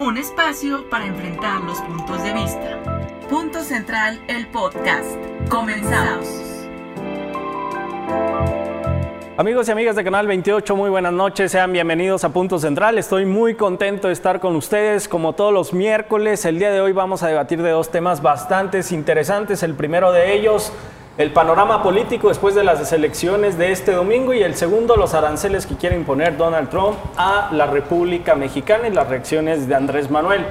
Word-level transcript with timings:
un 0.00 0.16
espacio 0.16 0.88
para 0.88 1.06
enfrentar 1.06 1.60
los 1.62 1.80
puntos 1.80 2.22
de 2.22 2.32
vista. 2.32 2.78
Punto 3.28 3.64
Central, 3.64 4.20
el 4.28 4.46
podcast. 4.46 5.16
Comenzamos. 5.48 6.24
Amigos 9.36 9.68
y 9.68 9.72
amigas 9.72 9.96
de 9.96 10.04
Canal 10.04 10.26
28, 10.26 10.76
muy 10.76 10.90
buenas 10.90 11.12
noches, 11.12 11.52
sean 11.52 11.72
bienvenidos 11.72 12.24
a 12.24 12.30
Punto 12.30 12.58
Central. 12.58 12.98
Estoy 12.98 13.24
muy 13.24 13.54
contento 13.54 14.08
de 14.08 14.12
estar 14.12 14.40
con 14.40 14.54
ustedes 14.56 15.08
como 15.08 15.32
todos 15.32 15.52
los 15.52 15.72
miércoles. 15.72 16.44
El 16.44 16.58
día 16.58 16.70
de 16.70 16.80
hoy 16.80 16.92
vamos 16.92 17.22
a 17.22 17.28
debatir 17.28 17.62
de 17.62 17.70
dos 17.70 17.90
temas 17.90 18.22
bastante 18.22 18.80
interesantes. 18.90 19.62
El 19.62 19.74
primero 19.74 20.12
de 20.12 20.32
ellos, 20.34 20.72
el 21.18 21.32
panorama 21.32 21.82
político 21.82 22.28
después 22.28 22.54
de 22.54 22.62
las 22.62 22.92
elecciones 22.92 23.58
de 23.58 23.72
este 23.72 23.90
domingo 23.90 24.32
y 24.32 24.44
el 24.44 24.54
segundo, 24.54 24.96
los 24.96 25.14
aranceles 25.14 25.66
que 25.66 25.74
quiere 25.74 25.96
imponer 25.96 26.36
Donald 26.36 26.70
Trump 26.70 26.96
a 27.16 27.50
la 27.52 27.66
República 27.66 28.36
Mexicana 28.36 28.86
y 28.86 28.92
las 28.92 29.08
reacciones 29.08 29.66
de 29.66 29.74
Andrés 29.74 30.12
Manuel. 30.12 30.46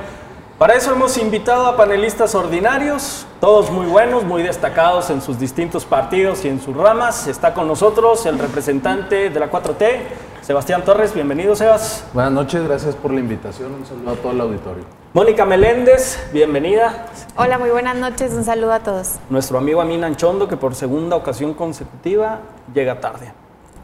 Para 0.58 0.74
eso 0.74 0.92
hemos 0.92 1.18
invitado 1.18 1.68
a 1.68 1.78
panelistas 1.78 2.36
ordinarios, 2.36 3.26
todos 3.40 3.72
muy 3.72 3.86
buenos, 3.86 4.26
muy 4.26 4.44
destacados 4.44 5.10
en 5.10 5.22
sus 5.22 5.40
distintos 5.40 5.86
partidos 5.86 6.44
y 6.44 6.50
en 6.50 6.60
sus 6.60 6.76
ramas. 6.76 7.28
Está 7.28 7.54
con 7.54 7.66
nosotros 7.66 8.26
el 8.26 8.38
representante 8.38 9.30
de 9.30 9.40
la 9.40 9.50
4T, 9.50 10.00
Sebastián 10.48 10.82
Torres. 10.86 11.14
Bienvenido, 11.14 11.58
Sebas. 11.58 12.06
Buenas 12.14 12.32
noches, 12.32 12.64
gracias 12.64 12.96
por 12.96 13.12
la 13.12 13.20
invitación. 13.20 13.74
Un 13.74 13.86
saludo 13.86 14.12
a 14.12 14.16
todo 14.16 14.32
el 14.32 14.40
auditorio. 14.40 14.86
Mónica 15.12 15.46
Meléndez, 15.46 16.26
bienvenida. 16.32 17.08
Hola, 17.36 17.58
muy 17.58 17.70
buenas 17.70 17.98
noches. 17.98 18.32
Un 18.32 18.46
saludo 18.46 18.72
a 18.72 18.80
todos. 18.80 19.16
Nuestro 19.30 19.58
amigo 19.58 19.82
Amin 19.82 20.06
Anchondo, 20.06 20.48
que 20.48 20.56
por 20.56 20.74
segunda 20.74 21.18
ocasión 21.18 21.54
consecutiva 21.54 22.40
llega 22.74 23.02
tarde. 23.02 23.34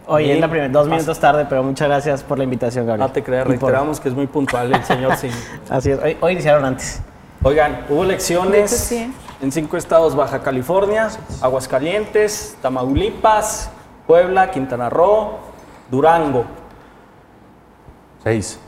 Oye, 0.08 0.36
es 0.36 0.40
la 0.40 0.48
primera, 0.48 0.72
dos 0.72 0.88
minutos 0.88 1.20
tarde, 1.20 1.46
pero 1.50 1.64
muchas 1.64 1.90
gracias 1.90 2.24
por 2.24 2.38
la 2.38 2.46
invitación, 2.46 2.88
Gabriel. 2.88 3.10
No 3.10 3.14
te 3.14 3.24
creas, 3.24 3.46
reiteramos 3.46 4.00
que 4.00 4.08
es 4.08 4.16
muy 4.16 4.28
puntual 4.28 4.74
el 4.74 4.86
señor 4.86 5.18
sí. 5.18 5.28
Así 5.70 5.92
es, 5.92 6.00
hoy, 6.02 6.16
hoy 6.22 6.32
iniciaron 6.32 6.64
antes. 6.64 7.02
Oigan, 7.44 7.88
hubo 7.90 8.06
elecciones 8.06 8.72
sí. 8.72 9.14
en 9.42 9.52
cinco 9.52 9.76
estados, 9.76 10.16
Baja 10.16 10.42
California, 10.42 11.10
Aguascalientes, 11.42 12.56
Tamaulipas, 12.62 13.70
Puebla, 14.08 14.50
Quintana 14.50 14.90
Roo, 14.90 15.52
Durango. 15.90 16.46
Seis. 18.24 18.60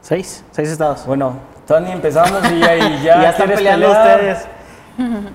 ¿Seis? 0.00 0.44
¿Seis 0.50 0.70
estados? 0.70 1.06
Bueno, 1.06 1.36
ni 1.78 1.92
empezamos 1.92 2.50
y 2.50 2.58
ya, 2.58 2.76
y 2.76 3.02
ya, 3.02 3.22
ya 3.22 3.30
están 3.30 3.50
peleando 3.50 3.86
pelear. 3.86 4.18
ustedes. 4.18 4.48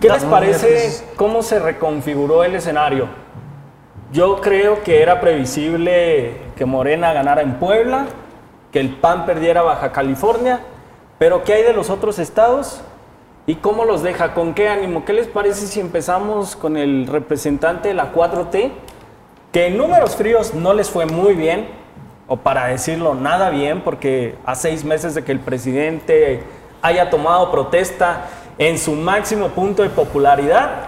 ¿Qué 0.01 0.09
les 0.09 0.23
parece 0.25 1.05
cómo 1.15 1.41
se 1.41 1.59
reconfiguró 1.59 2.43
el 2.43 2.55
escenario? 2.55 3.07
Yo 4.11 4.41
creo 4.41 4.83
que 4.83 5.01
era 5.01 5.21
previsible 5.21 6.37
que 6.55 6.65
Morena 6.65 7.13
ganara 7.13 7.41
en 7.41 7.55
Puebla, 7.55 8.05
que 8.71 8.79
el 8.79 8.89
PAN 8.95 9.25
perdiera 9.25 9.61
Baja 9.61 9.91
California, 9.91 10.59
pero 11.17 11.43
¿qué 11.43 11.53
hay 11.53 11.63
de 11.63 11.73
los 11.73 11.89
otros 11.89 12.19
estados? 12.19 12.81
¿Y 13.47 13.55
cómo 13.55 13.85
los 13.85 14.03
deja? 14.03 14.33
¿Con 14.33 14.53
qué 14.53 14.69
ánimo? 14.69 15.05
¿Qué 15.05 15.13
les 15.13 15.27
parece 15.27 15.67
si 15.67 15.79
empezamos 15.79 16.55
con 16.55 16.77
el 16.77 17.07
representante 17.07 17.87
de 17.89 17.93
la 17.93 18.11
4T? 18.13 18.71
Que 19.55 19.67
en 19.67 19.77
números 19.77 20.17
fríos 20.17 20.53
no 20.53 20.73
les 20.73 20.89
fue 20.89 21.05
muy 21.05 21.33
bien, 21.33 21.67
o 22.27 22.35
para 22.35 22.65
decirlo 22.65 23.15
nada 23.15 23.49
bien, 23.51 23.79
porque 23.85 24.35
a 24.45 24.53
seis 24.53 24.83
meses 24.83 25.15
de 25.15 25.23
que 25.23 25.31
el 25.31 25.39
presidente 25.39 26.43
haya 26.81 27.09
tomado 27.09 27.49
protesta 27.51 28.25
en 28.57 28.77
su 28.77 28.91
máximo 28.91 29.47
punto 29.47 29.81
de 29.81 29.87
popularidad, 29.89 30.87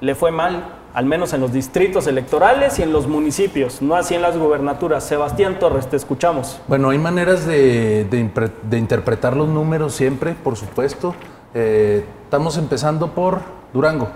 le 0.00 0.16
fue 0.16 0.32
mal, 0.32 0.64
al 0.94 1.04
menos 1.04 1.32
en 1.32 1.40
los 1.40 1.52
distritos 1.52 2.08
electorales 2.08 2.80
y 2.80 2.82
en 2.82 2.92
los 2.92 3.06
municipios, 3.06 3.80
no 3.82 3.94
así 3.94 4.16
en 4.16 4.22
las 4.22 4.36
gubernaturas. 4.36 5.04
Sebastián 5.04 5.60
Torres, 5.60 5.86
te 5.88 5.94
escuchamos. 5.96 6.60
Bueno, 6.66 6.90
hay 6.90 6.98
maneras 6.98 7.46
de, 7.46 8.04
de 8.04 8.18
impre- 8.20 8.50
de 8.68 8.78
interpretar 8.78 9.36
los 9.36 9.46
números 9.46 9.94
siempre, 9.94 10.32
por 10.34 10.56
supuesto. 10.56 11.14
Eh, 11.54 12.04
estamos 12.24 12.58
empezando 12.58 13.12
por 13.12 13.38
Durango. 13.72 14.08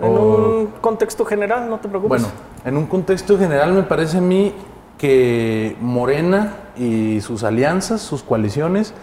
En 0.00 0.16
O- 0.16 0.20
un 0.60 0.66
contexto 0.80 1.26
general, 1.26 1.68
no 1.68 1.76
te 1.76 1.88
preocupes. 1.88 2.22
Bueno, 2.22 2.34
en 2.64 2.76
un 2.76 2.86
contexto 2.86 3.38
general 3.38 3.72
me 3.72 3.82
parece 3.82 4.18
a 4.18 4.20
mí 4.20 4.54
que 4.96 5.76
Morena 5.80 6.54
y 6.76 7.20
sus 7.20 7.44
alianzas, 7.44 8.00
sus 8.00 8.22
coaliciones, 8.22 8.94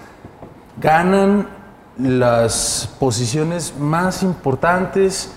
ganan 0.81 1.47
las 1.97 2.93
posiciones 2.99 3.75
más 3.79 4.23
importantes, 4.23 5.31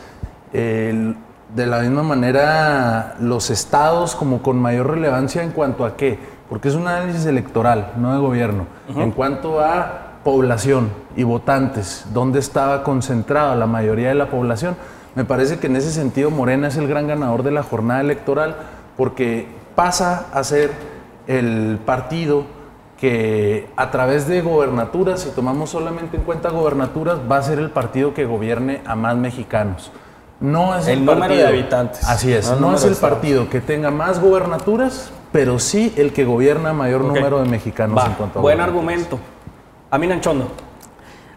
de 0.52 1.66
la 1.66 1.80
misma 1.80 2.02
manera 2.02 3.16
los 3.20 3.50
estados 3.50 4.16
como 4.16 4.42
con 4.42 4.58
mayor 4.58 4.90
relevancia 4.90 5.42
en 5.42 5.50
cuanto 5.50 5.84
a 5.84 5.96
qué, 5.96 6.18
porque 6.48 6.68
es 6.68 6.74
un 6.74 6.88
análisis 6.88 7.26
electoral, 7.26 7.92
no 7.96 8.12
de 8.12 8.18
gobierno, 8.18 8.66
en 8.94 9.12
cuanto 9.12 9.60
a 9.60 10.20
población 10.24 10.90
y 11.16 11.22
votantes, 11.22 12.04
dónde 12.12 12.40
estaba 12.40 12.82
concentrada 12.82 13.54
la 13.54 13.66
mayoría 13.66 14.08
de 14.08 14.14
la 14.14 14.28
población. 14.28 14.76
Me 15.18 15.24
parece 15.24 15.58
que 15.58 15.66
en 15.66 15.74
ese 15.74 15.90
sentido 15.90 16.30
Morena 16.30 16.68
es 16.68 16.76
el 16.76 16.86
gran 16.86 17.08
ganador 17.08 17.42
de 17.42 17.50
la 17.50 17.64
jornada 17.64 18.00
electoral 18.00 18.54
porque 18.96 19.48
pasa 19.74 20.26
a 20.32 20.44
ser 20.44 20.70
el 21.26 21.80
partido 21.84 22.44
que 23.00 23.68
a 23.74 23.90
través 23.90 24.28
de 24.28 24.42
gobernaturas, 24.42 25.22
si 25.22 25.30
tomamos 25.30 25.70
solamente 25.70 26.18
en 26.18 26.22
cuenta 26.22 26.50
gobernaturas, 26.50 27.18
va 27.28 27.38
a 27.38 27.42
ser 27.42 27.58
el 27.58 27.70
partido 27.70 28.14
que 28.14 28.26
gobierne 28.26 28.80
a 28.86 28.94
más 28.94 29.16
mexicanos. 29.16 29.90
No 30.38 30.76
es 30.76 30.86
El 30.86 31.00
el, 31.00 31.04
número 31.04 31.20
partido, 31.22 31.42
de 31.42 31.48
habitantes. 31.48 32.04
Así 32.08 32.32
es, 32.32 32.48
No 32.60 32.76
es 32.76 32.84
el 32.84 32.94
partido 32.94 33.50
que 33.50 33.60
tenga 33.60 33.90
más 33.90 34.20
gobernaturas, 34.20 35.10
pero 35.32 35.58
sí 35.58 35.92
el 35.96 36.12
que 36.12 36.24
gobierna 36.26 36.72
mayor 36.72 37.00
número 37.00 37.42
de 37.42 37.48
mexicanos 37.48 37.98
Va, 37.98 38.06
en 38.06 38.12
cuanto 38.12 38.38
a 38.38 38.42
buen 38.42 38.60
argumento. 38.60 39.18
Amin 39.90 40.12
Anchondo. 40.12 40.67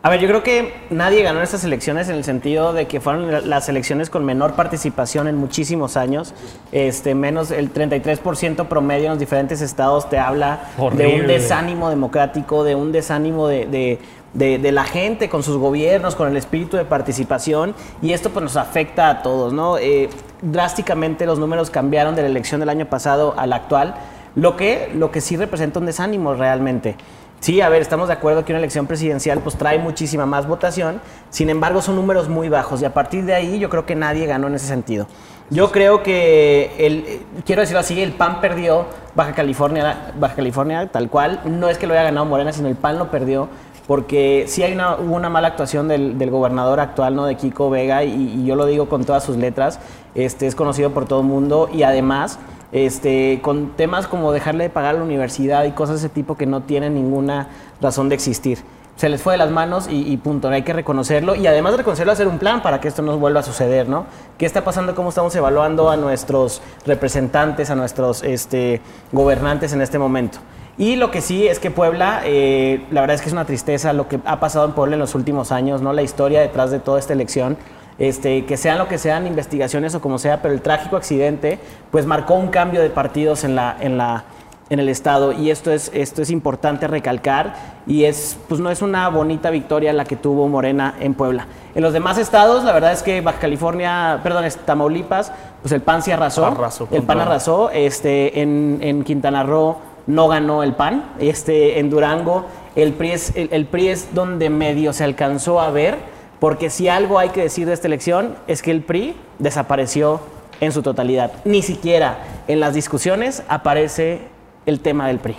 A 0.03 0.09
ver, 0.09 0.19
yo 0.19 0.27
creo 0.27 0.41
que 0.41 0.73
nadie 0.89 1.21
ganó 1.21 1.43
estas 1.43 1.63
elecciones 1.63 2.09
en 2.09 2.15
el 2.15 2.23
sentido 2.23 2.73
de 2.73 2.87
que 2.87 2.99
fueron 2.99 3.31
la- 3.31 3.41
las 3.41 3.69
elecciones 3.69 4.09
con 4.09 4.25
menor 4.25 4.53
participación 4.53 5.27
en 5.27 5.35
muchísimos 5.35 5.95
años. 5.95 6.33
Este, 6.71 7.13
menos 7.13 7.51
el 7.51 7.71
33% 7.71 8.65
promedio 8.67 9.05
en 9.05 9.09
los 9.11 9.19
diferentes 9.19 9.61
estados 9.61 10.09
te 10.09 10.17
habla 10.17 10.71
de 10.97 11.05
un 11.07 11.27
desánimo 11.27 11.89
democrático, 11.91 12.63
de 12.63 12.73
un 12.73 12.91
desánimo 12.91 13.47
de, 13.47 13.67
de- 13.67 13.99
de- 14.33 14.57
de 14.57 14.71
la 14.71 14.85
gente 14.85 15.29
con 15.29 15.43
sus 15.43 15.57
gobiernos, 15.57 16.15
con 16.15 16.27
el 16.29 16.35
espíritu 16.37 16.77
de 16.77 16.85
participación. 16.85 17.75
Y 18.01 18.13
esto 18.13 18.31
pues 18.31 18.41
nos 18.41 18.55
afecta 18.57 19.07
a 19.09 19.21
todos, 19.21 19.53
¿no? 19.53 19.77
Eh, 19.77 20.09
drásticamente 20.41 21.27
los 21.27 21.37
números 21.37 21.69
cambiaron 21.69 22.15
de 22.15 22.23
la 22.23 22.27
elección 22.29 22.59
del 22.59 22.69
año 22.69 22.87
pasado 22.87 23.35
a 23.37 23.45
la 23.45 23.57
actual, 23.57 23.93
lo 24.33 24.55
que, 24.57 24.89
lo 24.95 25.11
que 25.11 25.21
sí 25.21 25.37
representa 25.37 25.77
un 25.79 25.85
desánimo 25.85 26.33
realmente. 26.33 26.95
Sí, 27.41 27.59
a 27.59 27.69
ver, 27.69 27.81
estamos 27.81 28.07
de 28.07 28.13
acuerdo 28.13 28.45
que 28.45 28.53
una 28.53 28.59
elección 28.59 28.85
presidencial 28.85 29.39
pues 29.39 29.55
trae 29.55 29.79
muchísima 29.79 30.27
más 30.27 30.47
votación, 30.47 31.01
sin 31.31 31.49
embargo 31.49 31.81
son 31.81 31.95
números 31.95 32.29
muy 32.29 32.49
bajos 32.49 32.83
y 32.83 32.85
a 32.85 32.93
partir 32.93 33.25
de 33.25 33.33
ahí 33.33 33.57
yo 33.57 33.67
creo 33.67 33.83
que 33.83 33.95
nadie 33.95 34.27
ganó 34.27 34.45
en 34.45 34.53
ese 34.53 34.67
sentido. 34.67 35.07
Yo 35.49 35.71
creo 35.71 36.03
que, 36.03 36.71
el, 36.77 37.23
quiero 37.43 37.61
decirlo 37.61 37.79
así, 37.79 37.99
el 37.99 38.11
PAN 38.11 38.41
perdió 38.41 38.85
Baja 39.15 39.33
California, 39.33 40.13
Baja 40.19 40.35
California 40.35 40.87
tal 40.91 41.09
cual, 41.09 41.41
no 41.45 41.67
es 41.67 41.79
que 41.79 41.87
lo 41.87 41.93
haya 41.93 42.03
ganado 42.03 42.27
Morena, 42.27 42.53
sino 42.53 42.67
el 42.67 42.75
PAN 42.75 42.99
lo 42.99 43.09
perdió 43.09 43.49
porque 43.87 44.45
sí 44.47 44.61
hay 44.61 44.73
una, 44.73 44.97
hubo 44.97 45.15
una 45.15 45.29
mala 45.31 45.47
actuación 45.47 45.87
del, 45.87 46.19
del 46.19 46.29
gobernador 46.29 46.79
actual, 46.79 47.15
¿no? 47.15 47.25
De 47.25 47.37
Kiko 47.37 47.71
Vega, 47.71 48.03
y, 48.03 48.35
y 48.39 48.45
yo 48.45 48.55
lo 48.55 48.67
digo 48.67 48.87
con 48.87 49.03
todas 49.03 49.23
sus 49.23 49.37
letras, 49.37 49.79
este, 50.13 50.45
es 50.45 50.53
conocido 50.53 50.91
por 50.91 51.05
todo 51.05 51.21
el 51.21 51.25
mundo 51.25 51.71
y 51.73 51.81
además 51.81 52.37
este, 52.71 53.39
con 53.41 53.71
temas 53.71 54.07
como 54.07 54.31
dejarle 54.31 54.65
de 54.65 54.69
pagar 54.69 54.95
a 54.95 54.97
la 54.99 55.03
universidad 55.03 55.65
y 55.65 55.71
cosas 55.71 56.01
de 56.01 56.07
ese 56.07 56.13
tipo 56.13 56.35
que 56.35 56.45
no 56.45 56.61
tienen 56.61 56.93
ninguna 56.93 57.47
razón 57.81 58.09
de 58.09 58.15
existir. 58.15 58.59
Se 58.95 59.09
les 59.09 59.21
fue 59.21 59.33
de 59.33 59.37
las 59.37 59.49
manos 59.49 59.87
y, 59.89 60.11
y 60.11 60.17
punto, 60.17 60.49
hay 60.49 60.61
que 60.61 60.73
reconocerlo 60.73 61.35
y 61.35 61.47
además 61.47 61.73
de 61.73 61.77
reconocerlo, 61.77 62.11
hacer 62.11 62.27
un 62.27 62.37
plan 62.37 62.61
para 62.61 62.79
que 62.79 62.87
esto 62.87 63.01
no 63.01 63.17
vuelva 63.17 63.39
a 63.39 63.43
suceder, 63.43 63.89
¿no? 63.89 64.05
¿Qué 64.37 64.45
está 64.45 64.63
pasando? 64.63 64.93
¿Cómo 64.93 65.09
estamos 65.09 65.35
evaluando 65.35 65.89
a 65.89 65.97
nuestros 65.97 66.61
representantes, 66.85 67.69
a 67.69 67.75
nuestros 67.75 68.21
este, 68.23 68.81
gobernantes 69.11 69.73
en 69.73 69.81
este 69.81 69.97
momento? 69.97 70.39
Y 70.77 70.95
lo 70.95 71.11
que 71.11 71.21
sí 71.21 71.47
es 71.47 71.59
que 71.59 71.69
Puebla, 71.69 72.21
eh, 72.25 72.85
la 72.91 73.01
verdad 73.01 73.15
es 73.15 73.21
que 73.21 73.27
es 73.27 73.33
una 73.33 73.45
tristeza 73.45 73.93
lo 73.93 74.07
que 74.07 74.19
ha 74.25 74.39
pasado 74.39 74.65
en 74.65 74.71
Puebla 74.71 74.95
en 74.95 74.99
los 74.99 75.15
últimos 75.15 75.51
años, 75.51 75.81
¿no? 75.81 75.93
La 75.93 76.01
historia 76.01 76.41
detrás 76.41 76.71
de 76.71 76.79
toda 76.79 76.97
esta 76.97 77.13
elección. 77.13 77.57
Este, 77.99 78.45
que 78.45 78.57
sean 78.57 78.77
lo 78.77 78.87
que 78.87 78.97
sean 78.97 79.27
investigaciones 79.27 79.93
o 79.93 80.01
como 80.01 80.17
sea, 80.17 80.41
pero 80.41 80.53
el 80.53 80.61
trágico 80.61 80.95
accidente 80.95 81.59
pues 81.91 82.05
marcó 82.05 82.33
un 82.33 82.47
cambio 82.47 82.81
de 82.81 82.89
partidos 82.89 83.43
en, 83.43 83.55
la, 83.55 83.75
en, 83.79 83.97
la, 83.97 84.23
en 84.69 84.79
el 84.79 84.89
Estado 84.89 85.33
y 85.33 85.51
esto 85.51 85.71
es, 85.71 85.91
esto 85.93 86.21
es 86.21 86.31
importante 86.31 86.87
recalcar 86.87 87.53
y 87.85 88.05
es, 88.05 88.37
pues 88.47 88.59
no 88.59 88.71
es 88.71 88.81
una 88.81 89.07
bonita 89.09 89.49
victoria 89.49 89.93
la 89.93 90.05
que 90.05 90.15
tuvo 90.15 90.47
Morena 90.47 90.95
en 90.99 91.13
Puebla. 91.13 91.45
En 91.75 91.83
los 91.83 91.93
demás 91.93 92.17
estados, 92.17 92.63
la 92.63 92.73
verdad 92.73 92.91
es 92.91 93.03
que 93.03 93.21
Baja 93.21 93.39
California, 93.39 94.19
perdón, 94.23 94.45
es 94.45 94.57
Tamaulipas, 94.57 95.31
pues 95.61 95.71
el 95.71 95.81
PAN 95.81 96.01
sí 96.01 96.11
arrasó. 96.11 96.45
Arrasó 96.45 96.87
el 96.91 97.03
PAN 97.03 97.19
arrasó. 97.19 97.69
Este, 97.69 98.41
en, 98.41 98.79
en 98.81 99.03
Quintana 99.03 99.43
Roo 99.43 99.77
no 100.07 100.27
ganó 100.27 100.63
el 100.63 100.73
PAN. 100.73 101.03
Este, 101.19 101.79
en 101.79 101.89
Durango 101.89 102.45
el 102.75 102.93
PRI, 102.93 103.11
es, 103.11 103.35
el, 103.35 103.49
el 103.51 103.65
PRI 103.65 103.89
es 103.89 104.13
donde 104.13 104.49
medio 104.49 104.93
se 104.93 105.03
alcanzó 105.03 105.59
a 105.59 105.71
ver, 105.71 105.97
porque 106.41 106.71
si 106.71 106.89
algo 106.89 107.19
hay 107.19 107.29
que 107.29 107.41
decir 107.41 107.67
de 107.67 107.73
esta 107.73 107.85
elección 107.85 108.35
es 108.47 108.63
que 108.63 108.71
el 108.71 108.81
PRI 108.81 109.15
desapareció 109.37 110.21
en 110.59 110.71
su 110.71 110.81
totalidad. 110.81 111.31
Ni 111.45 111.61
siquiera 111.61 112.17
en 112.47 112.59
las 112.59 112.73
discusiones 112.73 113.43
aparece 113.47 114.21
el 114.65 114.79
tema 114.79 115.05
del 115.05 115.19
PRI. 115.19 115.35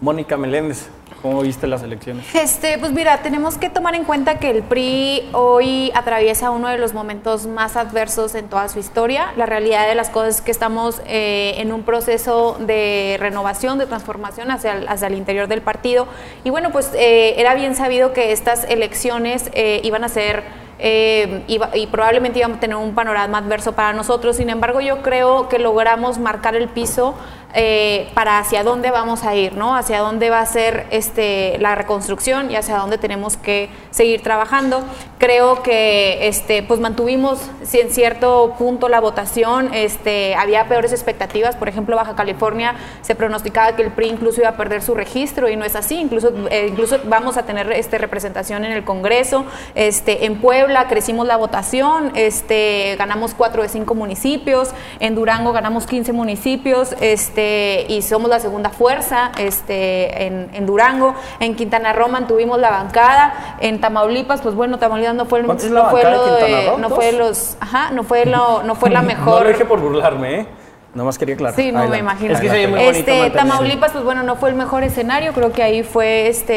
Mónica 0.00 0.36
Meléndez. 0.36 0.88
¿Cómo 1.22 1.42
viste 1.42 1.66
las 1.66 1.82
elecciones? 1.82 2.34
Este, 2.34 2.78
pues 2.78 2.92
mira, 2.92 3.18
tenemos 3.18 3.58
que 3.58 3.68
tomar 3.68 3.94
en 3.94 4.04
cuenta 4.04 4.38
que 4.38 4.48
el 4.50 4.62
PRI 4.62 5.28
hoy 5.32 5.92
atraviesa 5.94 6.50
uno 6.50 6.68
de 6.68 6.78
los 6.78 6.94
momentos 6.94 7.46
más 7.46 7.76
adversos 7.76 8.34
en 8.34 8.48
toda 8.48 8.68
su 8.70 8.78
historia. 8.78 9.32
La 9.36 9.44
realidad 9.44 9.86
de 9.86 9.94
las 9.94 10.08
cosas 10.08 10.36
es 10.36 10.40
que 10.40 10.50
estamos 10.50 11.02
eh, 11.06 11.56
en 11.58 11.72
un 11.72 11.82
proceso 11.82 12.56
de 12.60 13.18
renovación, 13.20 13.78
de 13.78 13.84
transformación 13.84 14.50
hacia 14.50 14.72
el, 14.78 14.88
hacia 14.88 15.08
el 15.08 15.14
interior 15.14 15.46
del 15.46 15.60
partido. 15.60 16.06
Y 16.42 16.48
bueno, 16.48 16.70
pues 16.72 16.90
eh, 16.94 17.34
era 17.38 17.54
bien 17.54 17.76
sabido 17.76 18.14
que 18.14 18.32
estas 18.32 18.64
elecciones 18.64 19.50
eh, 19.52 19.82
iban 19.84 20.04
a 20.04 20.08
ser 20.08 20.42
eh, 20.82 21.42
iba- 21.48 21.76
y 21.76 21.86
probablemente 21.88 22.38
íbamos 22.38 22.56
a 22.56 22.60
tener 22.60 22.76
un 22.76 22.94
panorama 22.94 23.36
adverso 23.36 23.72
para 23.72 23.92
nosotros. 23.92 24.36
Sin 24.36 24.48
embargo, 24.48 24.80
yo 24.80 25.02
creo 25.02 25.50
que 25.50 25.58
logramos 25.58 26.16
marcar 26.18 26.56
el 26.56 26.68
piso 26.68 27.14
eh, 27.54 28.08
para 28.14 28.38
hacia 28.38 28.62
dónde 28.62 28.90
vamos 28.90 29.24
a 29.24 29.34
ir, 29.34 29.54
¿no? 29.54 29.74
Hacia 29.74 30.00
dónde 30.00 30.30
va 30.30 30.40
a 30.40 30.46
ser 30.46 30.86
este, 30.90 31.56
la 31.58 31.74
reconstrucción 31.74 32.50
y 32.50 32.56
hacia 32.56 32.76
dónde 32.76 32.98
tenemos 32.98 33.36
que 33.36 33.68
seguir 33.90 34.22
trabajando. 34.22 34.84
Creo 35.18 35.62
que 35.62 36.28
este, 36.28 36.62
pues 36.62 36.80
mantuvimos 36.80 37.40
en 37.72 37.90
cierto 37.90 38.54
punto 38.58 38.88
la 38.88 39.00
votación, 39.00 39.74
este, 39.74 40.34
había 40.34 40.68
peores 40.68 40.92
expectativas. 40.92 41.56
Por 41.56 41.68
ejemplo, 41.68 41.96
Baja 41.96 42.14
California 42.14 42.74
se 43.02 43.14
pronosticaba 43.14 43.76
que 43.76 43.82
el 43.82 43.90
PRI 43.90 44.08
incluso 44.08 44.40
iba 44.40 44.50
a 44.50 44.56
perder 44.56 44.82
su 44.82 44.94
registro 44.94 45.48
y 45.48 45.56
no 45.56 45.64
es 45.64 45.76
así. 45.76 45.96
Incluso, 45.96 46.32
eh, 46.50 46.66
incluso 46.70 46.98
vamos 47.04 47.36
a 47.36 47.44
tener 47.44 47.72
este, 47.72 47.98
representación 47.98 48.64
en 48.64 48.72
el 48.72 48.84
Congreso. 48.84 49.44
Este, 49.74 50.26
en 50.26 50.40
Puebla 50.40 50.86
crecimos 50.88 51.26
la 51.26 51.36
votación, 51.36 52.12
este, 52.14 52.96
ganamos 52.96 53.34
cuatro 53.34 53.62
de 53.62 53.68
cinco 53.68 53.94
municipios. 53.94 54.70
En 55.00 55.14
Durango 55.14 55.52
ganamos 55.52 55.86
15 55.86 56.12
municipios 56.12 56.94
este, 57.00 57.39
y 57.88 58.02
somos 58.02 58.28
la 58.30 58.40
segunda 58.40 58.70
fuerza 58.70 59.32
este, 59.38 60.26
en, 60.26 60.50
en 60.52 60.66
Durango. 60.66 61.14
En 61.40 61.54
Quintana 61.56 61.92
Roo 61.92 62.08
mantuvimos 62.08 62.58
la 62.58 62.70
bancada. 62.70 63.56
En 63.60 63.80
Tamaulipas, 63.80 64.40
pues 64.40 64.54
bueno, 64.54 64.78
Tamaulipas 64.78 65.14
no 65.14 65.24
fue, 65.26 65.42
¿Cuánta 65.42 65.64
es 65.64 65.70
la 65.70 65.82
no 65.84 65.90
fue 65.90 66.02
lo 66.04 66.34
de- 66.36 66.72
no 66.78 66.90
fue 66.90 67.12
los, 67.12 67.56
ajá, 67.60 67.90
no 67.92 68.02
fue 68.02 68.26
lo, 68.26 68.62
no 68.62 68.74
fue 68.74 68.90
la 68.90 69.00
No 69.02 69.06
mejor. 69.08 69.42
lo 69.42 69.48
dije 69.48 69.64
por 69.64 69.80
burlarme, 69.80 70.40
¿eh? 70.40 70.46
Nomás 70.92 71.18
quería 71.18 71.36
aclarar. 71.36 71.54
Sí, 71.54 71.70
no 71.70 71.86
me 71.86 71.98
imagino. 71.98 72.34
Es 72.34 72.40
que 72.40 72.48
se 72.50 72.66
muy 72.66 72.80
este, 72.80 73.30
Tamaulipas, 73.30 73.92
pues 73.92 74.02
bueno, 74.02 74.24
no 74.24 74.34
fue 74.34 74.48
el 74.48 74.56
mejor 74.56 74.82
escenario. 74.82 75.32
Creo 75.32 75.52
que 75.52 75.62
ahí 75.62 75.84
fue 75.84 76.26
este 76.26 76.52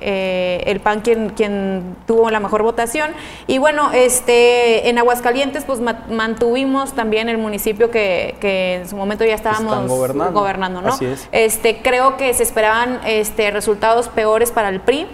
eh, 0.00 0.62
el 0.66 0.80
PAN 0.80 1.00
quien, 1.00 1.30
quien 1.30 1.94
tuvo 2.06 2.28
la 2.30 2.40
mejor 2.40 2.64
votación. 2.64 3.12
Y 3.46 3.58
bueno, 3.58 3.92
este 3.92 4.88
en 4.88 4.98
Aguascalientes, 4.98 5.64
pues 5.64 5.78
ma- 5.80 6.04
mantuvimos 6.10 6.92
también 6.94 7.28
el 7.28 7.38
municipio 7.38 7.90
que, 7.90 8.34
que 8.40 8.74
en 8.76 8.88
su 8.88 8.96
momento 8.96 9.24
ya 9.24 9.34
estábamos 9.36 9.86
gobernando. 10.32 10.82
¿no? 10.82 10.88
Así 10.88 11.04
es. 11.04 11.28
Este, 11.30 11.78
creo 11.80 12.16
que 12.16 12.34
se 12.34 12.42
esperaban 12.42 13.00
este, 13.06 13.50
resultados 13.52 14.08
peores 14.08 14.50
para 14.50 14.70
el 14.70 14.80
PRI. 14.80 15.06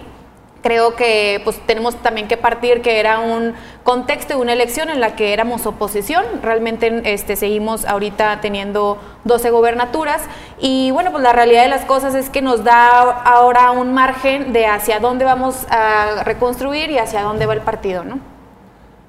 Creo 0.65 0.95
que 0.95 1.41
pues 1.43 1.59
tenemos 1.67 1.95
también 1.97 2.27
que 2.27 2.37
partir 2.37 2.81
que 2.81 2.99
era 2.99 3.19
un 3.19 3.53
contexto 3.83 4.33
de 4.33 4.41
una 4.41 4.53
elección 4.53 4.89
en 4.89 4.99
la 4.99 5.15
que 5.15 5.31
éramos 5.31 5.67
oposición. 5.67 6.25
Realmente 6.41 7.03
este, 7.13 7.35
seguimos 7.35 7.85
ahorita 7.85 8.41
teniendo 8.41 8.97
12 9.25 9.51
gobernaturas 9.51 10.23
y 10.59 10.89
bueno, 10.89 11.11
pues 11.11 11.21
la 11.21 11.33
realidad 11.33 11.61
de 11.61 11.69
las 11.69 11.85
cosas 11.85 12.15
es 12.15 12.31
que 12.31 12.41
nos 12.41 12.63
da 12.63 13.11
ahora 13.11 13.69
un 13.69 13.93
margen 13.93 14.53
de 14.53 14.65
hacia 14.65 14.99
dónde 14.99 15.23
vamos 15.23 15.67
a 15.69 16.23
reconstruir 16.23 16.89
y 16.89 16.97
hacia 16.97 17.21
dónde 17.21 17.45
va 17.45 17.53
el 17.53 17.61
partido, 17.61 18.03
¿no? 18.03 18.17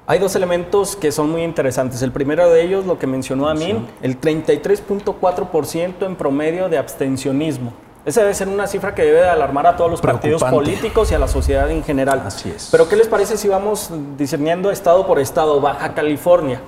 Hay 0.05 0.19
dos 0.19 0.35
elementos 0.35 0.95
que 0.95 1.11
son 1.11 1.31
muy 1.31 1.41
interesantes. 1.41 2.03
El 2.03 2.11
primero 2.11 2.47
de 2.51 2.61
ellos, 2.61 2.85
lo 2.85 2.99
que 2.99 3.07
mencionó 3.07 3.49
Amin, 3.49 3.87
el 4.03 4.21
33.4% 4.21 6.05
en 6.05 6.15
promedio 6.15 6.69
de 6.69 6.77
abstencionismo. 6.77 7.86
Esa 8.07 8.21
debe 8.21 8.33
ser 8.33 8.47
una 8.47 8.67
cifra 8.67 8.95
que 8.95 9.03
debe 9.03 9.19
de 9.19 9.27
alarmar 9.27 9.67
a 9.67 9.75
todos 9.75 9.91
los 9.91 9.99
partidos 9.99 10.41
políticos 10.41 11.11
y 11.11 11.15
a 11.15 11.19
la 11.19 11.27
sociedad 11.27 11.69
en 11.69 11.83
general. 11.83 12.23
Así 12.25 12.49
es. 12.49 12.69
Pero 12.71 12.87
¿qué 12.87 12.95
les 12.95 13.09
parece 13.09 13.35
si 13.35 13.49
vamos 13.49 13.91
discerniendo 14.17 14.71
estado 14.71 15.05
por 15.05 15.19
estado? 15.19 15.59
Baja 15.59 15.93
California. 15.93 16.61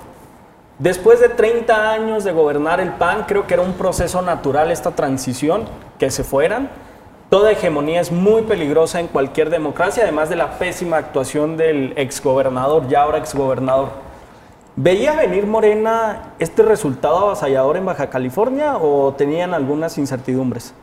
Después 0.78 1.18
de 1.18 1.30
30 1.30 1.92
años 1.92 2.24
de 2.24 2.32
gobernar 2.32 2.78
el 2.78 2.92
PAN, 2.92 3.24
creo 3.26 3.46
que 3.46 3.54
era 3.54 3.62
un 3.62 3.72
proceso 3.72 4.20
natural 4.20 4.70
esta 4.70 4.90
transición, 4.90 5.64
que 5.98 6.10
se 6.10 6.24
fueran. 6.24 6.68
Toda 7.30 7.52
hegemonía 7.52 8.02
es 8.02 8.12
muy 8.12 8.42
peligrosa 8.42 9.00
en 9.00 9.06
cualquier 9.06 9.48
democracia, 9.48 10.02
además 10.02 10.28
de 10.28 10.36
la 10.36 10.58
pésima 10.58 10.98
actuación 10.98 11.56
del 11.56 11.94
exgobernador, 11.96 12.86
ya 12.86 13.04
ahora 13.04 13.16
exgobernador. 13.16 13.88
¿Veía 14.76 15.16
venir 15.16 15.46
Morena 15.46 16.34
este 16.38 16.62
resultado 16.62 17.16
avasallador 17.16 17.78
en 17.78 17.86
Baja 17.86 18.10
California 18.10 18.76
o 18.76 19.14
tenían 19.14 19.54
algunas 19.54 19.96
incertidumbres? 19.96 20.74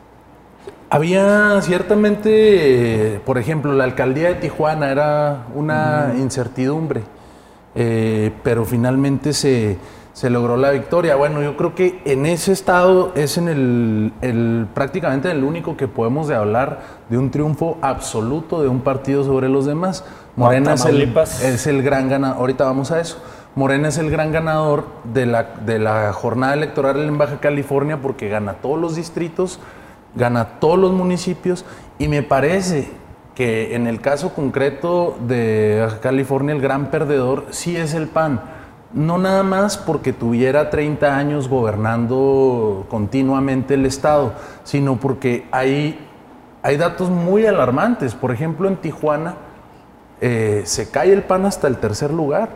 Había 0.90 1.60
ciertamente, 1.60 3.20
por 3.26 3.36
ejemplo, 3.36 3.72
la 3.74 3.84
alcaldía 3.84 4.28
de 4.28 4.34
Tijuana 4.36 4.90
era 4.90 5.46
una 5.54 6.14
incertidumbre, 6.16 7.02
eh, 7.74 8.32
pero 8.42 8.64
finalmente 8.64 9.34
se, 9.34 9.76
se 10.14 10.30
logró 10.30 10.56
la 10.56 10.70
victoria. 10.70 11.14
Bueno, 11.16 11.42
yo 11.42 11.58
creo 11.58 11.74
que 11.74 12.00
en 12.06 12.24
ese 12.24 12.52
estado 12.52 13.12
es 13.16 13.36
en 13.36 13.48
el, 13.48 14.12
el- 14.22 14.66
prácticamente 14.72 15.30
el 15.30 15.44
único 15.44 15.76
que 15.76 15.88
podemos 15.88 16.26
de 16.26 16.36
hablar 16.36 16.78
de 17.10 17.18
un 17.18 17.30
triunfo 17.30 17.76
absoluto 17.82 18.62
de 18.62 18.68
un 18.68 18.80
partido 18.80 19.24
sobre 19.24 19.50
los 19.50 19.66
demás. 19.66 20.04
Morena 20.36 20.72
es 20.74 20.80
el, 20.86 20.96
es 21.42 21.66
el 21.66 21.82
gran 21.82 22.08
ganador, 22.08 22.38
ahorita 22.38 22.64
vamos 22.64 22.92
a 22.92 23.00
eso. 23.00 23.18
Morena 23.54 23.88
es 23.88 23.98
el 23.98 24.10
gran 24.10 24.32
ganador 24.32 24.84
de 25.12 25.26
la, 25.26 25.42
de 25.66 25.78
la 25.80 26.12
jornada 26.14 26.54
electoral 26.54 26.98
en 27.00 27.18
Baja 27.18 27.40
California 27.40 27.98
porque 28.00 28.28
gana 28.28 28.54
todos 28.54 28.78
los 28.80 28.94
distritos, 28.96 29.58
gana 30.14 30.58
todos 30.60 30.78
los 30.78 30.92
municipios 30.92 31.64
y 31.98 32.08
me 32.08 32.22
parece 32.22 32.90
que 33.34 33.74
en 33.76 33.86
el 33.86 34.00
caso 34.00 34.34
concreto 34.34 35.16
de 35.26 35.86
California 36.02 36.54
el 36.54 36.60
gran 36.60 36.90
perdedor 36.90 37.46
sí 37.50 37.76
es 37.76 37.94
el 37.94 38.08
PAN. 38.08 38.40
No 38.92 39.18
nada 39.18 39.42
más 39.42 39.76
porque 39.76 40.12
tuviera 40.12 40.70
30 40.70 41.16
años 41.16 41.48
gobernando 41.48 42.86
continuamente 42.88 43.74
el 43.74 43.86
Estado, 43.86 44.32
sino 44.64 44.96
porque 44.96 45.46
hay, 45.52 45.98
hay 46.62 46.76
datos 46.78 47.10
muy 47.10 47.46
alarmantes. 47.46 48.14
Por 48.14 48.32
ejemplo, 48.32 48.66
en 48.66 48.76
Tijuana, 48.76 49.34
eh, 50.20 50.62
se 50.64 50.90
cae 50.90 51.12
el 51.12 51.22
PAN 51.22 51.44
hasta 51.46 51.68
el 51.68 51.76
tercer 51.76 52.12
lugar. 52.12 52.48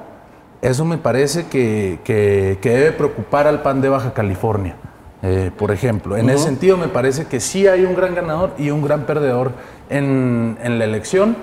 Eso 0.63 0.85
me 0.85 0.97
parece 0.97 1.47
que- 1.47 2.01
que 2.05 2.59
debe 2.71 2.93
preocupar 2.93 3.47
al 3.47 3.63
PAN 3.63 3.81
de 3.83 3.89
Baja 3.89 4.13
California, 4.15 4.77
eh, 5.23 5.51
por 5.57 5.71
ejemplo. 5.71 6.17
En 6.17 6.29
ese 6.31 6.45
sentido, 6.45 6.77
me 6.77 6.89
parece 6.89 7.27
que 7.27 7.39
sí 7.39 7.67
hay 7.67 7.85
un 7.85 7.95
gran 7.95 8.15
ganador 8.15 8.55
y 8.59 8.71
un 8.71 8.83
gran 8.83 9.03
perdedor 9.03 9.53
en, 9.89 10.59
en 10.63 10.79
la 10.79 10.85
elección. 10.85 11.37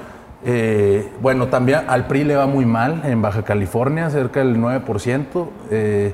Eh, 0.46 1.10
bueno, 1.22 1.48
también 1.48 1.82
al 1.88 2.08
PRI 2.08 2.24
le 2.24 2.36
va 2.36 2.46
muy 2.46 2.66
mal 2.66 3.02
en 3.06 3.22
Baja 3.22 3.44
California, 3.44 4.10
cerca 4.10 4.40
del 4.42 4.58
9%. 4.58 5.48
Eh, 5.72 6.14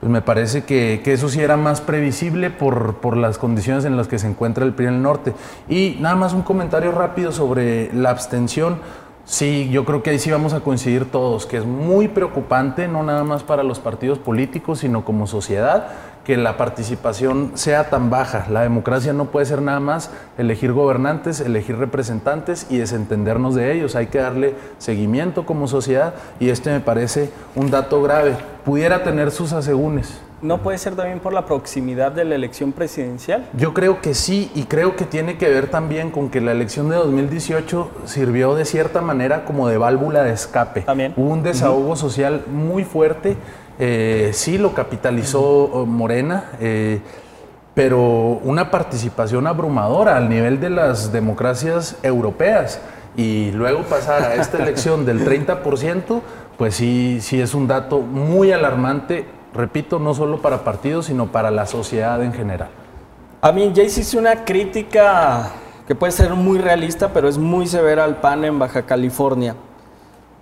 pues 0.00 0.10
me 0.10 0.20
parece 0.20 0.64
que, 0.64 1.00
que 1.04 1.12
eso 1.12 1.28
sí 1.28 1.40
era 1.40 1.56
más 1.56 1.80
previsible 1.80 2.50
por, 2.50 2.96
por 2.96 3.16
las 3.16 3.38
condiciones 3.38 3.84
en 3.84 3.96
las 3.96 4.08
que 4.08 4.18
se 4.18 4.26
encuentra 4.26 4.64
el 4.64 4.74
PRI 4.74 4.86
en 4.86 4.94
el 4.94 5.02
norte. 5.02 5.32
Y 5.68 5.96
nada 6.00 6.16
más 6.16 6.34
un 6.34 6.42
comentario 6.42 6.92
rápido 6.92 7.32
sobre 7.32 7.92
la 7.94 8.10
abstención. 8.10 8.78
Sí, 9.24 9.68
yo 9.70 9.84
creo 9.84 10.02
que 10.02 10.10
ahí 10.10 10.18
sí 10.18 10.32
vamos 10.32 10.52
a 10.52 10.60
coincidir 10.60 11.08
todos, 11.10 11.46
que 11.46 11.56
es 11.56 11.64
muy 11.64 12.08
preocupante, 12.08 12.88
no 12.88 13.04
nada 13.04 13.22
más 13.22 13.44
para 13.44 13.62
los 13.62 13.78
partidos 13.78 14.18
políticos, 14.18 14.80
sino 14.80 15.04
como 15.04 15.28
sociedad, 15.28 15.90
que 16.24 16.36
la 16.36 16.56
participación 16.56 17.52
sea 17.54 17.90
tan 17.90 18.10
baja. 18.10 18.46
La 18.50 18.62
democracia 18.62 19.12
no 19.12 19.26
puede 19.26 19.46
ser 19.46 19.62
nada 19.62 19.80
más 19.80 20.10
elegir 20.38 20.72
gobernantes, 20.72 21.40
elegir 21.40 21.76
representantes 21.76 22.66
y 22.70 22.78
desentendernos 22.78 23.54
de 23.54 23.72
ellos. 23.72 23.96
Hay 23.96 24.06
que 24.06 24.18
darle 24.18 24.54
seguimiento 24.78 25.44
como 25.44 25.66
sociedad 25.66 26.14
y 26.38 26.50
este 26.50 26.70
me 26.70 26.80
parece 26.80 27.30
un 27.54 27.70
dato 27.70 28.02
grave. 28.02 28.36
Pudiera 28.64 29.02
tener 29.02 29.30
sus 29.30 29.52
asegúnes. 29.52 30.20
¿No 30.42 30.58
puede 30.58 30.76
ser 30.76 30.96
también 30.96 31.20
por 31.20 31.32
la 31.32 31.46
proximidad 31.46 32.10
de 32.10 32.24
la 32.24 32.34
elección 32.34 32.72
presidencial? 32.72 33.46
Yo 33.56 33.72
creo 33.72 34.00
que 34.00 34.12
sí, 34.12 34.50
y 34.56 34.64
creo 34.64 34.96
que 34.96 35.04
tiene 35.04 35.38
que 35.38 35.48
ver 35.48 35.70
también 35.70 36.10
con 36.10 36.30
que 36.30 36.40
la 36.40 36.50
elección 36.50 36.88
de 36.88 36.96
2018 36.96 37.88
sirvió 38.06 38.56
de 38.56 38.64
cierta 38.64 39.00
manera 39.02 39.44
como 39.44 39.68
de 39.68 39.78
válvula 39.78 40.24
de 40.24 40.32
escape. 40.32 40.80
También. 40.80 41.14
Hubo 41.16 41.30
un 41.30 41.44
desahogo 41.44 41.94
social 41.94 42.42
muy 42.52 42.82
fuerte, 42.82 43.36
eh, 43.78 44.30
sí 44.32 44.58
lo 44.58 44.74
capitalizó 44.74 45.70
eh, 45.82 45.86
Morena, 45.86 46.50
eh, 46.60 47.00
pero 47.74 48.00
una 48.44 48.70
participación 48.70 49.46
abrumadora 49.46 50.16
al 50.16 50.28
nivel 50.28 50.60
de 50.60 50.70
las 50.70 51.12
democracias 51.12 51.96
europeas. 52.02 52.80
Y 53.16 53.50
luego 53.52 53.82
pasar 53.82 54.22
a 54.22 54.34
esta 54.34 54.58
elección 54.58 55.04
del 55.04 55.24
30%, 55.26 56.20
pues 56.58 56.74
sí, 56.74 57.18
sí 57.20 57.40
es 57.40 57.54
un 57.54 57.66
dato 57.66 58.00
muy 58.00 58.52
alarmante, 58.52 59.26
repito, 59.54 59.98
no 59.98 60.14
solo 60.14 60.40
para 60.40 60.64
partidos, 60.64 61.06
sino 61.06 61.26
para 61.26 61.50
la 61.50 61.66
sociedad 61.66 62.22
en 62.22 62.32
general. 62.32 62.68
A 63.40 63.52
mí 63.52 63.72
ya 63.74 63.82
hiciste 63.82 64.16
una 64.16 64.44
crítica 64.44 65.50
que 65.86 65.94
puede 65.94 66.12
ser 66.12 66.30
muy 66.34 66.58
realista, 66.58 67.12
pero 67.12 67.28
es 67.28 67.38
muy 67.38 67.66
severa 67.66 68.04
al 68.04 68.16
PAN 68.16 68.44
en 68.44 68.58
Baja 68.58 68.82
California. 68.82 69.56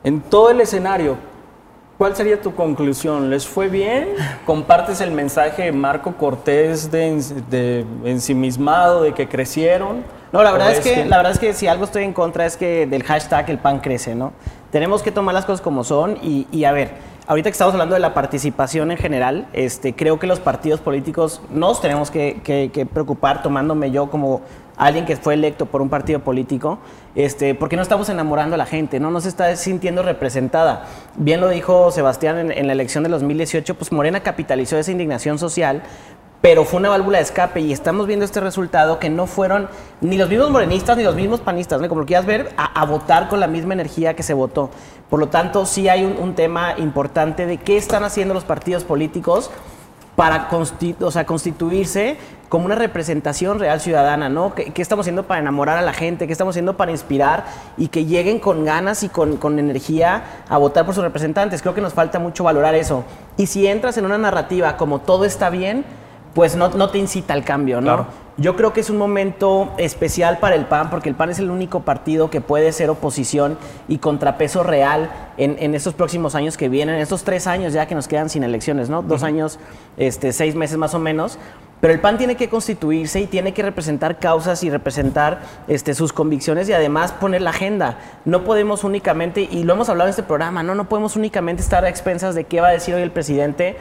En 0.05 0.21
todo 0.21 0.51
el 0.51 0.61
escenario, 0.61 1.17
¿cuál 2.01 2.17
sería 2.17 2.41
tu 2.41 2.55
conclusión? 2.55 3.29
¿Les 3.29 3.47
fue 3.47 3.69
bien? 3.69 4.09
¿Compartes 4.47 5.03
el 5.03 5.11
mensaje 5.11 5.65
de 5.65 5.73
Marco 5.73 6.15
Cortés 6.17 6.91
de, 6.91 7.13
ens- 7.15 7.35
de 7.51 7.85
ensimismado, 8.07 9.03
de 9.03 9.13
que 9.13 9.29
crecieron? 9.29 10.03
No, 10.33 10.43
la 10.43 10.51
verdad, 10.51 10.69
¿O 10.69 10.71
es 10.71 10.81
que, 10.81 10.95
que- 10.95 11.05
la 11.05 11.19
verdad 11.19 11.33
es 11.33 11.39
que 11.39 11.53
si 11.53 11.67
algo 11.67 11.85
estoy 11.85 12.05
en 12.05 12.15
contra 12.15 12.47
es 12.47 12.57
que 12.57 12.87
del 12.87 13.03
hashtag 13.03 13.51
el 13.51 13.59
pan 13.59 13.81
crece, 13.81 14.15
¿no? 14.15 14.33
Tenemos 14.71 15.03
que 15.03 15.13
tomar 15.13 15.35
las 15.35 15.45
cosas 15.45 15.61
como 15.61 15.85
son 15.85 16.17
y, 16.23 16.47
y 16.51 16.65
a 16.65 16.73
ver, 16.73 16.93
ahorita 17.27 17.51
que 17.51 17.53
estamos 17.53 17.75
hablando 17.75 17.95
de 17.95 18.01
la 18.01 18.15
participación 18.15 18.91
en 18.93 18.97
general, 18.97 19.47
este, 19.53 19.95
creo 19.95 20.19
que 20.19 20.27
los 20.27 20.41
partidos 20.41 20.81
políticos 20.81 21.43
nos 21.51 21.83
tenemos 21.83 22.11
que, 22.11 22.41
que- 22.43 22.71
que 22.73 22.87
preocupar, 22.87 23.43
tomándome 23.43 23.91
yo 23.91 24.09
como 24.09 24.41
alguien 24.81 25.05
que 25.05 25.15
fue 25.17 25.35
electo 25.35 25.67
por 25.67 25.83
un 25.83 25.91
partido 25.91 26.21
político, 26.21 26.79
este, 27.15 27.55
porque 27.55 27.77
no 27.77 27.83
estamos 27.83 28.09
enamorando 28.09 28.55
a 28.55 28.59
la 28.59 28.65
gente, 28.65 28.99
no 28.99 29.11
nos 29.11 29.27
está 29.27 29.55
sintiendo 29.57 30.03
representada. 30.03 30.87
Bien 31.17 31.39
lo 31.41 31.51
dijo 31.51 31.91
Sebastián 31.91 32.51
en, 32.51 32.67
la 32.67 32.73
elección 32.73 33.05
de 33.05 33.11
2018, 33.11 33.75
pues 33.75 33.93
Morena 33.93 34.21
capitalizó 34.21 34.79
esa 34.79 34.91
indignación 34.91 35.39
social 35.39 35.83
pero 36.41 36.65
fue 36.65 36.81
una 36.81 36.89
válvula 36.89 37.19
de 37.19 37.25
escape 37.25 37.61
y 37.61 37.71
estamos 37.71 38.07
viendo 38.07 38.25
este 38.25 38.41
resultado 38.41 38.99
que 38.99 39.11
no 39.11 39.27
fueron 39.27 39.69
ni 40.01 40.17
los 40.17 40.31
mismos 40.31 40.49
morenistas 40.51 40.97
ni 40.97 41.03
los 41.03 41.15
mismos 41.15 41.41
panistas, 41.41 41.83
¿no? 41.83 41.89
como 41.91 42.01
lo 42.01 42.07
quieras 42.07 42.25
ver, 42.25 42.55
a, 42.57 42.83
votar 42.87 43.29
con 43.29 43.41
la 43.41 43.47
misma 43.47 43.75
energía 43.75 44.17
que 44.17 44.23
se 44.23 44.33
votó. 44.33 44.71
Por 45.11 45.21
lo 45.21 45.29
tanto, 45.29 45.67
sí 45.67 45.91
hay 45.91 46.03
un, 46.03 46.35
tema 46.35 46.77
importante 46.79 47.45
de 47.45 47.59
qué 47.59 47.77
están 47.77 48.05
haciendo 48.05 48.33
los 48.33 48.45
partidos 48.45 48.85
políticos 48.85 49.51
para 50.17 50.49
constituirse 50.49 52.17
como 52.51 52.67
una 52.67 52.75
representación 52.75 53.61
real 53.61 53.81
ciudadana, 53.81 54.29
¿no? 54.29 54.55
¿Qué, 54.57 54.73
qué 54.73 54.83
estamos 54.83 55.05
haciendo 55.05 55.23
para 55.23 55.41
enamorar 55.41 55.79
a 55.79 55.83
la 55.83 55.93
gente? 55.93 56.27
¿Qué 56.27 56.33
estamos 56.33 56.53
haciendo 56.53 56.77
para 56.77 56.91
inspirar 56.91 57.45
y 57.79 57.89
que 57.89 58.05
lleguen 58.05 58.41
con 58.41 58.65
ganas 58.65 59.05
y 59.05 59.09
con, 59.09 59.37
con 59.37 59.59
energía 59.61 60.43
a 60.49 60.59
votar 60.59 60.85
por 60.85 60.95
sus 60.95 61.05
representantes? 61.05 61.63
Creo 61.63 61.75
que 61.75 61.81
nos 61.81 61.95
falta 61.95 62.19
mucho 62.19 62.43
valorar 62.43 62.75
eso. 62.75 63.05
Y 63.37 63.47
si 63.47 63.69
entras 63.69 63.97
en 63.99 64.05
una 64.05 64.19
narrativa 64.19 64.77
como 64.77 64.99
todo 64.99 65.25
está 65.25 65.49
bien, 65.49 65.85
pues 66.35 66.57
no, 66.57 66.71
no 66.71 66.91
te 66.91 66.99
incita 66.99 67.35
al 67.35 67.45
cambio, 67.45 67.81
¿no? 67.81 67.87
Claro. 67.87 68.07
Yo 68.37 68.57
creo 68.57 68.73
que 68.73 68.81
es 68.81 68.91
un 68.91 68.97
momento 68.97 69.71
especial 69.77 70.39
para 70.39 70.57
el 70.57 70.65
PAN, 70.65 70.91
porque 70.91 71.09
el 71.09 71.15
PAN 71.15 71.31
es 71.31 71.39
el 71.39 71.51
único 71.51 71.81
partido 71.81 72.31
que 72.31 72.41
puede 72.41 72.73
ser 72.73 72.91
oposición 72.91 73.59
y 73.87 73.99
contrapeso 73.99 74.63
real 74.63 75.11
en, 75.37 75.57
en 75.61 75.75
estos 75.75 75.95
próximos 75.95 76.35
años 76.35 76.57
que 76.57 76.69
vienen, 76.69 76.97
en 76.97 77.03
estos 77.03 77.23
tres 77.23 77.47
años 77.47 77.75
ya 77.75 77.87
que 77.87 77.95
nos 77.95 78.09
quedan 78.09 78.29
sin 78.29 78.43
elecciones, 78.43 78.89
¿no? 78.89 79.03
Dos 79.03 79.23
años, 79.23 79.59
este, 79.99 80.33
seis 80.33 80.55
meses 80.57 80.79
más 80.79 80.95
o 80.95 80.99
menos. 80.99 81.39
Pero 81.81 81.95
el 81.95 82.01
PAN 82.01 82.19
tiene 82.19 82.37
que 82.37 82.49
constituirse 82.49 83.21
y 83.21 83.27
tiene 83.27 83.55
que 83.55 83.63
representar 83.63 84.19
causas 84.19 84.63
y 84.63 84.71
representar 84.71 85.41
este, 85.67 85.95
sus 85.95 86.13
convicciones 86.13 86.69
y 86.69 86.73
además 86.73 87.13
poner 87.13 87.41
la 87.41 87.51
agenda. 87.51 87.99
No 88.25 88.45
podemos 88.45 88.85
únicamente, 88.85 89.49
y 89.51 89.65
lo 89.65 89.73
hemos 89.73 89.89
hablado 89.89 90.09
en 90.09 90.11
este 90.11 90.23
programa, 90.23 90.63
¿no? 90.63 90.75
No 90.75 90.89
podemos 90.89 91.17
únicamente 91.17 91.63
estar 91.63 91.85
a 91.85 91.89
expensas 91.89 92.35
de 92.35 92.45
qué 92.45 92.61
va 92.61 92.69
a 92.69 92.73
decir 92.73 92.95
hoy 92.95 93.03
el 93.03 93.11
presidente 93.11 93.77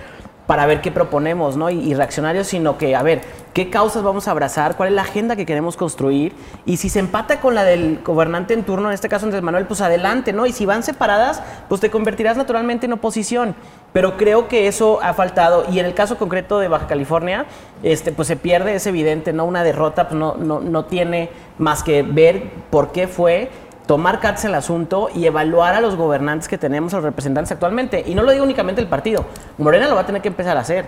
para 0.50 0.66
ver 0.66 0.82
qué 0.82 0.90
proponemos, 0.90 1.58
¿no? 1.58 1.70
Y, 1.70 1.94
reaccionarios, 1.94 2.48
sino 2.48 2.76
que, 2.76 2.96
a 2.96 3.04
ver, 3.04 3.22
qué 3.54 3.70
causas 3.70 4.02
vamos 4.02 4.28
a 4.28 4.32
abrazar, 4.32 4.76
cuál 4.76 4.90
es 4.90 4.96
la 4.96 5.04
agenda 5.04 5.36
que 5.36 5.46
queremos 5.46 5.78
construir, 5.78 6.34
y 6.66 6.78
si 6.78 6.90
se 6.90 6.98
empata 6.98 7.40
con 7.40 7.54
la 7.54 7.64
del 7.64 8.00
gobernante 8.04 8.56
en 8.56 8.64
turno, 8.64 8.88
en 8.88 8.96
este 8.96 9.10
caso 9.10 9.28
Andrés 9.28 9.44
Manuel, 9.44 9.68
pues 9.68 9.82
adelante, 9.82 10.34
¿no? 10.34 10.48
Y 10.48 10.52
si 10.52 10.66
van 10.66 10.82
separadas, 10.82 11.44
pues 11.68 11.82
te 11.82 11.92
convertirás 11.92 12.36
naturalmente 12.36 12.88
en 12.88 12.94
oposición. 12.94 13.54
Pero 13.94 14.18
creo 14.18 14.48
que 14.48 14.68
eso 14.68 15.00
ha 15.04 15.14
faltado, 15.14 15.66
y 15.72 15.78
en 15.78 15.86
el 15.86 15.94
caso 15.94 16.18
concreto 16.18 16.58
de 16.58 16.68
Baja 16.68 16.88
California, 16.88 17.46
este, 17.84 18.12
pues 18.12 18.28
se 18.28 18.36
pierde, 18.36 18.74
es 18.74 18.88
evidente, 18.88 19.34
¿no? 19.34 19.46
Una 19.46 19.64
derrota 19.64 20.10
pues 20.10 20.20
no, 20.20 20.34
no, 20.34 20.62
no 20.62 20.86
tiene 20.86 21.30
más 21.60 21.84
que 21.84 22.02
ver 22.02 22.50
por 22.72 22.92
qué 22.92 23.08
fue 23.08 23.52
tomar 23.90 24.20
cartas 24.20 24.46
en 24.46 24.52
el 24.52 24.56
asunto 24.56 25.10
y 25.16 25.26
evaluar 25.26 25.74
a 25.74 25.82
los 25.82 25.96
gobernantes 25.96 26.48
que 26.48 26.60
tenemos, 26.60 26.94
a 26.94 26.98
los 26.98 27.04
representantes 27.06 27.52
actualmente. 27.52 28.04
Y 28.06 28.14
no 28.14 28.22
lo 28.22 28.32
digo 28.32 28.44
únicamente 28.44 28.80
el 28.82 28.88
partido, 28.88 29.26
Morena 29.58 29.88
lo 29.88 29.96
va 29.96 30.02
a 30.02 30.06
tener 30.06 30.22
que 30.22 30.28
empezar 30.28 30.56
a 30.58 30.60
hacer. 30.60 30.86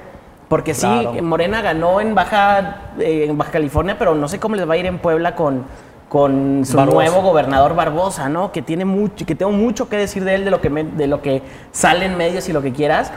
Porque 0.47 0.75
sí. 0.75 0.85
Morena 1.23 1.63
ganó 1.63 1.99
en 1.99 2.13
Baja, 2.13 2.91
eh, 2.99 3.25
en 3.27 3.39
Baja 3.39 3.49
California, 3.53 3.95
pero 3.97 4.13
no 4.13 4.27
sé 4.27 4.39
cómo 4.39 4.55
les 4.55 4.69
va 4.69 4.75
a 4.75 4.77
ir 4.77 4.85
en 4.85 4.99
Puebla 4.99 5.33
con, 5.35 5.63
con 6.09 6.63
su 6.63 6.77
Barbosa. 6.77 6.95
nuevo 6.95 7.21
gobernador 7.23 7.73
Barbosa, 7.75 8.29
¿no? 8.29 8.51
Que 8.51 8.61
tiene 8.61 8.85
mucho, 8.85 9.25
que 9.25 9.33
tengo 9.33 9.51
mucho 9.51 9.89
que 9.89 9.97
decir 9.97 10.23
de 10.23 10.35
él, 10.35 10.45
de 10.45 10.51
lo 10.51 10.61
que, 10.61 10.69
me- 10.69 10.83
de 10.83 11.07
lo 11.07 11.23
que 11.23 11.41
sale 11.71 12.05
en 12.05 12.15
medios 12.17 12.47
y 12.49 12.53
lo 12.53 12.61
que 12.61 12.71
quieras. 12.71 13.11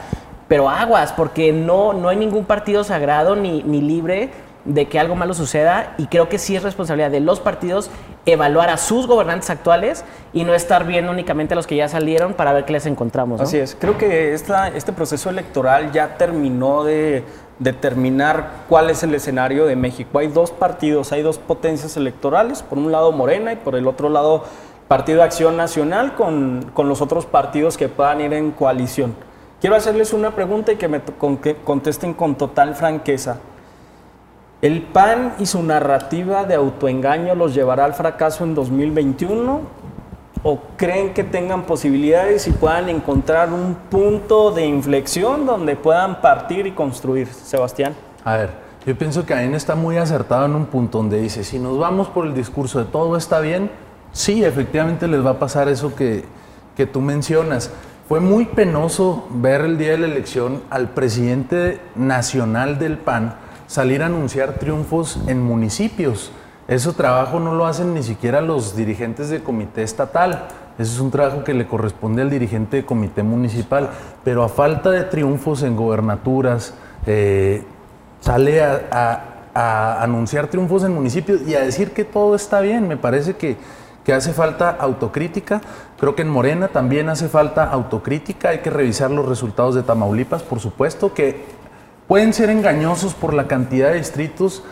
Pero 0.47 0.67
aguas, 0.67 1.11
porque 1.13 1.53
no, 1.53 1.93
no 1.93 2.09
hay 2.09 2.17
ningún 2.17 2.45
partido 2.45 2.83
sagrado 2.83 3.35
ni, 3.35 3.61
ni 3.61 3.81
libre 3.81 4.31
de 4.65 4.87
que 4.87 4.99
algo 4.99 5.15
malo 5.15 5.33
suceda 5.33 5.93
y 5.97 6.07
creo 6.07 6.27
que 6.27 6.39
sí 6.39 6.55
es 6.55 6.63
responsabilidad 6.63 7.11
de 7.11 7.19
los 7.19 7.39
partidos 7.39 7.89
evaluar 8.25 8.69
a 8.69 8.77
sus 8.77 9.05
gobernantes 9.05 9.49
actuales 9.49 10.03
y 10.33 10.43
no 10.43 10.53
estar 10.53 10.85
viendo 10.85 11.11
únicamente 11.11 11.53
a 11.53 11.55
los 11.55 11.67
que 11.67 11.75
ya 11.75 11.87
salieron 11.87 12.33
para 12.33 12.51
ver 12.51 12.65
qué 12.65 12.73
les 12.73 12.85
encontramos. 12.87 13.39
Así 13.39 13.57
es, 13.57 13.77
creo 13.79 13.97
que 13.97 14.33
esta, 14.33 14.67
este 14.69 14.91
proceso 14.91 15.29
electoral 15.29 15.91
ya 15.91 16.17
terminó 16.17 16.83
de 16.83 17.23
determinar 17.59 18.63
cuál 18.67 18.89
es 18.89 19.03
el 19.03 19.13
escenario 19.13 19.65
de 19.65 19.75
México. 19.75 20.19
Hay 20.19 20.27
dos 20.27 20.51
partidos, 20.51 21.11
hay 21.11 21.21
dos 21.21 21.37
potencias 21.37 21.95
electorales, 21.95 22.63
por 22.63 22.77
un 22.77 22.91
lado 22.91 23.11
Morena 23.11 23.53
y 23.53 23.55
por 23.55 23.75
el 23.75 23.87
otro 23.87 24.09
lado 24.09 24.43
Partido 24.87 25.23
Acción 25.23 25.55
Nacional 25.55 26.15
con, 26.15 26.71
con 26.73 26.89
los 26.89 27.01
otros 27.01 27.25
partidos 27.25 27.77
que 27.77 27.87
puedan 27.87 28.21
ir 28.21 28.33
en 28.33 28.51
coalición. 28.51 29.15
Quiero 29.61 29.75
hacerles 29.75 30.13
una 30.13 30.31
pregunta 30.31 30.73
y 30.73 30.75
que 30.75 30.87
me 30.87 31.01
contesten 31.63 32.13
con 32.13 32.35
total 32.35 32.75
franqueza. 32.75 33.37
¿El 34.65 34.81
PAN 34.81 35.35
y 35.37 35.45
su 35.45 35.61
narrativa 35.61 36.43
de 36.43 36.55
autoengaño 36.55 37.35
los 37.35 37.53
llevará 37.53 37.85
al 37.85 37.93
fracaso 37.93 38.43
en 38.43 38.55
2021? 38.55 39.61
¿O 40.41 40.59
creen 40.75 41.13
que 41.13 41.23
tengan 41.23 41.67
posibilidades 41.67 42.47
y 42.47 42.51
puedan 42.51 42.89
encontrar 42.89 43.53
un 43.53 43.75
punto 43.91 44.49
de 44.49 44.65
inflexión 44.65 45.45
donde 45.45 45.75
puedan 45.75 46.19
partir 46.19 46.65
y 46.65 46.71
construir? 46.71 47.27
Sebastián. 47.27 47.93
A 48.23 48.37
ver, 48.37 48.49
yo 48.87 48.97
pienso 48.97 49.23
que 49.23 49.35
Ain 49.35 49.53
está 49.53 49.75
muy 49.75 49.97
acertado 49.97 50.47
en 50.47 50.55
un 50.55 50.65
punto 50.65 50.97
donde 50.97 51.21
dice, 51.21 51.43
si 51.43 51.59
nos 51.59 51.77
vamos 51.77 52.07
por 52.07 52.25
el 52.25 52.33
discurso 52.33 52.79
de 52.79 52.85
todo 52.85 53.17
está 53.17 53.41
bien, 53.41 53.69
sí, 54.13 54.43
efectivamente 54.43 55.07
les 55.07 55.23
va 55.23 55.29
a 55.29 55.37
pasar 55.37 55.69
eso 55.69 55.95
que, 55.95 56.25
que 56.75 56.87
tú 56.87 57.01
mencionas. 57.01 57.69
Fue 58.09 58.19
muy 58.19 58.45
penoso 58.45 59.27
ver 59.29 59.61
el 59.61 59.77
día 59.77 59.91
de 59.91 59.99
la 59.99 60.07
elección 60.07 60.63
al 60.71 60.89
presidente 60.89 61.79
nacional 61.95 62.79
del 62.79 62.97
PAN 62.97 63.44
salir 63.67 64.03
a 64.03 64.07
anunciar 64.07 64.53
triunfos 64.53 65.19
en 65.27 65.41
municipios. 65.41 66.31
Ese 66.67 66.91
trabajo 66.93 67.39
no 67.39 67.53
lo 67.53 67.65
hacen 67.65 67.93
ni 67.93 68.01
siquiera 68.03 68.41
los 68.41 68.75
dirigentes 68.75 69.29
del 69.29 69.43
comité 69.43 69.83
estatal. 69.83 70.47
Ese 70.79 70.93
es 70.93 70.99
un 70.99 71.11
trabajo 71.11 71.43
que 71.43 71.53
le 71.53 71.67
corresponde 71.67 72.21
al 72.21 72.29
dirigente 72.29 72.77
de 72.77 72.85
comité 72.85 73.23
municipal. 73.23 73.89
Pero 74.23 74.43
a 74.43 74.49
falta 74.49 74.89
de 74.91 75.03
triunfos 75.03 75.61
en 75.63 75.75
gobernaturas, 75.75 76.73
eh, 77.05 77.63
sale 78.19 78.63
a, 78.63 78.81
a- 79.53 80.01
anunciar 80.03 80.47
triunfos 80.47 80.83
en 80.83 80.93
municipios 80.93 81.41
y 81.47 81.55
a 81.55 81.61
decir 81.61 81.91
que 81.91 82.03
todo 82.03 82.35
está 82.35 82.59
bien. 82.61 82.87
Me 82.87 82.97
parece 82.97 83.35
que, 83.35 83.57
que 84.03 84.11
hace 84.13 84.33
falta 84.33 84.69
autocrítica. 84.71 85.61
Creo 85.99 86.15
que 86.15 86.23
en 86.23 86.29
Morena 86.29 86.67
también 86.67 87.07
hace 87.09 87.29
falta 87.29 87.63
autocrítica. 87.63 88.49
Hay 88.49 88.59
que 88.59 88.69
revisar 88.71 89.11
los 89.11 89.27
resultados 89.29 89.75
de 89.75 89.83
Tamaulipas, 89.83 90.41
por 90.43 90.59
supuesto, 90.59 91.13
que 91.13 91.45
pueden 92.07 92.33
ser 92.33 92.49
engañosos 92.49 93.13
por 93.13 93.33
la 93.33 93.47
cantidad 93.47 93.89
de 93.91 93.97
distritos. 93.97 94.63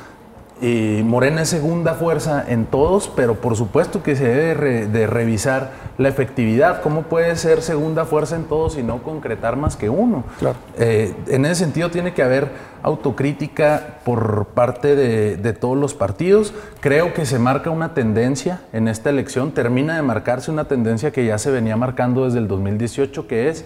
Y 0.61 1.01
Morena 1.03 1.41
es 1.41 1.49
segunda 1.49 1.93
fuerza 1.95 2.45
en 2.47 2.65
todos, 2.65 3.11
pero 3.13 3.35
por 3.35 3.57
supuesto 3.57 4.01
que 4.01 4.15
se 4.15 4.23
debe 4.25 4.53
re- 4.53 4.87
de 4.87 5.07
revisar 5.07 5.71
la 5.97 6.07
efectividad. 6.07 6.81
¿Cómo 6.81 7.01
puede 7.01 7.35
ser 7.35 7.61
segunda 7.61 8.05
fuerza 8.05 8.37
en 8.37 8.43
todos 8.45 8.77
y 8.77 8.83
no 8.83 9.03
concretar 9.03 9.57
más 9.57 9.75
que 9.75 9.89
uno? 9.89 10.23
Claro. 10.39 10.55
Eh, 10.77 11.13
en 11.27 11.45
ese 11.45 11.55
sentido 11.55 11.89
tiene 11.91 12.13
que 12.13 12.23
haber 12.23 12.49
autocrítica 12.81 13.97
por 14.05 14.45
parte 14.53 14.95
de, 14.95 15.35
de 15.35 15.51
todos 15.53 15.75
los 15.77 15.93
partidos. 15.95 16.53
Creo 16.79 17.13
que 17.13 17.25
se 17.25 17.39
marca 17.39 17.69
una 17.69 17.93
tendencia 17.93 18.61
en 18.71 18.87
esta 18.87 19.09
elección, 19.09 19.51
termina 19.51 19.95
de 19.97 20.01
marcarse 20.01 20.49
una 20.49 20.65
tendencia 20.65 21.11
que 21.11 21.25
ya 21.25 21.37
se 21.39 21.51
venía 21.51 21.75
marcando 21.75 22.23
desde 22.25 22.39
el 22.39 22.47
2018, 22.47 23.27
que 23.27 23.49
es 23.49 23.65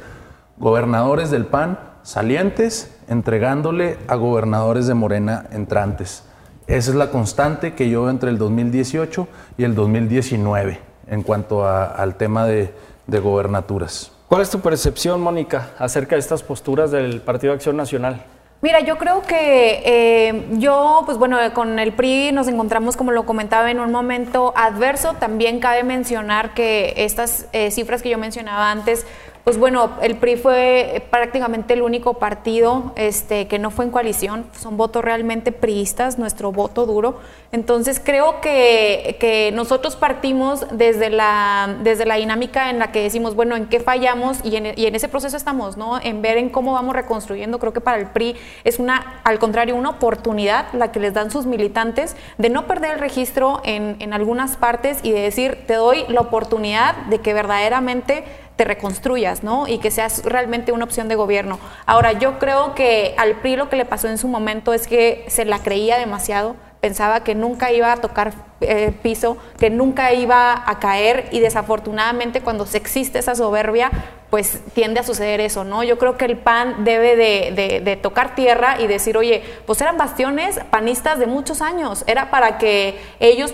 gobernadores 0.60 1.32
del 1.32 1.46
PAN 1.46 1.80
salientes 2.04 2.96
entregándole 3.10 3.98
a 4.08 4.16
gobernadores 4.16 4.88
de 4.88 4.94
Morena 4.94 5.46
entrantes. 5.52 6.24
Esa 6.68 6.92
es 6.92 6.96
la 6.98 7.10
constante 7.12 7.74
que 7.74 7.90
yo 7.90 8.02
veo 8.04 8.10
entre 8.10 8.30
el 8.30 8.38
2018 8.38 9.28
y 9.58 9.64
el 9.64 9.76
2019 9.76 10.80
en 11.08 11.24
cuanto 11.24 11.66
a- 11.66 11.86
al 11.86 12.16
tema 12.16 12.46
de, 12.46 12.74
de 13.08 13.20
gobernaturas. 13.20 14.12
¿Cuál 14.28 14.42
es 14.42 14.50
tu 14.50 14.60
percepción, 14.60 15.22
Mónica, 15.22 15.70
acerca 15.80 16.16
de 16.16 16.20
estas 16.20 16.44
posturas 16.44 16.92
del 16.92 17.22
Partido 17.22 17.54
Acción 17.54 17.78
Nacional? 17.78 18.22
Mira, 18.60 18.80
yo 18.82 18.98
creo 18.98 19.22
que 19.22 19.84
eh, 19.86 20.48
yo, 20.54 21.04
pues 21.06 21.20
bueno, 21.20 21.38
con 21.54 21.78
el 21.78 21.94
PRI 21.94 22.32
nos 22.34 22.48
encontramos, 22.48 22.98
como 22.98 23.12
lo 23.12 23.24
comentaba, 23.26 23.70
en 23.70 23.80
un 23.80 23.92
momento 23.92 24.52
adverso. 24.58 25.14
También 25.14 25.60
cabe 25.60 25.84
mencionar 25.84 26.56
que 26.56 26.94
estas 26.98 27.46
eh, 27.54 27.70
cifras 27.70 28.02
que 28.02 28.10
yo 28.10 28.18
mencionaba 28.18 28.72
antes, 28.72 29.06
pues 29.48 29.58
bueno, 29.58 29.92
el 30.02 30.18
PRI 30.18 30.36
fue 30.36 31.08
prácticamente 31.10 31.74
el 31.74 31.82
único 31.82 32.16
partido 32.16 32.92
este, 32.98 33.48
que 33.48 33.60
no 33.60 33.72
fue 33.72 33.86
en 33.86 33.92
coalición, 33.92 34.46
son 34.52 34.76
votos 34.76 35.06
realmente 35.06 35.54
priistas, 35.54 36.20
nuestro 36.20 36.52
voto 36.52 36.86
duro. 36.86 37.22
Entonces 37.54 38.02
creo 38.04 38.42
que, 38.42 39.16
que 39.22 39.54
nosotros 39.54 39.96
partimos 39.96 40.66
desde 40.74 41.10
la, 41.10 41.78
desde 41.82 42.06
la 42.06 42.16
dinámica 42.16 42.70
en 42.70 42.78
la 42.78 42.92
que 42.92 43.02
decimos, 43.02 43.36
bueno, 43.36 43.56
¿en 43.56 43.68
qué 43.68 43.80
fallamos? 43.80 44.40
Y 44.44 44.58
en, 44.58 44.78
y 44.78 44.86
en 44.86 44.96
ese 44.96 45.08
proceso 45.08 45.38
estamos, 45.38 45.78
¿no? 45.78 45.98
En 45.98 46.22
ver 46.22 46.38
en 46.38 46.50
cómo 46.50 46.74
vamos 46.74 46.94
reconstruyendo. 46.94 47.58
Creo 47.58 47.72
que 47.72 47.80
para 47.80 48.00
el 48.00 48.08
PRI 48.08 48.36
es 48.66 48.80
una, 48.80 49.22
al 49.24 49.40
contrario, 49.40 49.78
una 49.78 49.92
oportunidad 49.92 50.66
la 50.74 50.92
que 50.92 51.00
les 51.00 51.14
dan 51.14 51.32
sus 51.32 51.46
militantes 51.46 52.18
de 52.38 52.50
no 52.50 52.68
perder 52.68 52.96
el 52.96 53.00
registro 53.00 53.62
en, 53.64 53.96
en 54.00 54.12
algunas 54.12 54.58
partes 54.58 55.00
y 55.04 55.14
de 55.14 55.22
decir, 55.22 55.60
te 55.68 55.76
doy 55.76 56.04
la 56.10 56.20
oportunidad 56.20 56.98
de 57.06 57.20
que 57.20 57.34
verdaderamente 57.34 58.26
te 58.58 58.66
reconstruyas, 58.66 59.44
¿no? 59.44 59.68
Y 59.68 59.78
que 59.78 59.92
seas 59.92 60.24
realmente 60.26 60.74
una 60.74 60.84
opción 60.84 61.08
de 61.08 61.16
gobierno. 61.16 61.60
Ahora, 61.86 62.12
yo 62.14 62.40
creo 62.40 62.76
que 62.76 63.14
al 63.18 63.36
PRI 63.36 63.56
lo 63.56 63.70
que 63.70 63.78
le 63.78 63.86
pasó 63.86 64.10
en 64.10 64.18
su 64.18 64.28
momento 64.28 64.74
es 64.74 64.88
que 64.88 65.24
se 65.30 65.46
la 65.46 65.60
creía 65.60 65.98
demasiado, 65.98 66.56
pensaba 66.82 67.24
que 67.24 67.36
nunca 67.36 67.72
iba 67.72 67.92
a 67.92 67.98
tocar 67.98 68.34
eh, 68.62 68.92
piso, 69.04 69.38
que 69.60 69.70
nunca 69.70 70.14
iba 70.14 70.64
a 70.66 70.80
caer 70.80 71.30
y 71.32 71.40
desafortunadamente 71.40 72.42
cuando 72.42 72.66
se 72.66 72.78
existe 72.78 73.20
esa 73.20 73.36
soberbia, 73.36 73.92
pues 74.30 74.60
tiende 74.74 75.00
a 75.00 75.04
suceder 75.04 75.40
eso, 75.40 75.64
¿no? 75.64 75.84
Yo 75.84 75.98
creo 75.98 76.18
que 76.18 76.26
el 76.26 76.38
PAN 76.38 76.84
debe 76.84 77.16
de, 77.16 77.82
de, 77.82 77.96
tocar 77.96 78.36
tierra 78.36 78.80
y 78.80 78.88
decir, 78.88 79.18
oye, 79.18 79.42
pues 79.66 79.80
eran 79.80 79.98
bastiones 79.98 80.60
panistas 80.70 81.18
de 81.18 81.28
muchos 81.28 81.62
años, 81.62 82.04
era 82.08 82.30
para 82.30 82.58
que 82.58 83.00
ellos 83.20 83.54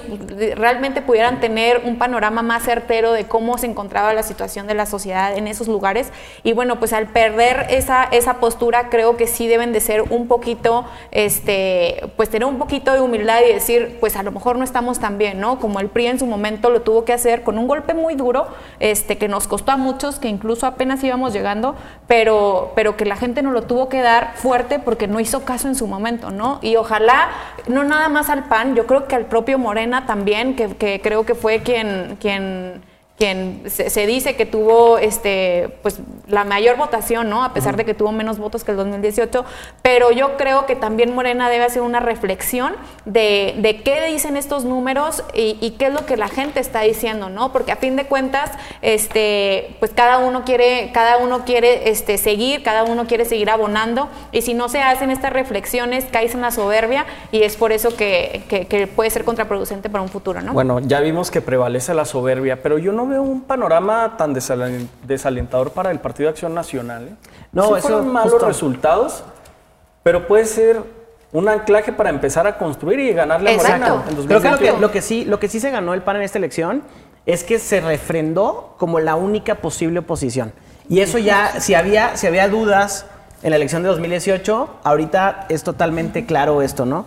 realmente 0.55 1.01
pudieran 1.01 1.39
tener 1.39 1.81
un 1.85 1.97
panorama 1.97 2.41
más 2.41 2.63
certero 2.63 3.11
de 3.11 3.25
cómo 3.25 3.57
se 3.59 3.67
encontraba 3.67 4.13
la 4.13 4.23
situación 4.23 4.65
de 4.65 4.73
la 4.73 4.87
sociedad 4.87 5.37
en 5.37 5.47
esos 5.47 5.67
lugares. 5.67 6.11
Y 6.43 6.53
bueno, 6.53 6.79
pues 6.79 6.91
al 6.91 7.07
perder 7.07 7.67
esa, 7.69 8.05
esa 8.05 8.39
postura, 8.39 8.89
creo 8.89 9.15
que 9.15 9.27
sí 9.27 9.47
deben 9.47 9.73
de 9.73 9.79
ser 9.79 10.01
un 10.01 10.27
poquito, 10.27 10.85
este, 11.11 12.11
pues 12.17 12.29
tener 12.29 12.47
un 12.47 12.57
poquito 12.57 12.93
de 12.93 12.99
humildad 12.99 13.41
y 13.47 13.53
decir, 13.53 13.97
pues 13.99 14.15
a 14.15 14.23
lo 14.23 14.31
mejor 14.31 14.57
no 14.57 14.63
estamos 14.63 14.99
tan 14.99 15.19
bien, 15.19 15.39
¿no? 15.39 15.59
Como 15.59 15.79
el 15.79 15.89
PRI 15.89 16.07
en 16.07 16.19
su 16.19 16.25
momento 16.25 16.71
lo 16.71 16.81
tuvo 16.81 17.05
que 17.05 17.13
hacer 17.13 17.43
con 17.43 17.59
un 17.59 17.67
golpe 17.67 17.93
muy 17.93 18.15
duro, 18.15 18.47
este, 18.79 19.19
que 19.19 19.27
nos 19.27 19.47
costó 19.47 19.71
a 19.71 19.77
muchos, 19.77 20.17
que 20.19 20.27
incluso 20.27 20.62
apenas 20.65 21.03
íbamos 21.03 21.33
llegando, 21.33 21.75
pero, 22.07 22.71
pero 22.75 22.97
que 22.97 23.05
la 23.05 23.15
gente 23.15 23.41
no 23.41 23.51
lo 23.51 23.63
tuvo 23.63 23.89
que 23.89 24.01
dar 24.01 24.33
fuerte 24.35 24.79
porque 24.79 25.07
no 25.07 25.19
hizo 25.19 25.45
caso 25.45 25.67
en 25.67 25.75
su 25.75 25.87
momento, 25.87 26.31
¿no? 26.31 26.59
Y 26.61 26.75
ojalá, 26.75 27.29
no 27.67 27.83
nada 27.83 28.09
más 28.09 28.29
al 28.29 28.45
PAN, 28.45 28.75
yo 28.75 28.85
creo 28.85 29.07
que 29.07 29.15
al 29.15 29.25
propio 29.25 29.57
Morena 29.57 30.05
también, 30.05 30.55
que, 30.55 30.75
que 30.75 31.01
creo 31.01 31.25
que 31.25 31.35
fue 31.35 31.61
quien, 31.61 32.17
quien 32.19 32.81
quien 33.17 33.61
se, 33.67 33.91
se, 33.91 34.07
dice 34.07 34.35
que 34.35 34.47
tuvo 34.47 34.97
este, 34.97 35.77
pues, 35.83 35.99
la 36.27 36.45
mayor 36.45 36.77
votación, 36.77 37.29
¿no? 37.29 37.43
A 37.43 37.53
pesar 37.53 37.73
uh 37.73 37.75
-huh. 37.75 37.77
de 37.77 37.85
que 37.85 37.93
tuvo 37.93 38.11
menos 38.11 38.39
votos 38.39 38.63
que 38.63 38.71
el 38.71 38.77
2018, 38.77 39.45
pero 39.83 40.11
yo 40.11 40.35
creo 40.35 40.65
que 40.65 40.75
también 40.75 41.13
Morena 41.13 41.49
debe 41.49 41.65
hacer 41.65 41.83
una 41.83 41.99
reflexión 41.99 42.73
de, 43.05 43.53
de 43.59 43.81
qué 43.81 44.03
dicen 44.07 44.35
estos 44.35 44.65
números 44.65 45.23
y, 45.33 45.57
y, 45.61 45.71
qué 45.71 45.85
es 45.87 45.93
lo 45.93 46.07
que 46.07 46.17
la 46.17 46.27
gente 46.27 46.59
está 46.59 46.81
diciendo, 46.81 47.29
¿no? 47.29 47.51
Porque 47.51 47.71
a 47.71 47.75
fin 47.75 47.95
de 47.95 48.05
cuentas, 48.05 48.49
este, 48.81 49.75
pues 49.79 49.91
cada 49.93 50.17
uno 50.17 50.43
quiere, 50.43 50.89
cada 50.91 51.17
uno 51.17 51.45
quiere 51.45 51.89
este, 51.91 52.17
seguir, 52.17 52.63
cada 52.63 52.83
uno 52.83 53.05
quiere 53.05 53.25
seguir 53.25 53.51
abonando, 53.51 54.09
y 54.31 54.41
si 54.41 54.55
no 54.55 54.69
se 54.69 54.81
hacen 54.81 55.11
estas 55.11 55.31
reflexiones, 55.31 56.05
caes 56.11 56.33
en 56.33 56.41
la 56.41 56.49
soberbia, 56.49 57.05
y 57.31 57.43
es 57.43 57.57
por 57.57 57.71
eso 57.71 57.95
que, 57.95 58.43
que, 58.49 58.65
que 58.65 58.87
puede 58.87 59.11
ser 59.11 59.23
contraproducente 59.23 59.89
para 59.89 60.01
un 60.01 60.09
futuro, 60.09 60.41
¿no? 60.41 60.53
Bueno, 60.53 60.79
ya 60.79 60.99
vimos 60.99 61.29
que 61.29 61.41
prevalece 61.41 61.93
la 61.93 62.05
soberbia, 62.05 62.61
pero 62.63 62.79
yo 62.79 62.91
no 62.91 63.02
veo 63.07 63.21
un 63.21 63.41
panorama 63.41 64.15
tan 64.17 64.33
desalentador 64.33 65.71
para 65.71 65.91
el 65.91 65.99
Partido 65.99 66.27
de 66.27 66.31
Acción 66.31 66.53
Nacional. 66.53 67.07
¿eh? 67.09 67.15
No, 67.51 67.67
sí 67.67 67.73
eso 67.77 67.81
fueron 67.89 68.11
malos 68.11 68.31
justo. 68.33 68.47
resultados, 68.47 69.23
pero 70.03 70.27
puede 70.27 70.45
ser 70.45 70.81
un 71.31 71.49
anclaje 71.49 71.91
para 71.91 72.09
empezar 72.09 72.45
a 72.45 72.57
construir 72.57 72.99
y 72.99 73.13
ganarle 73.13 73.53
a 73.53 73.57
Morena 73.57 73.77
Exacto. 73.77 74.09
en 74.09 74.27
Creo 74.27 74.41
que 74.41 74.49
lo, 74.49 74.51
2021. 74.51 74.75
que 74.75 74.81
lo 74.81 74.91
que 74.91 75.01
sí, 75.01 75.25
lo 75.25 75.39
que 75.39 75.47
sí 75.47 75.59
se 75.59 75.71
ganó 75.71 75.93
el 75.93 76.01
PAN 76.03 76.17
en 76.17 76.21
esta 76.21 76.37
elección 76.37 76.83
es 77.25 77.43
que 77.43 77.57
se 77.59 77.81
refrendó 77.81 78.75
como 78.77 78.99
la 78.99 79.15
única 79.15 79.55
posible 79.55 79.99
oposición. 79.99 80.53
Y 80.89 80.99
eso 80.99 81.17
ya, 81.17 81.59
si 81.61 81.73
había, 81.73 82.17
si 82.17 82.27
había 82.27 82.49
dudas 82.49 83.05
en 83.41 83.49
la 83.51 83.55
elección 83.55 83.81
de 83.83 83.89
2018, 83.89 84.69
ahorita 84.83 85.45
es 85.49 85.63
totalmente 85.63 86.25
claro 86.25 86.61
esto, 86.61 86.85
¿no? 86.85 87.05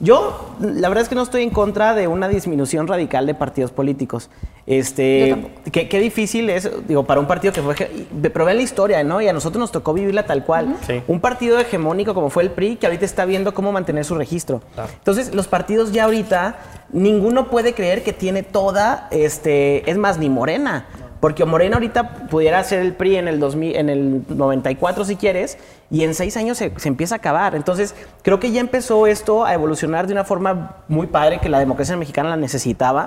Yo, 0.00 0.54
la 0.60 0.88
verdad 0.88 1.02
es 1.02 1.08
que 1.08 1.16
no 1.16 1.22
estoy 1.22 1.42
en 1.42 1.50
contra 1.50 1.94
de 1.94 2.06
una 2.06 2.28
disminución 2.28 2.86
radical 2.86 3.26
de 3.26 3.34
partidos 3.34 3.72
políticos. 3.72 4.30
Este, 4.64 5.50
qué, 5.72 5.88
qué 5.88 5.98
difícil 5.98 6.50
es, 6.50 6.70
digo, 6.86 7.04
para 7.04 7.20
un 7.20 7.26
partido 7.26 7.52
que 7.52 7.62
fue, 7.62 7.74
pero 8.20 8.44
vean 8.44 8.58
la 8.58 8.62
historia, 8.62 9.02
¿no? 9.02 9.20
Y 9.20 9.26
a 9.26 9.32
nosotros 9.32 9.58
nos 9.58 9.72
tocó 9.72 9.94
vivirla 9.94 10.24
tal 10.24 10.44
cual. 10.44 10.66
Uh 10.66 10.70
-huh. 10.70 10.86
sí. 10.86 11.02
Un 11.08 11.20
partido 11.20 11.58
hegemónico 11.58 12.14
como 12.14 12.30
fue 12.30 12.44
el 12.44 12.50
PRI, 12.50 12.76
que 12.76 12.86
ahorita 12.86 13.04
está 13.04 13.24
viendo 13.24 13.54
cómo 13.54 13.72
mantener 13.72 14.04
su 14.04 14.14
registro. 14.14 14.62
Claro. 14.74 14.90
Entonces, 14.92 15.34
los 15.34 15.48
partidos 15.48 15.90
ya 15.90 16.04
ahorita, 16.04 16.58
ninguno 16.92 17.48
puede 17.48 17.72
creer 17.72 18.04
que 18.04 18.12
tiene 18.12 18.42
toda, 18.42 19.08
este, 19.10 19.90
es 19.90 19.96
más, 19.96 20.18
ni 20.18 20.28
Morena. 20.28 20.86
No. 21.00 21.07
Porque 21.20 21.44
Morena 21.44 21.76
ahorita 21.76 22.28
pudiera 22.28 22.62
ser 22.62 22.80
el 22.80 22.94
PRI 22.94 23.16
en 23.16 23.28
el, 23.28 23.40
2000, 23.40 23.76
en 23.76 23.88
el 23.88 24.22
94 24.28 25.04
si 25.04 25.16
quieres, 25.16 25.58
y 25.90 26.04
en 26.04 26.14
seis 26.14 26.36
años 26.36 26.58
se, 26.58 26.72
se, 26.76 26.88
empieza 26.88 27.16
a 27.16 27.18
acabar. 27.18 27.54
Entonces, 27.54 27.94
creo 28.22 28.38
que 28.38 28.52
ya 28.52 28.60
empezó 28.60 29.06
esto 29.06 29.44
a 29.44 29.54
evolucionar 29.54 30.06
de 30.06 30.12
una 30.12 30.24
forma 30.24 30.76
muy 30.86 31.08
padre 31.08 31.38
que 31.40 31.48
la 31.48 31.58
democracia 31.58 31.96
mexicana 31.96 32.30
la 32.30 32.36
necesitaba. 32.36 33.04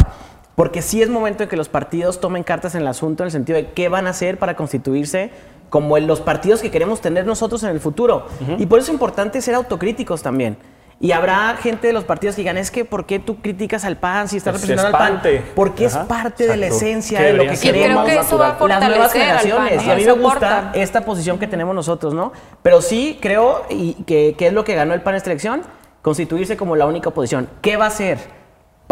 Porque 0.55 0.81
sí 0.81 1.01
es 1.01 1.09
momento 1.09 1.43
en 1.43 1.49
que 1.49 1.55
los 1.55 1.69
partidos 1.69 2.19
tomen 2.19 2.43
cartas 2.43 2.75
en 2.75 2.81
el 2.81 2.87
asunto 2.87 3.23
en 3.23 3.27
el 3.27 3.31
sentido 3.31 3.57
de 3.57 3.71
qué 3.71 3.87
van 3.87 4.07
a 4.07 4.09
hacer 4.09 4.37
para 4.37 4.55
constituirse 4.55 5.31
como 5.69 5.97
en 5.97 6.05
los 6.05 6.19
partidos 6.19 6.61
que 6.61 6.69
queremos 6.69 6.99
tener 6.99 7.25
nosotros 7.25 7.63
en 7.63 7.69
el 7.69 7.79
futuro. 7.79 8.27
Uh 8.41 8.45
-huh. 8.45 8.61
Y 8.61 8.65
por 8.65 8.79
eso 8.79 8.91
es 8.91 8.93
importante 8.93 9.41
ser 9.41 9.55
autocríticos 9.55 10.21
también. 10.21 10.57
Y 11.01 11.13
habrá 11.13 11.57
gente 11.59 11.87
de 11.87 11.93
los 11.93 12.03
partidos 12.03 12.35
que 12.35 12.43
digan, 12.43 12.57
es 12.57 12.69
que 12.69 12.85
¿por 12.85 13.07
qué 13.07 13.17
tú 13.17 13.41
criticas 13.41 13.85
al 13.85 13.97
PAN 13.97 14.27
si 14.27 14.37
está 14.37 14.51
representando 14.51 14.95
al 14.95 15.19
PAN? 15.19 15.21
Porque 15.55 15.87
Ajá, 15.87 16.01
es 16.01 16.05
parte 16.05 16.43
exacto. 16.43 16.51
de 16.51 16.57
la 16.57 16.67
esencia 16.67 17.21
de 17.21 17.33
lo 17.33 17.47
que 17.47 17.57
queremos. 17.57 18.05
Que 18.05 18.19
eso 18.19 18.37
va 18.37 18.49
a 18.49 18.67
las 18.67 18.87
nuevas 18.87 19.11
generaciones. 19.11 19.73
PAN, 19.73 19.79
¿eh? 19.79 19.87
Y 19.87 19.89
a 19.89 19.95
mí 19.95 20.05
me 20.05 20.11
gusta 20.11 20.71
esta 20.75 21.01
posición 21.01 21.39
que 21.39 21.47
tenemos 21.47 21.73
nosotros, 21.73 22.13
¿no? 22.13 22.31
Pero 22.61 22.83
sí 22.83 23.17
creo 23.19 23.65
y 23.69 23.95
que, 24.03 24.35
que 24.37 24.47
es 24.47 24.53
lo 24.53 24.63
que 24.63 24.75
ganó 24.75 24.93
el 24.93 25.01
PAN 25.01 25.15
en 25.15 25.17
esta 25.17 25.31
elección, 25.31 25.63
constituirse 26.03 26.55
como 26.55 26.75
la 26.75 26.85
única 26.85 27.09
oposición. 27.09 27.49
¿Qué 27.61 27.77
va 27.77 27.85
a 27.85 27.87
hacer? 27.87 28.19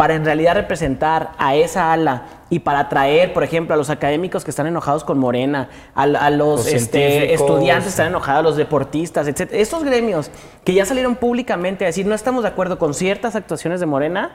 Para 0.00 0.14
en 0.14 0.24
realidad 0.24 0.54
representar 0.54 1.32
a 1.36 1.54
esa 1.54 1.92
ala 1.92 2.22
y 2.48 2.60
para 2.60 2.78
atraer, 2.78 3.34
por 3.34 3.44
ejemplo, 3.44 3.74
a 3.74 3.76
los 3.76 3.90
académicos 3.90 4.44
que 4.44 4.50
están 4.50 4.66
enojados 4.66 5.04
con 5.04 5.18
Morena, 5.18 5.68
a, 5.94 6.04
a 6.04 6.30
los, 6.30 6.64
los 6.64 6.66
este, 6.68 7.34
estudiantes 7.34 7.84
que 7.84 7.90
están 7.90 8.06
enojados, 8.06 8.40
a 8.40 8.42
los 8.42 8.56
deportistas, 8.56 9.28
etc. 9.28 9.50
Estos 9.52 9.84
gremios 9.84 10.30
que 10.64 10.72
ya 10.72 10.86
salieron 10.86 11.16
públicamente 11.16 11.84
a 11.84 11.88
decir 11.88 12.06
no 12.06 12.14
estamos 12.14 12.44
de 12.44 12.48
acuerdo 12.48 12.78
con 12.78 12.94
ciertas 12.94 13.36
actuaciones 13.36 13.78
de 13.78 13.84
Morena, 13.84 14.30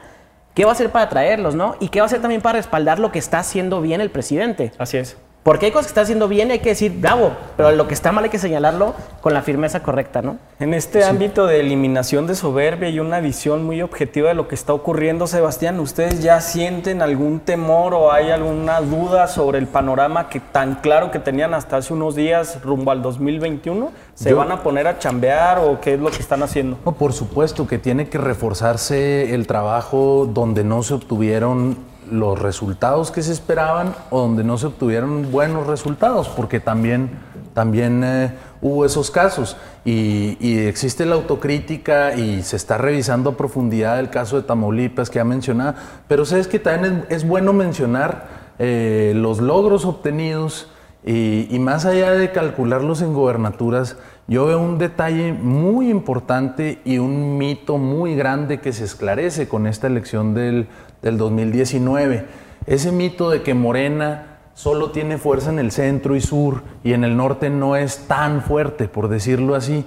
¿qué 0.54 0.66
va 0.66 0.70
a 0.70 0.74
hacer 0.76 0.92
para 0.92 1.06
atraerlos, 1.06 1.56
no? 1.56 1.78
Y 1.80 1.90
qué 1.90 2.00
va 2.00 2.04
a 2.04 2.10
hacer 2.10 2.22
también 2.22 2.42
para 2.42 2.60
respaldar 2.60 3.00
lo 3.00 3.12
que 3.12 3.18
está 3.18 3.40
haciendo 3.40 3.82
bien 3.82 4.02
el 4.02 4.12
presidente. 4.12 4.72
Así 4.78 4.98
es. 4.98 5.18
Porque 5.46 5.68
hay 5.68 5.72
cosas 5.72 5.86
que 5.86 5.92
está 5.92 6.02
haciendo 6.02 6.28
bien 6.28 6.50
y 6.50 6.54
hay 6.54 6.60
que 6.60 6.70
decir 6.70 6.92
bravo, 7.00 7.34
pero 7.56 7.72
lo 7.72 7.88
que 7.88 7.94
está 7.94 8.12
mal 8.12 8.24
hay 8.24 8.32
que 8.32 8.40
señalarlo 8.40 8.96
con 9.22 9.36
la 9.36 9.44
firmeza 9.44 9.84
correcta, 9.84 10.24
¿no? 10.24 10.38
En 10.60 10.74
este 10.74 11.04
sí. 11.04 11.08
ámbito 11.08 11.46
de 11.46 11.60
eliminación 11.60 12.26
de 12.26 12.34
soberbia 12.34 12.90
y 12.90 13.00
una 13.00 13.20
visión 13.20 13.64
muy 13.64 13.84
objetiva 13.84 14.30
de 14.30 14.34
lo 14.34 14.48
que 14.48 14.56
está 14.56 14.74
ocurriendo, 14.74 15.28
Sebastián, 15.28 15.80
¿ustedes 15.80 16.24
ya 16.24 16.42
sienten 16.42 17.04
algún 17.04 17.42
temor 17.42 17.94
o 17.94 18.12
hay 18.12 18.32
alguna 18.32 18.82
duda 18.82 19.28
sobre 19.28 19.60
el 19.60 19.68
panorama 19.68 20.30
que 20.30 20.40
tan 20.40 20.78
claro 20.82 21.12
que 21.12 21.20
tenían 21.20 21.54
hasta 21.54 21.78
hace 21.78 21.94
unos 21.94 22.16
días 22.16 22.64
rumbo 22.64 22.90
al 22.90 23.04
2021? 23.04 23.92
¿Se 24.16 24.32
Yo, 24.32 24.38
van 24.38 24.52
a 24.52 24.64
poner 24.64 24.88
a 24.88 24.98
chambear 24.98 25.60
o 25.60 25.80
qué 25.80 25.94
es 25.94 26.00
lo 26.00 26.10
que 26.10 26.24
están 26.24 26.42
haciendo? 26.42 26.80
No, 26.84 26.94
por 26.94 27.14
supuesto 27.14 27.68
que 27.68 27.78
tiene 27.78 28.10
que 28.10 28.18
reforzarse 28.18 29.36
el 29.36 29.46
trabajo 29.46 30.28
donde 30.28 30.64
no 30.64 30.82
se 30.82 30.96
obtuvieron 30.96 31.78
los 32.12 32.40
resultados 32.40 33.12
que 33.12 33.22
se 33.22 33.32
esperaban 33.32 33.96
o 34.10 34.22
donde 34.22 34.44
no 34.44 34.58
se 34.58 34.68
obtuvieron 34.68 35.32
buenos 35.32 35.68
resultados, 35.68 36.30
porque 36.30 36.60
también, 36.60 37.10
también 37.54 38.04
eh, 38.04 38.32
hubo 38.62 38.86
esos 38.86 39.12
casos. 39.12 39.58
Y, 39.84 40.58
existe 40.68 41.06
la 41.06 41.16
autocrítica 41.16 42.16
y 42.16 42.42
se 42.44 42.56
está 42.56 42.78
revisando 42.78 43.32
a 43.32 43.38
profundidad 43.38 44.00
el 44.00 44.10
caso 44.10 44.38
de 44.38 44.44
Tamaulipas 44.44 45.10
que 45.10 45.20
ha 45.20 45.26
mencionado, 45.26 45.76
pero 46.08 46.26
sabes 46.26 46.48
que 46.48 46.60
también 46.60 47.06
es, 47.10 47.18
es 47.18 47.28
bueno 47.28 47.54
mencionar 47.54 48.28
eh, 48.58 49.14
los 49.16 49.40
logros 49.40 49.86
obtenidos 49.86 50.70
y, 51.06 51.48
y 51.54 51.60
más 51.60 51.86
allá 51.86 52.12
de 52.12 52.32
calcularlos 52.32 53.02
en 53.02 53.14
gobernaturas, 53.14 53.98
yo 54.28 54.48
veo 54.48 54.60
un 54.60 54.80
detalle 54.80 55.34
muy 55.34 55.92
importante 55.92 56.80
y 56.84 56.98
un 56.98 57.38
mito 57.38 57.78
muy 57.78 58.16
grande 58.16 58.60
que 58.60 58.74
se 58.74 58.84
esclarece 58.84 59.48
con 59.48 59.68
esta 59.68 59.86
elección 59.86 60.34
del, 60.34 60.68
del 61.06 61.20
2019. 61.20 62.26
Ese 62.66 62.92
mito 62.92 63.30
de 63.30 63.44
que 63.44 63.54
Morena 63.54 64.40
solo 64.56 64.90
tiene 64.90 65.20
fuerza 65.20 65.52
en 65.52 65.60
el 65.60 65.72
centro 65.72 66.16
y 66.16 66.22
sur 66.22 66.64
y 66.84 66.94
en 66.94 67.04
el 67.04 67.16
norte 67.16 67.52
no 67.52 67.76
es 67.76 68.08
tan 68.08 68.42
fuerte, 68.42 68.88
por 68.88 69.08
decirlo 69.08 69.54
así. 69.54 69.86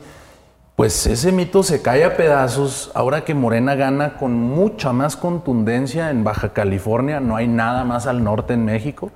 Pues 0.77 1.09
ese 1.09 1.33
mito 1.33 1.65
se 1.65 1.83
cae 1.83 2.05
a 2.05 2.17
pedazos 2.17 2.93
ahora 2.95 3.25
que 3.25 3.35
Morena 3.35 3.75
gana 3.75 4.17
con 4.17 4.35
mucha 4.35 4.93
más 4.93 5.17
contundencia 5.17 6.11
en 6.11 6.23
Baja 6.23 6.53
California, 6.53 7.19
no 7.19 7.35
hay 7.35 7.49
nada 7.49 7.83
más 7.83 8.07
al 8.07 8.23
norte 8.23 8.55
en 8.55 8.65
México, 8.65 9.11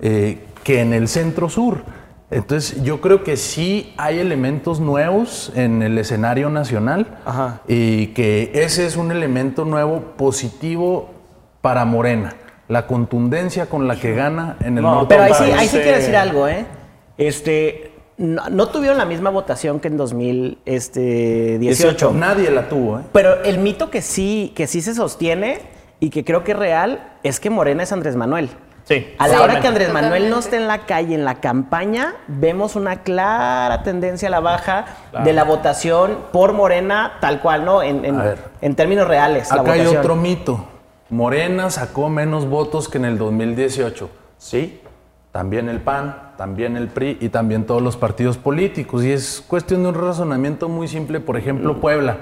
eh, 0.00 0.46
que 0.62 0.80
en 0.80 0.94
el 0.94 1.08
centro 1.08 1.50
sur. 1.50 1.82
Entonces, 2.30 2.82
yo 2.82 3.02
creo 3.02 3.22
que 3.22 3.36
sí 3.36 3.92
hay 3.98 4.18
elementos 4.18 4.80
nuevos 4.80 5.52
en 5.54 5.82
el 5.82 5.98
escenario 5.98 6.48
nacional 6.48 7.18
Ajá. 7.26 7.60
y 7.68 8.08
que 8.08 8.50
ese 8.54 8.86
es 8.86 8.96
un 8.96 9.12
elemento 9.12 9.66
nuevo 9.66 10.14
positivo 10.16 11.13
para 11.64 11.86
Morena. 11.86 12.34
La 12.68 12.86
contundencia 12.86 13.64
con 13.70 13.88
la 13.88 13.96
que 13.96 14.14
gana 14.14 14.56
en 14.60 14.76
el 14.76 14.82
No, 14.84 14.96
norte. 14.96 15.14
Pero 15.14 15.22
ahí 15.22 15.32
sí, 15.32 15.44
ahí 15.44 15.58
sí 15.60 15.64
Este- 15.76 15.82
quiero 15.82 15.96
decir 15.96 16.14
algo, 16.14 16.46
¿eh? 16.46 16.66
Este, 17.16 17.90
no, 18.18 18.50
no 18.50 18.68
tuvieron 18.68 18.98
la 18.98 19.06
misma 19.06 19.30
votación 19.30 19.80
que 19.80 19.88
en 19.88 19.94
este, 20.66 21.52
2018. 21.52 22.12
Nadie 22.12 22.50
la 22.50 22.68
tuvo, 22.68 22.98
¿eh? 22.98 23.02
Pero 23.12 23.42
el 23.44 23.56
mito 23.60 23.88
que 23.88 24.02
sí, 24.02 24.52
que 24.54 24.66
sí 24.66 24.82
se 24.82 24.94
sostiene 24.94 25.62
y 26.00 26.10
que 26.10 26.22
creo 26.22 26.44
que 26.44 26.52
es 26.52 26.58
real 26.58 27.12
es 27.22 27.40
que 27.40 27.48
Morena 27.48 27.82
es 27.82 27.92
Andrés 27.92 28.14
Manuel. 28.14 28.50
Sí. 28.84 29.14
A 29.18 29.26
la 29.26 29.40
hora 29.40 29.60
que 29.60 29.66
Andrés 29.66 29.90
Manuel 29.90 30.28
no 30.28 30.38
esté 30.40 30.56
en 30.56 30.68
la 30.68 30.80
calle, 30.84 31.14
en 31.14 31.24
la 31.24 31.36
campaña, 31.36 32.16
vemos 32.28 32.76
una 32.76 33.00
clara 33.02 33.82
tendencia 33.82 34.28
a 34.28 34.30
la 34.30 34.40
baja 34.40 34.84
de 35.24 35.32
la 35.32 35.44
votación 35.44 36.18
por 36.30 36.52
Morena, 36.52 37.14
tal 37.22 37.40
cual, 37.40 37.64
¿no? 37.64 37.82
En, 37.82 38.04
en- 38.04 38.20
A 38.20 38.22
ver. 38.24 38.38
en 38.60 38.74
términos 38.74 39.08
reales. 39.08 39.48
la 39.50 39.62
Acá 39.62 39.72
hay 39.72 39.86
otro 39.86 40.14
mito. 40.14 40.66
Morena 41.14 41.70
sacó 41.70 42.08
menos 42.08 42.48
votos 42.48 42.88
que 42.88 42.98
en 42.98 43.04
el 43.04 43.18
2018. 43.18 44.10
Sí, 44.36 44.80
también 45.30 45.68
el 45.68 45.80
PAN, 45.80 46.32
también 46.36 46.76
el 46.76 46.88
PRI 46.88 47.18
y 47.20 47.28
también 47.28 47.66
todos 47.66 47.80
los 47.80 47.96
partidos 47.96 48.36
políticos. 48.36 49.04
Y 49.04 49.12
es 49.12 49.40
cuestión 49.46 49.84
de 49.84 49.90
un 49.90 49.94
razonamiento 49.94 50.68
muy 50.68 50.88
simple. 50.88 51.20
Por 51.20 51.36
ejemplo, 51.36 51.80
Puebla. 51.80 52.16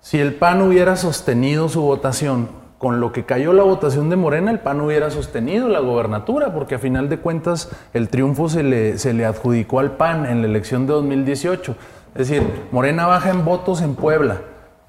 Si 0.00 0.18
el 0.18 0.36
PAN 0.36 0.62
hubiera 0.62 0.96
sostenido 0.96 1.68
su 1.68 1.82
votación 1.82 2.48
con 2.78 2.98
lo 2.98 3.12
que 3.12 3.26
cayó 3.26 3.52
la 3.52 3.62
votación 3.62 4.08
de 4.08 4.16
Morena, 4.16 4.50
el 4.50 4.60
PAN 4.60 4.80
hubiera 4.80 5.10
sostenido 5.10 5.68
la 5.68 5.80
gobernatura, 5.80 6.54
porque 6.54 6.76
a 6.76 6.78
final 6.78 7.10
de 7.10 7.18
cuentas 7.18 7.68
el 7.92 8.08
triunfo 8.08 8.48
se 8.48 8.62
le, 8.62 8.96
se 8.96 9.12
le 9.12 9.26
adjudicó 9.26 9.80
al 9.80 9.98
PAN 9.98 10.24
en 10.24 10.40
la 10.40 10.46
elección 10.48 10.86
de 10.86 10.94
2018. 10.94 11.76
Es 12.14 12.28
decir, 12.28 12.42
Morena 12.72 13.06
baja 13.06 13.28
en 13.28 13.44
votos 13.44 13.82
en 13.82 13.94
Puebla, 13.94 14.40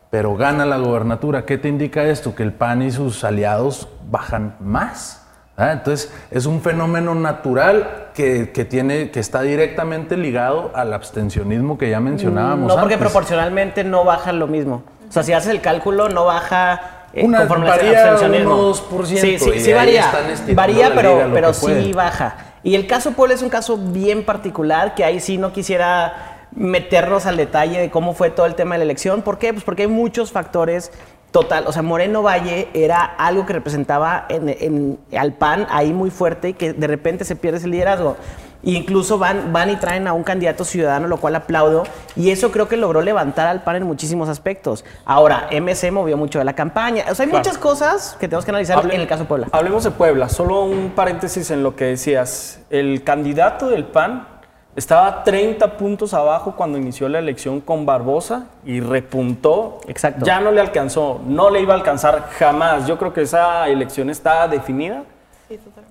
pero 0.10 0.36
gana 0.36 0.66
la 0.66 0.78
gobernatura. 0.78 1.46
¿Qué 1.46 1.58
te 1.58 1.68
indica 1.68 2.04
esto? 2.04 2.36
Que 2.36 2.44
el 2.44 2.54
PAN 2.54 2.82
y 2.82 2.92
sus 2.92 3.24
aliados 3.24 3.88
bajan 4.10 4.56
más. 4.60 5.26
¿ah? 5.58 5.72
Entonces, 5.74 6.14
es 6.32 6.46
un 6.46 6.62
fenómeno 6.62 7.16
natural 7.16 8.08
que, 8.14 8.52
que 8.52 8.66
tiene, 8.66 9.12
que 9.12 9.20
está 9.20 9.42
directamente 9.42 10.16
ligado 10.18 10.72
al 10.74 10.94
abstencionismo 10.94 11.78
que 11.78 11.90
ya 11.90 12.00
mencionábamos. 12.00 12.68
No, 12.68 12.80
porque 12.80 12.94
antes. 12.96 13.08
proporcionalmente 13.10 13.84
no 13.84 14.04
baja 14.06 14.32
lo 14.32 14.48
mismo. 14.48 14.84
O 15.10 15.12
sea, 15.12 15.24
si 15.24 15.34
haces 15.34 15.52
el 15.52 15.62
cálculo, 15.62 16.10
no 16.10 16.26
baja 16.26 17.08
eh, 17.14 17.24
Una- 17.26 17.40
conforme 17.40 17.70
al 17.70 17.78
varía 17.78 18.02
abstencionismo. 18.12 18.56
1 18.56 18.64
o 18.68 18.74
2%, 18.74 19.06
Sí, 19.06 19.40
sí, 19.40 19.60
sí 19.60 19.74
varía. 19.74 20.06
Varía, 20.54 20.92
pero, 20.96 21.30
pero 21.34 21.54
sí 21.54 21.66
pueden. 21.66 21.92
baja. 21.94 22.36
Y 22.64 22.74
el 22.76 22.88
caso 22.88 23.12
Puebla 23.12 23.36
es 23.36 23.42
un 23.44 23.50
caso 23.50 23.78
bien 23.78 24.26
particular 24.26 24.96
que 24.96 25.04
ahí 25.04 25.20
sí 25.20 25.38
no 25.38 25.54
quisiera 25.54 26.35
meternos 26.52 27.26
al 27.26 27.38
detalle 27.38 27.80
de 27.80 27.90
cómo 27.90 28.14
fue 28.14 28.30
todo 28.30 28.46
el 28.46 28.56
tema 28.56 28.76
de 28.76 28.80
la 28.80 28.84
elección. 28.86 29.22
¿Por 29.22 29.38
qué? 29.38 29.54
Pues 29.54 29.64
porque 29.64 29.84
hay 29.84 29.88
muchos 29.88 30.32
factores. 30.32 30.92
Total, 31.32 31.66
o 31.68 31.74
sea, 31.74 31.82
Moreno 31.82 32.24
Valle 32.24 32.70
era 32.74 33.04
algo 33.04 33.46
que 33.46 33.52
representaba 33.52 34.26
en, 34.30 34.48
en- 34.48 35.00
al 35.18 35.34
PAN 35.34 35.68
ahí 35.70 35.92
muy 35.92 36.10
fuerte 36.10 36.50
y 36.50 36.54
que 36.54 36.72
de 36.72 36.88
repente 36.88 37.26
se 37.26 37.36
pierde 37.36 37.58
ese 37.58 37.68
liderazgo. 37.68 38.16
E 38.64 38.72
incluso 38.72 39.18
van, 39.20 39.52
van 39.52 39.70
y 39.70 39.76
traen 39.76 40.08
a 40.08 40.14
un 40.14 40.24
candidato 40.24 40.64
ciudadano, 40.64 41.08
lo 41.10 41.18
cual 41.18 41.36
aplaudo. 41.36 41.84
Y 42.16 42.30
eso 42.32 42.52
creo 42.52 42.70
que 42.70 42.78
logró 42.78 43.02
levantar 43.02 43.48
al 43.48 43.64
PAN 43.64 43.76
en 43.76 43.84
muchísimos 43.84 44.30
aspectos. 44.30 44.86
Ahora, 45.04 45.48
MC 45.52 45.92
movió 45.92 46.16
mucho 46.16 46.40
de 46.40 46.46
la 46.46 46.54
campaña. 46.54 47.04
O 47.12 47.14
sea, 47.16 47.26
hay 47.26 47.30
Claro. 47.32 47.44
muchas 47.44 47.58
cosas 47.58 48.16
que 48.18 48.28
tenemos 48.30 48.46
que 48.46 48.52
analizar 48.52 48.78
Hable- 48.80 48.96
en 48.96 49.02
el 49.02 49.08
caso 49.08 49.24
de 49.24 49.28
Puebla. 49.28 49.48
Hablemos 49.52 49.84
de 49.84 49.92
Puebla. 49.92 50.30
Solo 50.30 50.64
un 50.64 50.92
paréntesis 50.96 51.52
en 51.52 51.64
lo 51.64 51.76
que 51.76 51.84
decías. 51.86 52.60
El 52.70 53.04
candidato 53.04 53.68
del 53.68 53.84
PAN 53.84 54.30
estaba 54.76 55.24
30 55.24 55.78
puntos 55.78 56.14
abajo 56.14 56.54
cuando 56.56 56.78
inició 56.78 57.08
la 57.10 57.20
elección 57.20 57.62
con 57.62 57.86
Barbosa 57.86 58.48
y 58.66 58.80
repuntó. 58.82 59.80
Exacto. 59.88 60.26
Ya 60.26 60.40
no 60.42 60.52
le 60.52 60.60
alcanzó. 60.62 61.22
No 61.26 61.50
le 61.50 61.62
iba 61.62 61.74
a 61.74 61.78
alcanzar 61.78 62.30
jamás. 62.38 62.86
Yo 62.88 62.98
creo 62.98 63.14
que 63.14 63.22
esa 63.22 63.68
elección 63.70 64.10
está 64.10 64.48
definida. 64.48 65.04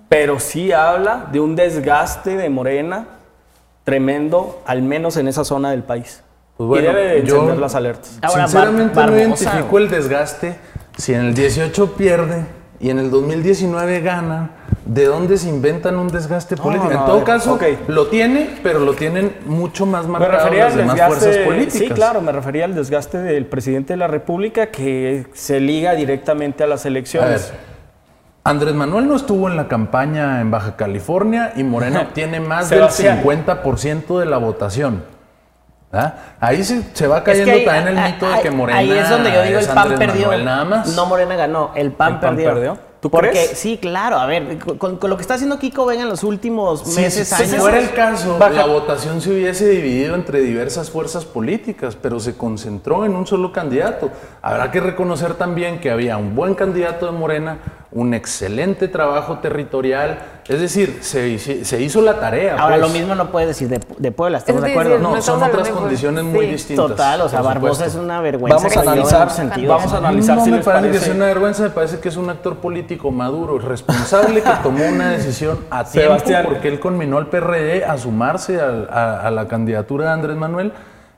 Pero 0.09 0.39
sí 0.39 0.71
habla 0.71 1.27
de 1.31 1.39
un 1.39 1.55
desgaste 1.55 2.35
de 2.37 2.49
Morena 2.49 3.05
tremendo, 3.83 4.61
al 4.65 4.81
menos 4.81 5.17
en 5.17 5.27
esa 5.27 5.43
zona 5.43 5.71
del 5.71 5.83
país. 5.83 6.21
Pues 6.57 6.67
bueno, 6.67 6.83
y 6.91 6.93
debe 6.93 7.21
de 7.21 7.23
yo- 7.27 7.55
las 7.55 7.75
alertas. 7.75 8.17
Ahora, 8.21 8.47
Sinceramente 8.47 8.95
Bar- 8.95 9.09
no 9.09 9.17
Barbosa, 9.17 9.43
identifico 9.43 9.77
el 9.77 9.89
desgaste. 9.89 10.55
Si 10.97 11.13
en 11.13 11.21
el 11.21 11.33
18 11.33 11.93
pierde 11.95 12.45
y 12.79 12.89
en 12.89 12.99
el 12.99 13.09
2019 13.09 14.01
gana, 14.01 14.49
¿de 14.85 15.05
dónde 15.05 15.37
se 15.37 15.49
inventan 15.49 15.97
un 15.97 16.07
desgaste 16.07 16.57
político? 16.57 16.91
no, 16.93 16.99
en 16.99 17.05
todo 17.05 17.15
ver, 17.17 17.23
caso, 17.23 17.59
lo 17.87 18.07
tiene, 18.07 18.49
pero 18.63 18.79
lo 18.79 18.93
tienen 18.93 19.37
mucho 19.45 19.85
más 19.85 20.05
Me 20.05 20.13
marcado 20.13 20.45
refería 20.45 20.65
las 20.65 20.75
demás 20.75 20.95
desgaste, 20.95 21.19
fuerzas 21.19 21.45
políticas. 21.45 21.79
sí, 21.79 21.89
claro, 21.89 22.21
me 22.21 22.31
refería 22.31 22.65
al 22.65 22.75
desgaste 22.75 23.17
del 23.19 23.45
presidente 23.45 23.93
de 23.93 23.97
la 23.97 24.07
República 24.07 24.67
que 24.67 25.27
se 25.33 25.59
liga 25.59 25.93
directamente 25.95 26.63
a 26.63 26.67
las 26.67 26.81
A 26.81 26.89
ver, 26.89 26.91
elecciones. 26.91 27.53
Andrés 28.43 28.75
Manuel 28.75 29.07
no 29.07 29.15
estuvo 29.15 29.49
en 29.49 29.55
la 29.55 29.67
campaña 29.67 30.39
en 30.41 30.51
Baja 30.51 30.75
California 30.75 31.53
y 31.55 31.63
Morena 31.63 32.01
obtiene 32.09 32.39
más 32.39 32.69
del 32.69 32.83
50% 32.83 34.19
de 34.19 34.25
la 34.25 34.37
votación. 34.37 35.14
¿Ah? 35.95 36.13
Ahí 36.41 36.63
se, 36.63 36.81
se 36.93 37.07
va 37.07 37.19
Es 37.19 37.23
cayendo 37.23 37.45
que 37.53 37.59
ahí- 37.59 37.65
también 37.65 37.87
el 37.87 37.97
ahí- 37.97 38.13
mito 38.13 38.29
de 38.29 38.41
que 38.41 38.51
Morena 38.51 38.79
Ahí 38.79 38.91
es 38.91 39.09
donde 39.09 39.31
yo 39.31 39.41
digo 39.43 39.59
el 39.59 39.65
PAN 39.65 39.77
Andrés 39.77 39.99
perdió. 39.99 40.21
Manuel 40.27 40.45
nada 40.45 40.65
más. 40.65 40.87
No, 40.95 41.05
Morena 41.05 41.35
ganó, 41.35 41.71
el 41.75 41.91
PAN, 41.91 42.13
¿El 42.15 42.19
PAN 42.19 42.35
perdió. 42.35 42.53
perdió? 42.53 42.77
¿Tú 42.99 43.11
Porque 43.11 43.29
crees? 43.29 43.51
sí, 43.59 43.77
claro, 43.79 44.17
a 44.17 44.25
ver, 44.25 44.57
con, 44.79 44.97
con 44.97 45.09
lo 45.11 45.15
que 45.15 45.21
está 45.21 45.35
haciendo 45.35 45.59
Kiko 45.59 45.85
Vega 45.85 46.01
en 46.01 46.09
los 46.09 46.23
últimos 46.23 46.81
Si, 46.81 46.99
meses, 46.99 47.27
si 47.27 47.43
años. 47.43 47.57
fuera 47.57 47.77
el 47.77 47.91
caso, 47.93 48.37
Baja- 48.39 48.53
la 48.53 48.65
votación 48.65 49.21
se 49.21 49.29
hubiese 49.29 49.69
dividido 49.69 50.15
entre 50.15 50.39
diversas 50.39 50.89
fuerzas 50.89 51.23
políticas, 51.23 51.95
pero 51.95 52.19
se 52.19 52.35
concentró 52.35 53.05
en 53.05 53.15
un 53.15 53.27
solo 53.27 53.51
candidato. 53.53 54.09
Habrá 54.41 54.71
que 54.71 54.79
reconocer 54.79 55.35
también 55.35 55.79
que 55.79 55.91
había 55.91 56.17
un 56.17 56.35
buen 56.35 56.55
candidato 56.55 57.05
de 57.05 57.11
Morena, 57.11 57.59
un 57.95 58.13
excelente 58.13 58.89
trabajo 58.89 59.37
territorial, 59.39 60.19
es 60.49 60.59
decir, 60.59 60.99
se, 60.99 61.39
se 61.39 61.81
hizo 61.81 62.01
la 62.01 62.19
tarea. 62.19 62.57
Ahora, 62.57 62.75
pues. 62.75 62.81
lo 62.81 62.89
mismo 62.89 63.15
no 63.15 63.31
puedes 63.31 63.47
decir 63.47 63.69
de, 63.69 63.79
de 63.97 64.11
Puebla, 64.11 64.39
¿estamos 64.39 64.61
Es 64.61 64.65
de 64.65 64.71
acuerdo? 64.73 64.99
No, 64.99 65.15
no 65.15 65.21
son 65.21 65.41
otras 65.41 65.69
condiciones 65.69 66.25
muy 66.25 66.45
sí. 66.47 66.51
distintas. 66.51 66.87
Total, 66.87 67.21
o 67.21 67.29
sea, 67.29 67.41
Barbosa 67.41 67.73
supuesto. 67.85 67.97
es 67.99 68.03
una 68.03 68.19
vergüenza. 68.19 68.57
Vamos 68.57 68.75
a 68.77 68.81
analizar- 68.81 69.29
sentido. 69.29 69.73
vamos 69.73 69.93
a 69.93 69.97
analizar 69.97 70.35
no 70.37 70.43
si 70.43 70.51
me 70.51 70.57
parece 70.59 70.91
que 70.91 70.99
sea 70.99 71.13
una 71.15 71.25
vergüenza, 71.27 71.63
me 71.63 71.69
parece 71.69 71.99
que 71.99 72.09
es 72.09 72.17
un 72.17 72.29
actor 72.29 72.57
político 72.57 73.11
maduro, 73.11 73.59
responsable, 73.59 74.41
que 74.43 74.51
tomó 74.61 74.85
una 74.85 75.11
decisión 75.11 75.59
a 75.71 75.85
tiempo 75.85 76.09
Sebastián. 76.17 76.43
porque 76.45 76.67
él 76.67 76.81
conminó 76.81 77.17
al 77.17 77.27
PRD 77.27 77.85
a 77.85 77.97
sumarse 77.97 78.59
a 78.59 79.31
la 79.31 79.47
candidatura 79.47 80.07
de 80.07 80.11
Andrés 80.11 80.35
Manuel. 80.35 80.73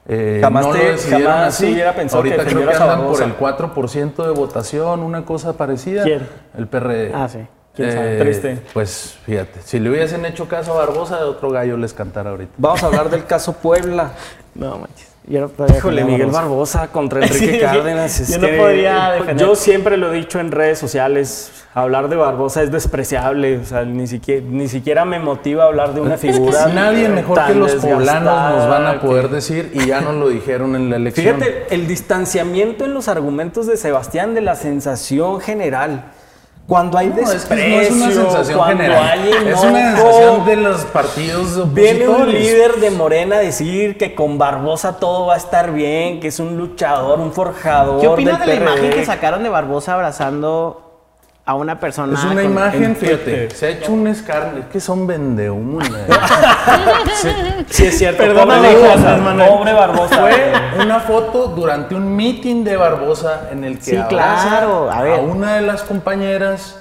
Eh, 0.09 0.39
Jamás 0.41 0.65
no 0.65 0.71
te- 0.71 0.83
lo 0.83 0.91
decidieron 0.91 1.27
jamás 1.33 1.47
así. 1.49 1.71
hubiera 1.73 1.93
pensado 1.93 2.23
que 2.23 2.29
Ahorita 2.33 2.49
creo 2.49 2.69
que 2.69 2.75
andan 2.75 3.01
por 3.07 3.21
el 3.21 3.35
4% 3.35 4.23
de 4.25 4.31
votación, 4.31 5.01
una 5.03 5.25
cosa 5.25 5.53
parecida. 5.53 6.03
¿Quién? 6.03 6.25
El 6.57 6.67
PRD. 6.67 7.11
Ah, 7.13 7.27
sí. 7.27 7.39
¿Quién 7.75 7.91
sabe? 7.91 8.15
Eh, 8.17 8.19
Triste. 8.21 8.59
Pues 8.73 9.17
fíjate, 9.25 9.61
si 9.63 9.79
le 9.79 9.89
hubiesen 9.89 10.25
hecho 10.25 10.47
caso 10.47 10.73
a 10.73 10.77
Barbosa, 10.77 11.17
de 11.17 11.23
otro 11.25 11.49
gallo 11.51 11.75
les 11.77 11.93
cantara 11.93 12.29
ahorita. 12.31 12.53
Vamos 12.57 12.81
a 12.83 12.87
hablar 12.87 13.09
del 13.09 13.25
caso 13.25 13.53
Puebla. 13.53 14.11
No, 14.55 14.77
manches. 14.79 15.09
Yo 15.29 15.41
no 15.41 15.49
podría 15.49 15.77
Híjole, 15.77 15.95
defender 15.97 16.21
a 16.21 16.25
Miguel 16.25 16.31
Barbosa. 16.41 16.87
Contra 16.87 17.19
Enrique 17.25 17.51
Sí, 17.55 17.59
Cárdenas. 17.59 18.19
es 18.21 18.29
yo 18.29 18.37
no 18.39 18.47
que- 18.47 18.53
podría 18.57 19.11
defender. 19.11 19.37
Yo 19.45 19.55
siempre 19.55 19.97
lo 19.97 20.13
he 20.13 20.15
dicho 20.17 20.39
en 20.39 20.51
redes 20.51 20.79
sociales, 20.79 21.51
hablar 21.73 22.07
de 22.07 22.15
Barbosa 22.15 22.63
es 22.63 22.71
despreciable. 22.71 23.57
O 23.57 23.65
sea, 23.65 23.83
ni 23.83 24.07
siquiera, 24.07 24.45
ni 24.49 24.69
siquiera 24.69 25.03
me 25.03 25.19
motiva 25.19 25.65
hablar 25.65 25.93
de 25.93 25.99
una 25.99 26.17
figura. 26.17 26.67
Nadie 26.67 27.09
mejor 27.09 27.45
que 27.45 27.55
los 27.55 27.73
poblanos 27.75 28.51
nos 28.55 28.69
van 28.69 28.85
a 28.87 29.01
poder 29.01 29.27
que- 29.27 29.35
decir 29.35 29.71
y 29.73 29.85
ya 29.87 29.99
nos 29.99 30.15
lo 30.15 30.29
dijeron 30.29 30.75
en 30.77 30.89
la 30.89 30.95
elección. 30.95 31.35
Fíjate, 31.41 31.65
el 31.71 31.87
distanciamiento 31.87 32.85
en 32.85 32.93
los 32.93 33.09
argumentos 33.09 33.67
de 33.67 33.75
Sebastián 33.75 34.33
de 34.33 34.39
la 34.41 34.55
sensación 34.55 35.41
general. 35.41 36.05
Cuando 36.67 36.97
hay 36.97 37.07
No, 37.07 37.21
es 37.21 37.29
desprecio, 37.31 37.65
que 37.65 37.71
no 37.71 37.81
es 37.81 37.91
una 37.91 38.11
sensación 38.11 38.57
cuando 38.57 38.83
general. 38.83 39.09
hay 39.09 39.29
Es 39.29 39.63
una 39.63 39.91
enojo, 39.91 40.11
sensación 40.11 40.45
de 40.45 40.55
los 40.57 40.81
partidos 40.85 41.73
Viene 41.73 42.09
un 42.09 42.29
líder 42.29 42.75
de 42.75 42.91
Morena 42.91 43.37
a 43.37 43.39
decir 43.39 43.97
que 43.97 44.13
con 44.13 44.37
Barbosa 44.37 44.99
todo 44.99 45.27
va 45.27 45.35
a 45.35 45.37
estar 45.37 45.71
bien, 45.71 46.19
que 46.19 46.27
es 46.27 46.39
un 46.41 46.57
luchador, 46.57 47.19
un 47.21 47.31
forjador. 47.31 48.01
¿Qué 48.01 48.07
opinas 48.09 48.41
de 48.41 48.47
la 48.47 48.55
imagen 48.55 48.89
que 48.89 49.05
sacaron 49.05 49.43
de 49.43 49.49
Barbosa 49.49 49.93
abrazando 49.93 50.86
a 51.47 51.55
una 51.55 51.79
persona? 51.79 52.13
Es 52.13 52.25
una 52.25 52.43
imagen, 52.43 52.83
en 52.83 52.95
fíjate, 52.97 53.49
se 53.51 53.65
ha 53.65 53.69
hecho 53.69 53.93
un 53.93 54.05
escarnio, 54.07 54.63
es 54.63 54.65
que 54.67 54.79
son 54.81 55.07
vendehumos. 55.07 55.83
Sí, 57.69 57.85
es 57.85 57.97
cierto. 57.97 58.21
Perdónale, 58.23 58.73
pobre 58.73 59.71
hijo, 59.71 59.79
Barbosa. 59.79 60.27
Fue 60.75 60.85
una 60.85 60.99
foto 60.99 61.47
durante 61.47 61.95
un 61.95 62.15
meeting 62.15 62.63
de 62.63 62.77
Barbosa 62.77 63.49
en 63.51 63.63
el 63.63 63.77
que 63.77 63.83
Sí, 63.83 63.97
claro, 64.09 64.91
a 64.91 65.01
ver. 65.01 65.19
una 65.21 65.55
de 65.55 65.61
las 65.61 65.83
compañeras 65.83 66.79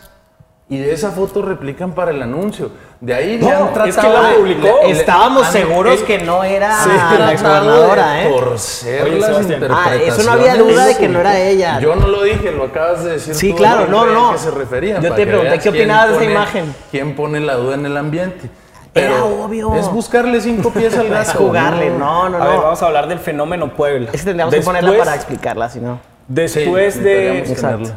y 0.69 0.79
de 0.79 0.93
esa 0.93 1.11
foto 1.11 1.43
replican 1.43 1.93
para 1.93 2.11
el 2.11 2.21
anuncio. 2.21 2.71
De 2.99 3.13
ahí 3.13 3.39
No, 3.39 3.49
le 3.49 3.55
han 3.55 3.63
es 3.89 3.95
tratado... 3.95 4.15
que 4.17 4.23
la 4.23 4.35
publicó. 4.37 4.63
le- 4.83 4.87
le- 4.89 4.91
Estábamos 5.01 5.47
seguros 5.49 6.01
él- 6.01 6.05
que 6.07 6.19
no 6.21 6.43
era 6.43 6.83
Sí, 6.83 6.89
la 7.19 7.33
exgobernadora, 7.33 8.23
¿eh? 8.23 8.29
torcer 8.31 9.03
Oye, 9.03 9.19
las 9.19 9.27
Sebastián. 9.27 9.63
Ah, 9.71 9.95
eso 9.95 9.95
interpretaciones. 10.23 10.27
no 10.27 10.33
había 10.33 10.57
duda 10.57 10.87
de 10.87 10.97
que 10.97 11.09
no 11.09 11.21
era 11.21 11.39
ella. 11.39 11.79
Yo 11.81 11.95
no 11.95 12.07
lo 12.07 12.23
dije, 12.23 12.53
lo 12.53 12.65
acabas 12.65 13.05
de 13.05 13.11
decir 13.13 13.35
Sí, 13.35 13.51
tú, 13.51 13.57
claro, 13.57 13.87
no, 13.87 14.07
no. 14.07 14.33
que 14.33 14.39
se 14.39 14.51
refería. 14.51 14.99
Yo 15.01 15.11
te 15.13 15.23
que 15.23 15.27
pregunté 15.27 15.59
qué 15.59 15.69
opinabas 15.69 16.09
de 16.09 16.15
esa 16.15 16.25
imagen. 16.25 16.75
¿Quién 16.91 17.15
pone 17.15 17.41
la 17.41 17.55
duda 17.57 17.75
en 17.75 17.85
el 17.87 17.97
ambiente? 17.99 18.49
Era 18.95 19.25
obvio. 19.25 19.75
Es 19.75 19.91
buscarle 19.91 20.41
cinco 20.41 20.71
pies 20.71 20.97
al 20.97 21.05
Es 21.13 21.13
gato. 21.13 21.39
jugarle, 21.39 21.91
no, 21.91 22.31
no, 22.31 22.39
A 22.43 22.47
ver, 22.47 22.57
no. 22.57 22.63
vamos 22.63 22.83
a 22.83 22.87
hablar 22.87 23.09
del 23.09 23.19
fenómeno 23.19 23.69
Puebla. 23.75 24.07
Es 24.11 24.21
que 24.23 24.25
tendríamos 24.29 24.53
que 24.55 24.61
Después- 24.61 24.79
ponerla 24.79 24.99
para 25.05 25.15
explicarla, 25.17 25.69
si 25.69 25.81
no. 25.81 26.01
Después, 26.29 26.95
Sí, 26.95 27.01
de, 27.01 27.57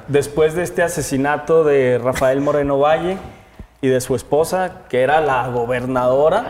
después 0.10 0.56
de 0.56 0.64
este 0.64 0.84
asesinato 0.84 1.64
de 1.64 2.00
Rafael 2.04 2.42
Moreno 2.42 2.78
Valle 2.78 3.18
y 3.82 3.88
de 3.88 4.02
su 4.02 4.14
esposa, 4.16 4.72
que 4.90 5.02
era 5.02 5.22
la 5.22 5.48
gobernadora, 5.48 6.48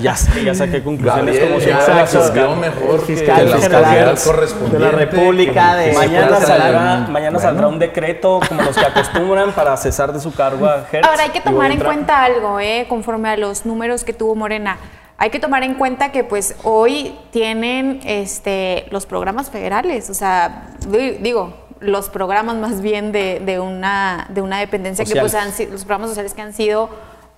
ya, 0.00 0.16
sé, 0.16 0.42
ya 0.44 0.54
saqué 0.54 0.82
conclusiones 0.82 1.38
Gabriel 1.38 1.48
como 1.48 1.60
si 1.60 1.66
fuera 1.70 2.06
fiscal. 2.06 2.56
mejor 2.56 3.00
que 3.00 3.06
fiscal 3.16 3.50
la 3.50 3.56
general 3.58 3.84
autoridad 3.84 4.14
de 4.14 4.24
correspondiente. 4.24 4.78
la 4.78 4.90
República 4.90 5.74
de- 5.76 5.92
Mañana 5.92 6.40
saldrá, 6.40 7.06
mañana 7.10 7.38
saldrá 7.38 7.68
un 7.68 7.78
decreto 7.78 8.40
como 8.48 8.62
los 8.62 8.76
que 8.76 8.86
acostumbran 8.86 9.52
para 9.52 9.76
cesar 9.76 10.12
de 10.12 10.20
su 10.20 10.32
cargo 10.34 10.66
a 10.66 10.86
Hertz. 10.90 11.06
Ahora 11.06 11.24
hay 11.24 11.30
que 11.30 11.40
tomar 11.42 11.70
en 11.70 11.80
cuenta 11.80 12.24
algo, 12.24 12.58
¿eh? 12.58 12.86
conforme 12.88 13.28
a 13.28 13.36
los 13.36 13.66
números 13.66 14.04
que 14.04 14.12
tuvo 14.14 14.34
Morena. 14.34 14.78
Hay 15.18 15.30
que 15.30 15.38
tomar 15.38 15.62
en 15.62 15.74
cuenta 15.74 16.10
que 16.10 16.24
pues 16.24 16.56
hoy 16.64 17.16
tienen 17.30 18.00
este, 18.04 18.86
los 18.90 19.06
programas 19.06 19.50
federales, 19.50 20.10
o 20.10 20.14
sea, 20.14 20.70
di- 20.88 21.12
digo, 21.20 21.54
los 21.82 22.08
programas 22.08 22.56
más 22.56 22.80
bien 22.80 23.12
de, 23.12 23.40
de 23.44 23.60
una, 23.60 24.26
de 24.30 24.40
una 24.40 24.58
dependencia 24.58 25.04
que 25.04 25.18
pues 25.20 25.34
han 25.34 25.52
sido, 25.52 25.72
los 25.72 25.84
programas 25.84 26.10
sociales 26.10 26.34
que 26.34 26.42
han 26.42 26.52
sido 26.52 26.88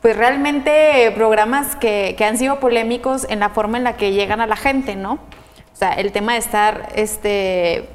pues 0.00 0.16
realmente 0.16 1.10
programas 1.14 1.76
que, 1.76 2.14
que 2.18 2.24
han 2.24 2.36
sido 2.36 2.60
polémicos 2.60 3.26
en 3.30 3.40
la 3.40 3.48
forma 3.48 3.78
en 3.78 3.84
la 3.84 3.96
que 3.96 4.12
llegan 4.12 4.40
a 4.40 4.46
la 4.46 4.56
gente, 4.56 4.96
¿no? 4.96 5.14
O 5.14 5.76
sea, 5.76 5.92
el 5.94 6.12
tema 6.12 6.34
de 6.34 6.38
estar 6.38 6.92
este, 6.94 7.88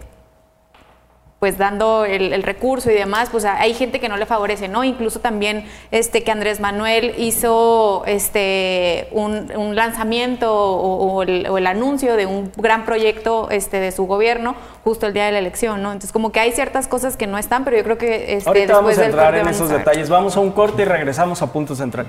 pues 1.40 1.58
dando 1.58 2.04
el, 2.04 2.34
el 2.34 2.44
recurso 2.44 2.92
y 2.92 2.94
demás, 2.94 3.30
pues 3.32 3.46
hay 3.46 3.74
gente 3.74 4.02
que 4.02 4.10
no 4.10 4.18
le 4.18 4.26
favorece, 4.26 4.68
¿no? 4.68 4.84
Incluso 4.84 5.22
también 5.22 5.66
este 5.90 6.24
que 6.24 6.32
Andrés 6.32 6.60
Manuel 6.60 7.14
hizo 7.18 8.04
este 8.06 9.08
un, 9.12 9.50
un 9.56 9.74
lanzamiento 9.76 10.54
o, 10.54 11.14
o 11.14 11.24
el, 11.24 11.48
o 11.50 11.58
el 11.58 11.66
anuncio 11.66 12.18
de 12.18 12.26
un 12.26 12.52
gran 12.58 12.86
proyecto 12.86 13.50
este 13.52 13.80
de 13.80 13.94
su 13.94 14.06
gobierno 14.06 14.56
justo 14.84 15.08
el 15.08 15.14
día 15.14 15.26
de 15.26 15.32
la 15.32 15.40
elección, 15.40 15.82
¿no? 15.82 15.94
Entonces 15.94 16.12
como 16.12 16.34
que 16.34 16.42
hay 16.42 16.52
ciertas 16.52 16.88
cosas 16.90 17.16
que 17.16 17.26
no 17.26 17.38
están, 17.38 17.64
pero 17.64 17.78
yo 17.78 17.84
creo 17.84 17.98
que 17.98 18.34
este, 18.36 18.50
Ahorita 18.50 18.74
después 18.74 18.98
vamos 18.98 18.98
a 18.98 19.02
del 19.02 19.10
entrar 19.12 19.34
corte 19.34 19.40
en 19.42 19.48
esos 19.48 19.70
detalles. 19.70 20.10
Vamos 20.10 20.36
a 20.36 20.40
un 20.42 20.52
corte 20.52 20.82
y 20.82 20.86
regresamos 20.86 21.42
a 21.42 21.54
Punto 21.54 21.74
Central. 21.74 22.08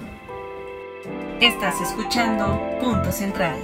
Estás 1.41 1.81
escuchando 1.81 2.61
Punto 2.81 3.13
Central. 3.13 3.57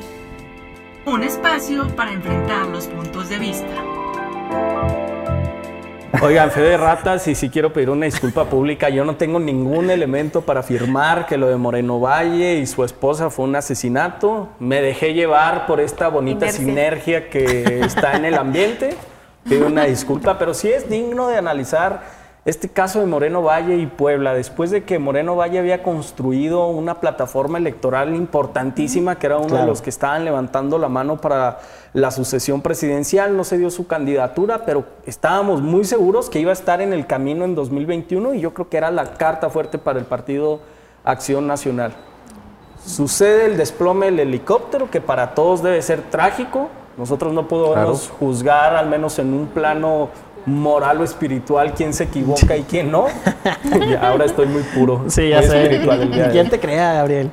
Un 1.06 1.24
espacio 1.24 1.88
para 1.96 2.12
enfrentar 2.12 2.66
los 2.66 2.86
puntos 2.86 3.28
de 3.28 3.38
vista. 3.38 3.74
Oigan, 6.22 6.50
fe 6.50 6.62
de 6.62 6.76
ratas, 6.76 7.28
y 7.28 7.34
si 7.34 7.50
quiero 7.50 7.72
pedir 7.72 7.90
una 7.90 8.06
disculpa 8.06 8.44
pública, 8.44 8.88
yo 8.88 9.04
no 9.04 9.16
tengo 9.16 9.38
ningún 9.38 9.90
elemento 9.90 10.40
para 10.40 10.60
afirmar 10.60 11.26
que 11.26 11.36
lo 11.36 11.48
de 11.48 11.56
Moreno 11.56 12.00
Valle 12.00 12.54
y 12.54 12.66
su 12.66 12.84
esposa 12.84 13.28
fue 13.28 13.44
un 13.44 13.56
asesinato. 13.56 14.48
Me 14.58 14.80
dejé 14.80 15.12
llevar 15.12 15.66
por 15.66 15.80
esta 15.80 16.08
bonita 16.08 16.48
sinergia 16.48 17.28
que 17.28 17.80
está 17.80 18.16
en 18.16 18.24
el 18.24 18.34
ambiente. 18.38 18.96
Pido 19.48 19.66
una 19.66 19.84
disculpa, 19.84 20.38
pero 20.38 20.54
sí 20.54 20.68
es 20.68 20.88
digno 20.88 21.28
de 21.28 21.36
analizar 21.36 22.02
este 22.46 22.68
caso 22.68 23.00
de 23.00 23.06
Moreno 23.06 23.42
Valle 23.42 23.76
y 23.76 23.86
Puebla, 23.86 24.32
después 24.32 24.70
de 24.70 24.84
que 24.84 25.00
Moreno 25.00 25.34
Valle 25.34 25.58
había 25.58 25.82
construido 25.82 26.68
una 26.68 27.00
plataforma 27.00 27.58
electoral 27.58 28.14
importantísima, 28.14 29.18
que 29.18 29.26
era 29.26 29.38
uno 29.38 29.56
de 29.56 29.66
los 29.66 29.82
que 29.82 29.90
estaban 29.90 30.24
levantando 30.24 30.78
la 30.78 30.88
mano 30.88 31.20
para 31.20 31.58
la 31.92 32.12
sucesión 32.12 32.62
presidencial, 32.62 33.36
no 33.36 33.42
se 33.42 33.58
dio 33.58 33.68
su 33.68 33.88
candidatura, 33.88 34.64
pero 34.64 34.84
estábamos 35.06 35.60
muy 35.60 35.82
seguros 35.82 36.30
que 36.30 36.38
iba 36.38 36.50
a 36.50 36.52
estar 36.52 36.80
en 36.80 36.92
el 36.92 37.08
camino 37.08 37.44
en 37.44 37.56
2021 37.56 38.34
y 38.34 38.40
yo 38.40 38.54
creo 38.54 38.68
que 38.68 38.76
era 38.76 38.92
la 38.92 39.14
carta 39.14 39.50
fuerte 39.50 39.78
para 39.78 39.98
el 39.98 40.04
partido 40.04 40.60
Acción 41.02 41.48
Nacional. 41.48 41.94
Sucede 42.84 43.46
el 43.46 43.56
desplome 43.56 44.06
del 44.06 44.20
helicóptero, 44.20 44.88
que 44.88 45.00
para 45.00 45.34
todos 45.34 45.64
debe 45.64 45.82
ser 45.82 46.02
trágico. 46.02 46.68
Nosotros 46.96 47.32
no 47.32 47.48
podemos 47.48 48.08
juzgar, 48.20 48.76
al 48.76 48.88
menos 48.88 49.18
en 49.18 49.34
un 49.34 49.48
plano 49.48 50.10
moral 50.46 51.00
o 51.00 51.04
espiritual, 51.04 51.74
quién 51.74 51.92
se 51.92 52.04
equivoca 52.04 52.56
y 52.56 52.62
quién 52.62 52.90
no. 52.90 53.06
Y 53.90 53.94
ahora 53.94 54.24
estoy 54.24 54.46
muy 54.46 54.62
puro. 54.62 55.04
Sí, 55.08 55.28
ya 55.28 55.38
muy 55.40 55.46
sé. 55.48 55.62
espiritual 55.62 56.02
el 56.02 56.12
día 56.12 56.24
de 56.26 56.30
¿Quién 56.32 56.44
hoy. 56.46 56.50
te 56.50 56.60
crea, 56.60 56.92
Gabriel? 56.94 57.30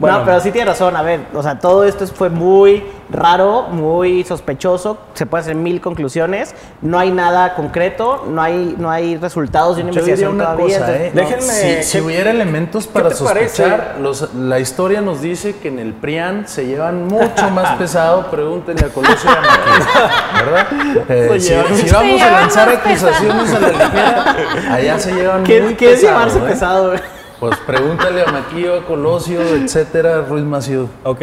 Bueno. 0.00 0.20
no, 0.20 0.24
pero 0.24 0.40
sí 0.40 0.50
tiene 0.50 0.70
razón. 0.70 0.96
A 0.96 1.02
ver, 1.02 1.20
o 1.34 1.42
sea, 1.42 1.58
todo 1.58 1.84
esto 1.84 2.06
fue 2.06 2.30
muy 2.30 2.84
raro, 3.10 3.64
muy 3.70 4.24
sospechoso. 4.24 4.96
Se 5.14 5.26
pueden 5.26 5.42
hacer 5.44 5.56
mil 5.56 5.80
conclusiones. 5.80 6.54
No 6.80 6.98
hay 6.98 7.10
nada 7.10 7.54
concreto, 7.54 8.24
no 8.28 8.40
hay, 8.40 8.74
no 8.78 8.90
hay 8.90 9.16
resultados 9.18 9.76
de 9.76 9.82
una 9.82 9.92
Yo 9.92 10.00
diría 10.00 10.14
investigación 10.26 10.34
una 10.36 10.44
todavía. 10.56 10.78
cosa, 10.78 10.96
entonces, 10.96 11.06
¿eh? 11.06 11.12
no. 11.14 11.22
Déjenme- 11.22 11.82
Si, 11.82 11.82
si 11.84 11.98
¿qué- 11.98 12.04
hubiera 12.04 12.30
elementos 12.30 12.86
para 12.86 13.10
sospechar, 13.10 13.96
los- 14.00 14.32
la 14.34 14.58
historia 14.58 15.00
nos 15.02 15.20
dice 15.20 15.56
que 15.56 15.68
en 15.68 15.78
el 15.78 15.92
PRIAN 15.92 16.48
se 16.48 16.66
llevan 16.66 17.06
mucho 17.06 17.50
más 17.50 17.72
pesado. 17.78 18.30
Pregúntenle 18.30 18.86
a 18.86 18.88
Colosio 18.88 19.30
y 19.30 19.34
a 19.34 19.40
Maquil, 19.40 20.44
¿verdad? 20.46 20.66
Eh, 21.10 21.40
si, 21.40 21.86
si 21.86 21.92
vamos 21.92 22.22
a 22.22 22.30
lanzar 22.30 22.68
acusaciones 22.70 23.52
a 23.52 23.60
la 23.60 23.68
ligera, 23.68 24.36
allá 24.70 24.98
se 24.98 25.12
llevan 25.12 25.44
¿Qué, 25.44 25.60
muy 25.60 25.74
qué 25.74 25.92
es 25.92 26.00
pesado, 26.00 26.14
llamarse 26.18 26.38
¿eh? 26.38 26.42
pesado? 26.48 26.92
Pues 27.40 27.56
pregúntale 27.66 28.22
a 28.22 28.30
Maquillo, 28.30 28.80
a 28.80 28.84
Colosio, 28.84 29.40
etcétera, 29.40 30.20
Ruiz 30.28 30.44
Maciú. 30.44 30.90
Ok. 31.04 31.22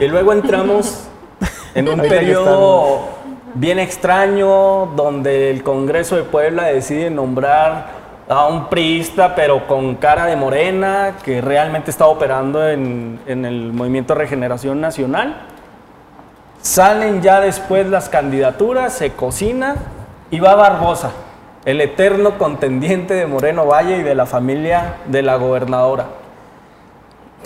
Y 0.00 0.08
luego 0.08 0.32
entramos 0.32 1.08
en 1.74 1.90
un 1.90 2.00
periodo 2.08 3.00
bien 3.52 3.78
extraño 3.78 4.86
donde 4.96 5.50
el 5.50 5.62
Congreso 5.62 6.16
de 6.16 6.22
Puebla 6.22 6.64
decide 6.64 7.10
nombrar 7.10 7.88
a 8.30 8.46
un 8.46 8.70
priista, 8.70 9.34
pero 9.34 9.66
con 9.66 9.96
cara 9.96 10.24
de 10.24 10.36
morena, 10.36 11.16
que 11.22 11.42
realmente 11.42 11.90
está 11.90 12.06
operando 12.06 12.66
en, 12.66 13.20
en 13.26 13.44
el 13.44 13.74
Movimiento 13.74 14.14
Regeneración 14.14 14.80
Nacional. 14.80 15.36
Salen 16.62 17.20
ya 17.20 17.40
después 17.40 17.86
las 17.86 18.08
candidaturas, 18.08 18.94
se 18.94 19.12
cocina 19.12 19.76
y 20.30 20.40
va 20.40 20.54
Barbosa, 20.54 21.12
el 21.66 21.80
eterno 21.80 22.38
contendiente 22.38 23.12
de 23.12 23.26
Moreno 23.26 23.66
Valle 23.66 23.98
y 23.98 24.02
de 24.04 24.14
la 24.14 24.24
familia 24.24 24.98
de 25.06 25.20
la 25.20 25.34
gobernadora. 25.34 26.06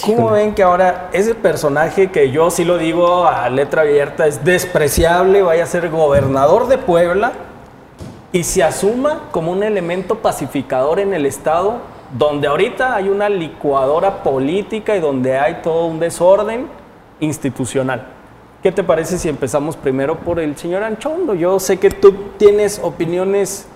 ¿Cómo 0.04 0.30
ven 0.30 0.54
que 0.54 0.62
ahora 0.62 1.08
ese 1.14 1.34
personaje 1.34 2.10
que 2.10 2.30
yo 2.30 2.50
sí 2.50 2.66
lo 2.66 2.76
digo 2.76 3.26
a 3.26 3.48
letra 3.48 3.80
abierta 3.80 4.26
es 4.26 4.44
despreciable, 4.44 5.40
vaya 5.40 5.64
a 5.64 5.66
ser 5.66 5.88
gobernador 5.88 6.68
de 6.68 6.76
Puebla 6.76 7.32
y 8.30 8.44
se 8.44 8.62
asuma 8.62 9.22
como 9.30 9.52
un 9.52 9.62
elemento 9.62 10.16
pacificador 10.16 11.00
en 11.00 11.14
el 11.14 11.24
Estado, 11.24 11.78
donde 12.18 12.46
ahorita 12.46 12.94
hay 12.94 13.08
una 13.08 13.30
licuadora 13.30 14.22
política 14.22 14.96
y 14.96 15.00
donde 15.00 15.38
hay 15.38 15.60
todo 15.62 15.86
un 15.86 15.98
desorden 15.98 16.66
institucional? 17.20 18.06
¿Qué 18.62 18.70
te 18.70 18.84
parece 18.84 19.18
si 19.18 19.30
empezamos 19.30 19.78
primero 19.78 20.18
por 20.18 20.40
el 20.40 20.58
señor 20.58 20.82
Anchondo? 20.82 21.32
Yo 21.32 21.58
sé 21.58 21.78
que 21.78 21.88
tú 21.88 22.12
tienes 22.36 22.78
opiniones 22.82 23.66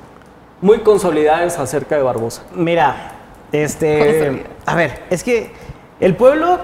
muy 0.64 0.78
consolidadas 0.78 1.58
acerca 1.58 1.94
de 1.94 2.02
Barbosa. 2.02 2.42
Mira, 2.54 3.12
este. 3.52 4.46
A 4.64 4.74
ver, 4.74 5.02
es 5.10 5.22
que 5.22 5.52
el 6.00 6.16
pueblo 6.16 6.58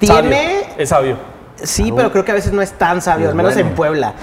tiene. 0.00 0.62
Sabio, 0.62 0.74
es 0.78 0.88
sabio. 0.88 1.16
Sí, 1.62 1.92
pero 1.94 2.10
creo 2.10 2.24
que 2.24 2.32
a 2.32 2.34
veces 2.34 2.52
no 2.52 2.60
es 2.60 2.72
tan 2.72 3.00
sabio, 3.00 3.28
al 3.28 3.36
menos 3.36 3.54
bueno. 3.54 3.68
en 3.68 3.76
Puebla, 3.76 4.14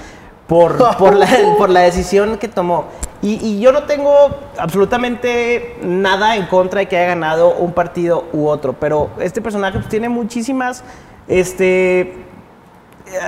por, 0.46 0.76
por, 0.98 1.16
la, 1.16 1.26
por 1.56 1.70
la 1.70 1.80
decisión 1.80 2.36
que 2.36 2.48
tomó. 2.48 2.84
Y, 3.22 3.36
y 3.42 3.60
yo 3.60 3.72
no 3.72 3.84
tengo 3.84 4.12
absolutamente 4.58 5.78
nada 5.82 6.36
en 6.36 6.44
contra 6.44 6.80
de 6.80 6.86
que 6.86 6.98
haya 6.98 7.08
ganado 7.08 7.54
un 7.54 7.72
partido 7.72 8.24
u 8.34 8.46
otro, 8.46 8.74
pero 8.74 9.08
este 9.20 9.40
personaje 9.40 9.78
pues, 9.78 9.88
tiene 9.88 10.10
muchísimas, 10.10 10.84
este, 11.28 12.00
eh, 12.00 12.14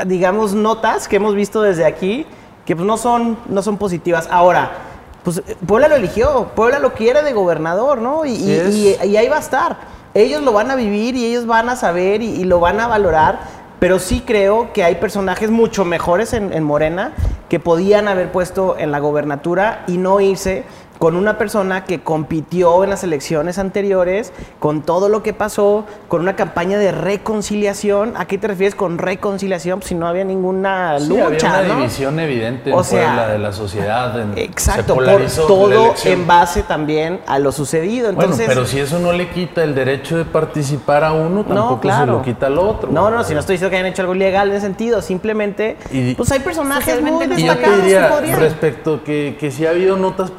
digamos, 0.04 0.52
notas 0.52 1.08
que 1.08 1.16
hemos 1.16 1.34
visto 1.34 1.62
desde 1.62 1.86
aquí 1.86 2.26
que 2.66 2.76
pues, 2.76 2.86
no, 2.86 2.98
son, 2.98 3.38
no 3.48 3.62
son 3.62 3.78
positivas. 3.78 4.28
Ahora, 4.30 4.87
pues 5.22 5.42
Puebla 5.66 5.88
lo 5.88 5.96
eligió, 5.96 6.50
Puebla 6.54 6.78
lo 6.78 6.94
quiere 6.94 7.22
de 7.22 7.32
gobernador, 7.32 7.98
¿no? 7.98 8.24
Y, 8.24 8.32
y- 8.32 8.52
es. 8.52 8.74
y- 8.74 8.96
y 9.06 9.16
ahí 9.16 9.28
va 9.28 9.36
a 9.36 9.40
estar. 9.40 9.76
Ellos 10.14 10.42
lo 10.42 10.52
van 10.52 10.70
a 10.70 10.74
vivir 10.76 11.14
y 11.16 11.24
ellos 11.26 11.46
van 11.46 11.68
a 11.68 11.76
saber 11.76 12.22
y, 12.22 12.30
y 12.30 12.44
lo 12.44 12.60
van 12.60 12.80
a 12.80 12.86
valorar, 12.86 13.40
pero 13.78 13.98
sí 13.98 14.22
creo 14.26 14.72
que 14.72 14.82
hay 14.82 14.94
personajes 14.96 15.50
mucho 15.50 15.84
mejores 15.84 16.32
en, 16.32 16.52
en 16.52 16.64
Morena 16.64 17.12
que 17.48 17.60
podían 17.60 18.08
haber 18.08 18.32
puesto 18.32 18.76
en 18.78 18.90
la 18.90 18.98
gobernatura 18.98 19.84
y 19.86 19.98
no 19.98 20.20
irse 20.20 20.64
con 20.98 21.16
una 21.16 21.38
persona 21.38 21.84
que 21.84 22.00
compitió 22.00 22.82
en 22.84 22.90
las 22.90 23.04
elecciones 23.04 23.58
anteriores, 23.58 24.32
con 24.58 24.82
todo 24.82 25.08
lo 25.08 25.22
que 25.22 25.32
pasó, 25.32 25.84
con 26.08 26.20
una 26.20 26.34
campaña 26.36 26.78
de 26.78 26.92
reconciliación. 26.92 28.14
¿A 28.16 28.26
qué 28.26 28.38
te 28.38 28.48
refieres 28.48 28.74
con 28.74 28.98
reconciliación? 28.98 29.78
Pues 29.78 29.88
si 29.88 29.94
no 29.94 30.06
había 30.08 30.24
ninguna 30.24 30.98
Sí, 30.98 31.08
lucha, 31.08 31.26
había 31.26 31.38
una 31.60 31.62
¿no? 31.74 31.76
división 31.80 32.18
evidente 32.20 32.72
O 32.72 32.78
en 32.78 32.84
sea, 32.84 33.04
Puebla 33.06 33.28
de 33.28 33.38
la 33.38 33.52
sociedad. 33.52 34.20
en- 34.20 34.34
se 34.34 34.42
Exacto, 34.42 34.94
por 34.94 35.04
polarizó 35.04 35.42
todo 35.46 35.94
en 36.04 36.26
base 36.26 36.62
también 36.62 37.20
a 37.26 37.38
lo 37.38 37.52
sucedido. 37.52 38.10
Entonces, 38.10 38.46
bueno, 38.46 38.52
pero 38.54 38.66
si 38.66 38.80
eso 38.80 38.98
no 38.98 39.12
le 39.12 39.28
quita 39.30 39.62
el 39.62 39.74
derecho 39.74 40.16
de 40.16 40.24
participar 40.24 41.04
a 41.04 41.12
uno, 41.12 41.44
tampoco 41.44 41.70
no, 41.74 41.80
claro. 41.80 42.04
se 42.04 42.18
lo 42.18 42.22
quita 42.22 42.46
al 42.46 42.58
otro. 42.58 42.90
No, 42.90 43.10
no, 43.10 43.22
si 43.24 43.34
no 43.34 43.40
estoy 43.40 43.54
diciendo 43.54 43.70
que 43.70 43.76
hayan 43.76 43.92
hecho 43.92 44.02
algo 44.02 44.14
ilegal 44.14 44.48
en 44.50 44.56
ese 44.56 44.66
sentido, 44.66 45.00
simplemente, 45.02 45.76
Y- 45.92 46.14
pues 46.14 46.30
hay 46.32 46.40
personajes 46.40 47.00
muy 47.00 47.10
no 47.28 47.38
Y 47.38 47.44
yo 47.44 47.54
te 47.54 47.60
destacados 47.60 48.22
que 48.22 48.36
respecto 48.36 49.04
que, 49.04 49.36
que 49.38 49.50
sí 49.50 49.66
ha 49.66 49.70
habido 49.70 49.96
notas 49.96 50.30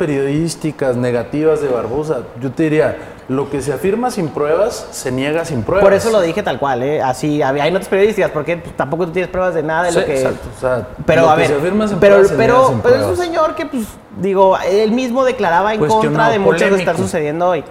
características 0.54 0.96
negativas 0.96 1.62
de 1.62 1.68
Barbosa, 1.68 2.20
yo 2.42 2.52
te 2.52 2.64
diría, 2.64 2.98
lo 3.28 3.50
que 3.50 3.62
se 3.62 3.72
afirma 3.72 4.10
sin 4.10 4.30
pruebas, 4.30 4.88
se 4.92 5.12
niega 5.12 5.46
sin 5.46 5.62
pruebas. 5.62 5.84
Por 5.84 5.94
eso 5.94 6.10
lo 6.10 6.22
dije 6.22 6.42
tal 6.42 6.58
cual, 6.60 6.82
¿eh? 6.82 7.02
Así, 7.02 7.42
había- 7.42 7.64
hay 7.64 7.72
notas 7.72 7.88
periodísticas, 7.88 8.32
porque 8.32 8.58
pues, 8.58 8.76
tampoco 8.76 9.06
tú 9.06 9.12
tienes 9.12 9.30
pruebas 9.30 9.54
de 9.54 9.62
nada 9.64 9.84
de 9.84 9.92
Sí, 9.92 10.00
lo 10.00 10.06
que... 10.06 10.14
exacto, 10.16 10.48
o 10.56 10.60
sea, 10.60 10.88
pero 11.06 11.22
lo 11.24 11.30
a 11.30 11.36
que 11.36 11.42
ver, 11.42 11.48
se 11.52 11.56
afirma 11.58 11.88
sin 11.88 12.00
pero, 12.00 12.16
pruebas, 12.16 12.30
se 12.32 12.38
niega 12.38 12.54
pero, 12.56 12.82
pero 12.82 12.96
es 12.96 13.06
un 13.06 13.18
señor 13.18 13.56
que, 13.56 13.66
pues, 13.68 13.84
digo, 14.20 14.58
él 14.68 14.92
mismo 14.92 15.24
declaraba 15.24 15.74
en 15.74 15.86
contra 15.86 16.30
de 16.30 16.40
muchas 16.40 16.70
que 16.70 16.76
están 16.78 16.98
sucediendo 16.98 17.48
hoy. 17.50 17.64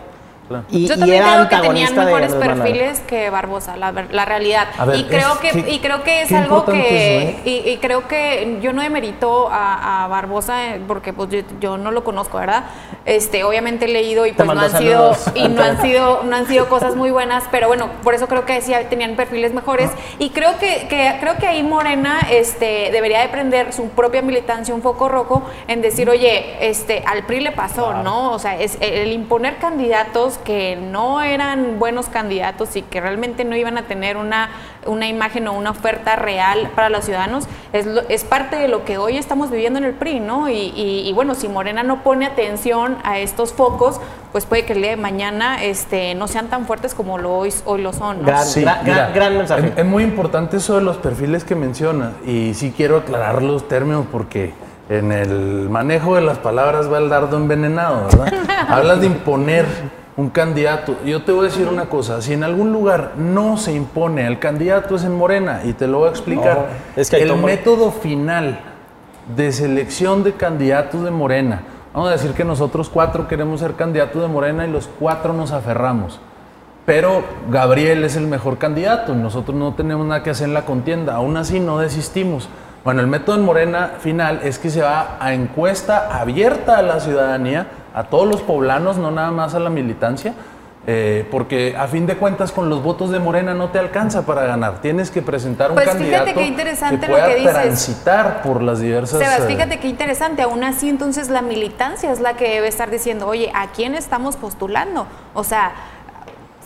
Claro. 0.48 0.64
Y, 0.70 0.86
Yo 0.86 0.94
y 0.94 0.98
también 0.98 1.22
era 1.22 1.46
creo 1.46 1.60
que 1.60 1.68
tenían 1.68 1.94
mejores 1.94 2.34
perfiles 2.34 3.00
que 3.00 3.28
Barbosa, 3.30 3.76
la, 3.76 3.92
ver- 3.92 4.12
la 4.14 4.24
realidad. 4.24 4.68
Ver, 4.86 4.96
y 4.96 5.04
creo 5.04 5.32
es- 5.34 5.38
que 5.38 5.62
qué- 5.62 5.70
y 5.70 5.78
creo 5.80 6.02
que 6.02 6.22
es 6.22 6.32
algo 6.32 6.64
que 6.64 7.28
eso, 7.28 7.28
¿eh? 7.28 7.40
y, 7.44 7.70
y 7.70 7.76
creo 7.78 8.08
que 8.08 8.58
yo 8.62 8.72
no 8.72 8.80
demerito 8.82 9.48
a, 9.50 10.04
a 10.04 10.08
Barbosa 10.08 10.74
eh, 10.74 10.80
porque 10.88 11.12
pues 11.12 11.28
yo, 11.30 11.40
yo 11.60 11.76
no 11.76 11.90
lo 11.90 12.02
conozco, 12.02 12.38
¿verdad? 12.38 12.64
Este, 13.04 13.44
obviamente 13.44 13.84
he 13.84 13.88
leído 13.88 14.26
y 14.26 14.32
pues 14.32 14.46
no 14.46 14.58
han 14.60 14.70
sido 14.70 15.14
y 15.34 15.48
no 15.48 15.62
han 15.62 15.80
sido 15.82 16.22
no 16.24 16.34
han 16.36 16.46
sido 16.46 16.68
cosas 16.68 16.96
muy 16.96 17.10
buenas, 17.10 17.44
pero 17.50 17.68
bueno, 17.68 17.90
por 18.02 18.14
eso 18.14 18.26
creo 18.26 18.44
que 18.46 18.60
sí 18.62 18.72
tenían 18.88 19.16
perfiles 19.16 19.52
mejores 19.52 19.90
y 20.18 20.30
creo 20.30 20.58
que, 20.58 20.86
que 20.88 21.16
creo 21.20 21.36
que 21.36 21.46
ahí 21.46 21.62
Morena 21.62 22.20
este 22.30 22.90
debería 22.92 23.20
de 23.20 23.28
prender 23.28 23.72
su 23.74 23.90
propia 23.90 24.22
militancia 24.22 24.74
un 24.74 24.80
foco 24.82 25.08
rojo 25.08 25.42
en 25.68 25.82
decir, 25.82 26.08
"Oye, 26.08 26.56
este 26.60 27.02
al 27.06 27.24
PRI 27.26 27.40
le 27.40 27.52
pasó, 27.52 27.92
¿no? 28.02 28.32
O 28.32 28.38
sea, 28.38 28.58
es 28.58 28.78
el 28.80 29.12
imponer 29.12 29.58
candidatos 29.58 30.37
que 30.38 30.76
no 30.76 31.20
eran 31.22 31.78
buenos 31.78 32.06
candidatos 32.06 32.76
y 32.76 32.82
que 32.82 33.00
realmente 33.00 33.44
no 33.44 33.56
iban 33.56 33.78
a 33.78 33.82
tener 33.82 34.16
una, 34.16 34.50
una 34.86 35.06
imagen 35.08 35.46
o 35.48 35.52
una 35.52 35.70
oferta 35.70 36.16
real 36.16 36.70
para 36.74 36.88
los 36.88 37.04
ciudadanos, 37.04 37.46
es, 37.72 37.86
lo- 37.86 38.02
es 38.08 38.24
parte 38.24 38.56
de 38.56 38.68
lo 38.68 38.84
que 38.84 38.98
hoy 38.98 39.16
estamos 39.18 39.50
viviendo 39.50 39.78
en 39.78 39.84
el 39.84 39.94
PRI, 39.94 40.20
¿no? 40.20 40.48
Y, 40.48 40.54
y- 40.74 41.02
y 41.08 41.12
bueno, 41.12 41.34
si 41.34 41.48
Morena 41.48 41.82
no 41.82 42.02
pone 42.02 42.26
atención 42.26 42.96
a 43.04 43.18
estos 43.18 43.52
focos, 43.52 44.00
pues 44.32 44.44
puede 44.46 44.64
que 44.64 44.72
el 44.74 44.82
día 44.82 44.90
de 44.90 44.96
mañana 44.96 45.62
este, 45.62 46.14
no 46.14 46.28
sean 46.28 46.48
tan 46.48 46.66
fuertes 46.66 46.94
como 46.94 47.18
lo 47.18 47.34
hoy, 47.36 47.52
hoy 47.64 47.82
lo 47.82 47.92
son, 47.92 48.18
¿no? 48.22 48.26
Gran- 48.26 48.44
Sí, 48.46 48.62
gran- 48.62 48.84
mira, 48.84 48.96
gran- 48.96 49.12
gran 49.14 49.36
mensaje. 49.38 49.66
Es, 49.68 49.78
es 49.78 49.84
muy 49.84 50.02
importante 50.04 50.58
eso 50.58 50.76
de 50.76 50.82
los 50.82 50.96
perfiles 50.98 51.44
que 51.44 51.54
mencionas 51.54 52.12
y 52.26 52.54
sí 52.54 52.72
quiero 52.76 52.98
aclarar 52.98 53.42
los 53.42 53.68
términos 53.68 54.06
porque 54.10 54.52
en 54.90 55.12
el 55.12 55.68
manejo 55.68 56.14
de 56.14 56.22
las 56.22 56.38
palabras 56.38 56.90
va 56.90 56.96
el 56.96 57.10
dardo 57.10 57.36
envenenado, 57.36 58.06
¿verdad? 58.06 58.32
Hablas 58.68 59.00
de 59.00 59.06
imponer 59.06 59.66
un 60.18 60.28
candidato. 60.30 60.96
Yo 61.06 61.22
te 61.22 61.32
voy 61.32 61.46
a 61.46 61.48
decir 61.48 61.66
una 61.68 61.86
cosa, 61.86 62.20
si 62.20 62.34
en 62.34 62.42
algún 62.44 62.72
lugar 62.72 63.12
no 63.16 63.56
se 63.56 63.72
impone 63.72 64.26
al 64.26 64.38
candidato 64.38 64.96
es 64.96 65.04
en 65.04 65.16
Morena 65.16 65.60
y 65.64 65.72
te 65.72 65.86
lo 65.86 66.00
voy 66.00 66.08
a 66.08 66.10
explicar. 66.10 66.56
No, 66.56 66.64
es 67.00 67.08
que 67.08 67.16
ahí 67.16 67.22
el 67.22 67.28
tomo- 67.28 67.46
método 67.46 67.90
final 67.92 68.58
de 69.34 69.52
selección 69.52 70.24
de 70.24 70.32
candidatos 70.32 71.04
de 71.04 71.10
Morena, 71.10 71.62
vamos 71.94 72.08
a 72.10 72.12
decir 72.12 72.32
que 72.32 72.44
nosotros 72.44 72.90
cuatro 72.92 73.28
queremos 73.28 73.60
ser 73.60 73.74
candidatos 73.74 74.20
de 74.20 74.28
Morena 74.28 74.66
y 74.66 74.70
los 74.70 74.88
cuatro 74.98 75.32
nos 75.32 75.52
aferramos. 75.52 76.20
Pero 76.84 77.22
Gabriel 77.50 78.02
es 78.04 78.16
el 78.16 78.26
mejor 78.26 78.58
candidato 78.58 79.14
nosotros 79.14 79.56
no 79.56 79.74
tenemos 79.74 80.06
nada 80.06 80.22
que 80.22 80.30
hacer 80.30 80.48
en 80.48 80.54
la 80.54 80.64
contienda. 80.64 81.14
Aún 81.14 81.36
así 81.36 81.60
no 81.60 81.78
desistimos. 81.78 82.48
Bueno, 82.82 83.02
el 83.02 83.06
método 83.06 83.36
en 83.36 83.44
Morena 83.44 83.92
final 84.00 84.40
es 84.42 84.58
que 84.58 84.70
se 84.70 84.80
va 84.80 85.16
a 85.20 85.34
encuesta 85.34 86.08
abierta 86.18 86.78
a 86.78 86.82
la 86.82 86.98
ciudadanía, 87.00 87.66
a 87.98 88.04
todos 88.04 88.28
los 88.28 88.42
poblanos, 88.42 88.96
no 88.96 89.10
nada 89.10 89.32
más 89.32 89.54
a 89.54 89.58
la 89.58 89.70
militancia, 89.70 90.34
eh, 90.86 91.26
porque 91.32 91.76
a 91.76 91.88
fin 91.88 92.06
de 92.06 92.16
cuentas 92.16 92.52
con 92.52 92.70
los 92.70 92.82
votos 92.82 93.10
de 93.10 93.18
Morena 93.18 93.54
no 93.54 93.70
te 93.70 93.78
alcanza 93.78 94.24
para 94.24 94.44
ganar. 94.44 94.80
Tienes 94.80 95.10
que 95.10 95.20
presentar 95.20 95.70
un 95.70 95.74
Pues 95.74 95.86
fíjate 95.86 96.04
candidato 96.08 96.34
qué 96.38 96.46
interesante 96.46 97.06
que 97.06 97.12
lo 97.12 97.18
que 97.26 97.34
dices. 97.34 97.52
transitar 97.52 98.42
por 98.42 98.62
las 98.62 98.80
diversas... 98.80 99.18
Sebas, 99.18 99.40
eh, 99.40 99.46
fíjate 99.48 99.80
qué 99.80 99.88
interesante, 99.88 100.42
aún 100.42 100.62
así 100.62 100.88
entonces 100.88 101.28
la 101.28 101.42
militancia 101.42 102.12
es 102.12 102.20
la 102.20 102.34
que 102.34 102.48
debe 102.48 102.68
estar 102.68 102.88
diciendo, 102.88 103.26
oye, 103.26 103.50
¿a 103.52 103.66
quién 103.72 103.96
estamos 103.96 104.36
postulando? 104.36 105.06
O 105.34 105.42
sea, 105.42 105.72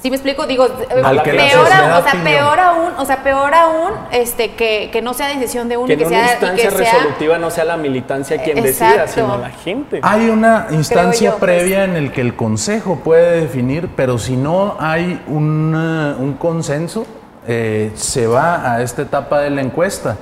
si 0.02 0.10
me 0.10 0.16
explico, 0.16 0.46
digo, 0.46 0.66
eh, 0.66 1.00
Al 1.04 1.22
peor, 1.22 1.38
sociedad 1.50 1.92
a- 1.92 1.98
o 1.98 2.02
sea, 2.02 2.24
peor 2.24 2.58
aún, 2.58 2.92
o 2.98 3.04
sea, 3.06 3.22
peor 3.22 3.54
aún, 3.54 3.92
este, 4.10 4.50
que, 4.54 4.90
que 4.92 5.00
no 5.00 5.14
sea 5.14 5.28
decisión 5.28 5.68
de 5.68 5.76
uno, 5.76 5.86
Que 5.86 5.96
que, 5.96 6.04
una 6.06 6.16
sea, 6.16 6.26
y 6.26 6.32
instancia 6.32 6.70
que 6.70 6.76
sea, 6.76 6.92
resolutiva 6.94 7.38
no 7.38 7.50
sea 7.50 7.64
la 7.64 7.76
militancia 7.76 8.42
quien 8.42 8.62
decida, 8.62 9.06
sino 9.06 9.38
la 9.38 9.50
gente. 9.50 10.00
Hay 10.02 10.28
una 10.28 10.66
instancia 10.70 11.30
yo, 11.30 11.38
pues. 11.38 11.52
previa 11.52 11.84
en 11.84 11.94
el 11.96 12.10
que 12.10 12.20
el 12.20 12.34
consejo 12.34 12.96
puede 13.04 13.42
definir, 13.42 13.88
pero 13.94 14.18
si 14.18 14.36
no 14.36 14.76
hay 14.80 15.22
un, 15.28 15.72
eh, 15.76 16.20
un 16.20 16.32
consenso, 16.34 17.06
eh, 17.46 17.92
se 17.94 18.26
va 18.26 18.72
a 18.74 18.82
esta 18.82 19.02
etapa 19.02 19.40
de 19.40 19.50
la 19.50 19.60
encuesta. 19.60 20.16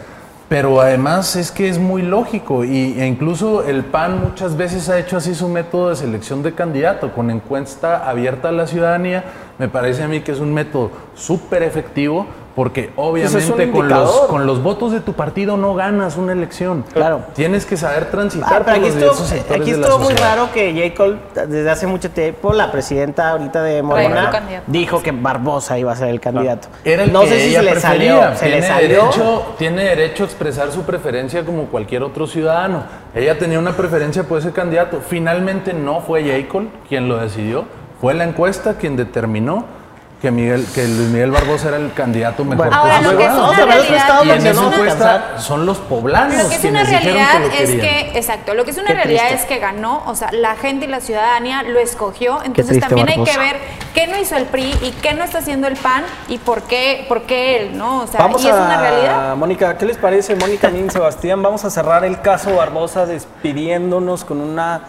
Pero 0.50 0.80
además 0.80 1.36
es 1.36 1.52
que 1.52 1.68
es 1.68 1.78
muy 1.78 2.02
lógico 2.02 2.64
y, 2.64 3.00
e 3.00 3.06
incluso 3.06 3.62
el 3.62 3.84
PAN 3.84 4.20
muchas 4.20 4.56
veces 4.56 4.88
ha 4.88 4.98
hecho 4.98 5.16
así 5.16 5.32
su 5.32 5.48
método 5.48 5.90
de 5.90 5.94
selección 5.94 6.42
de 6.42 6.54
candidato, 6.54 7.12
con 7.12 7.30
encuesta 7.30 8.10
abierta 8.10 8.48
a 8.48 8.52
la 8.52 8.66
ciudadanía. 8.66 9.22
Me 9.60 9.68
parece 9.68 10.02
a 10.02 10.08
mí 10.08 10.22
que 10.22 10.32
es 10.32 10.40
un 10.40 10.52
método 10.52 10.90
súper 11.14 11.62
efectivo 11.62 12.26
porque 12.60 12.90
Pues 12.94 13.34
es 13.34 13.48
obviamente 13.48 13.70
con 13.72 13.88
los, 13.88 13.98
indicador. 14.00 14.28
con 14.28 14.46
los 14.46 14.62
votos 14.62 14.92
de 14.92 15.00
tu 15.00 15.14
partido 15.14 15.56
no 15.56 15.74
ganas 15.74 16.18
una 16.18 16.32
elección. 16.34 16.84
Claro. 16.92 17.22
Tienes 17.34 17.64
que 17.64 17.78
saber 17.78 18.10
transitar 18.10 18.52
Ah, 18.52 18.56
por 18.56 18.64
pero 18.66 18.76
aquí 18.86 19.00
los 19.00 19.32
estuvo, 19.32 19.54
aquí 19.54 19.70
de 19.72 19.78
la 19.78 19.86
estuvo 19.86 19.98
muy 20.04 20.12
raro 20.12 20.50
que 20.52 20.74
J. 20.74 20.94
Cole, 20.94 21.16
desde 21.48 21.70
hace 21.70 21.86
mucho 21.86 22.10
tiempo, 22.10 22.52
la 22.52 22.70
presidenta 22.70 23.30
ahorita 23.30 23.62
de 23.62 23.82
Morena, 23.82 24.30
dijo 24.66 25.02
que 25.02 25.10
Barbosa 25.10 25.78
iba 25.78 25.90
a 25.90 25.96
ser 25.96 26.08
el 26.08 26.20
candidato. 26.20 26.68
Era 26.84 27.04
el 27.04 27.12
no 27.14 27.22
que 27.22 27.28
sé 27.28 27.40
si 27.40 27.54
se 27.54 27.62
le 27.62 27.80
salió, 27.80 28.34
se 28.36 28.44
tiene 28.44 28.60
le 28.60 28.66
salió. 28.66 28.88
Derecho, 29.04 29.42
tiene 29.56 29.84
derecho 29.84 30.24
a 30.24 30.26
expresar 30.26 30.70
su 30.70 30.82
preferencia 30.82 31.42
como 31.46 31.64
cualquier 31.64 32.02
otro 32.02 32.26
ciudadano. 32.26 32.82
Ella 33.14 33.38
tenía 33.38 33.58
una 33.58 33.72
preferencia 33.72 34.24
por 34.24 34.38
ese 34.38 34.52
candidato. 34.52 35.00
Finalmente 35.00 35.72
no 35.72 36.02
fue 36.02 36.24
Jacob 36.24 36.64
quien 36.90 37.08
lo 37.08 37.16
decidió. 37.16 37.64
Fue 38.02 38.12
la 38.12 38.24
encuesta 38.24 38.74
quien 38.74 38.96
determinó 38.96 39.79
que, 40.20 40.30
Miguel, 40.30 40.66
que 40.74 40.86
Luis 40.86 41.08
Miguel 41.08 41.30
Barbosa 41.30 41.68
era 41.68 41.78
el 41.78 41.92
candidato 41.94 42.44
mejor 42.44 42.66
Bueno, 42.66 42.76
Ahora, 42.82 43.00
lo 43.00 43.16
que 43.16 43.24
es 43.24 43.30
una 43.32 43.42
otro 43.48 43.64
realidad- 43.66 44.22
Y 44.24 44.30
en 44.30 45.40
son 45.40 45.64
los 45.66 45.78
poblanos 45.78 46.42
Lo 46.42 46.48
que 46.50 46.54
es 46.56 46.64
una 46.64 46.84
realidad 46.84 47.40
que 47.50 47.62
es 47.62 47.70
que, 47.70 48.18
exacto, 48.18 48.54
lo 48.54 48.64
que 48.64 48.72
es 48.72 48.76
una 48.76 48.88
Qué 48.88 48.94
realidad 48.94 49.28
triste. 49.28 49.42
es 49.42 49.48
que 49.48 49.58
ganó, 49.58 50.02
o 50.06 50.14
sea, 50.14 50.30
la 50.32 50.56
gente 50.56 50.84
y 50.84 50.88
la 50.88 51.00
ciudadanía 51.00 51.62
lo 51.62 51.78
escogió, 51.78 52.42
entonces 52.44 52.66
triste, 52.78 52.86
también 52.88 53.08
hay 53.08 53.14
que 53.14 53.20
Barbosa. 53.36 53.40
ver 53.40 53.56
qué 53.94 54.06
no 54.08 54.18
hizo 54.18 54.36
el 54.36 54.44
PRI 54.44 54.74
y 54.82 54.90
qué 55.00 55.14
no 55.14 55.24
está 55.24 55.38
haciendo 55.38 55.66
el 55.68 55.76
PAN 55.76 56.04
y 56.28 56.36
por 56.38 56.62
qué, 56.62 57.06
por 57.08 57.22
qué 57.22 57.56
él, 57.62 57.78
¿no? 57.78 58.02
O 58.02 58.06
sea, 58.06 58.20
Vamos 58.20 58.44
y 58.44 58.48
es 58.48 58.54
a, 58.54 58.62
una 58.62 58.78
realidad. 58.80 59.36
Mónica, 59.36 59.78
¿qué 59.78 59.86
les 59.86 59.96
parece, 59.96 60.36
Mónica, 60.36 60.70
Nin, 60.70 60.90
Sebastián? 60.90 61.42
Vamos 61.42 61.64
a 61.64 61.70
cerrar 61.70 62.04
el 62.04 62.20
caso 62.20 62.54
Barbosa 62.56 63.06
despidiéndonos 63.06 64.24
con 64.24 64.40
una 64.40 64.82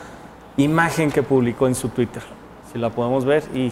imagen 0.57 1.09
que 1.09 1.23
publicó 1.23 1.67
en 1.67 1.75
su 1.75 1.87
Twitter. 1.89 2.21
Si 2.71 2.77
la 2.79 2.89
podemos 2.89 3.23
ver. 3.25 3.43
Y 3.53 3.71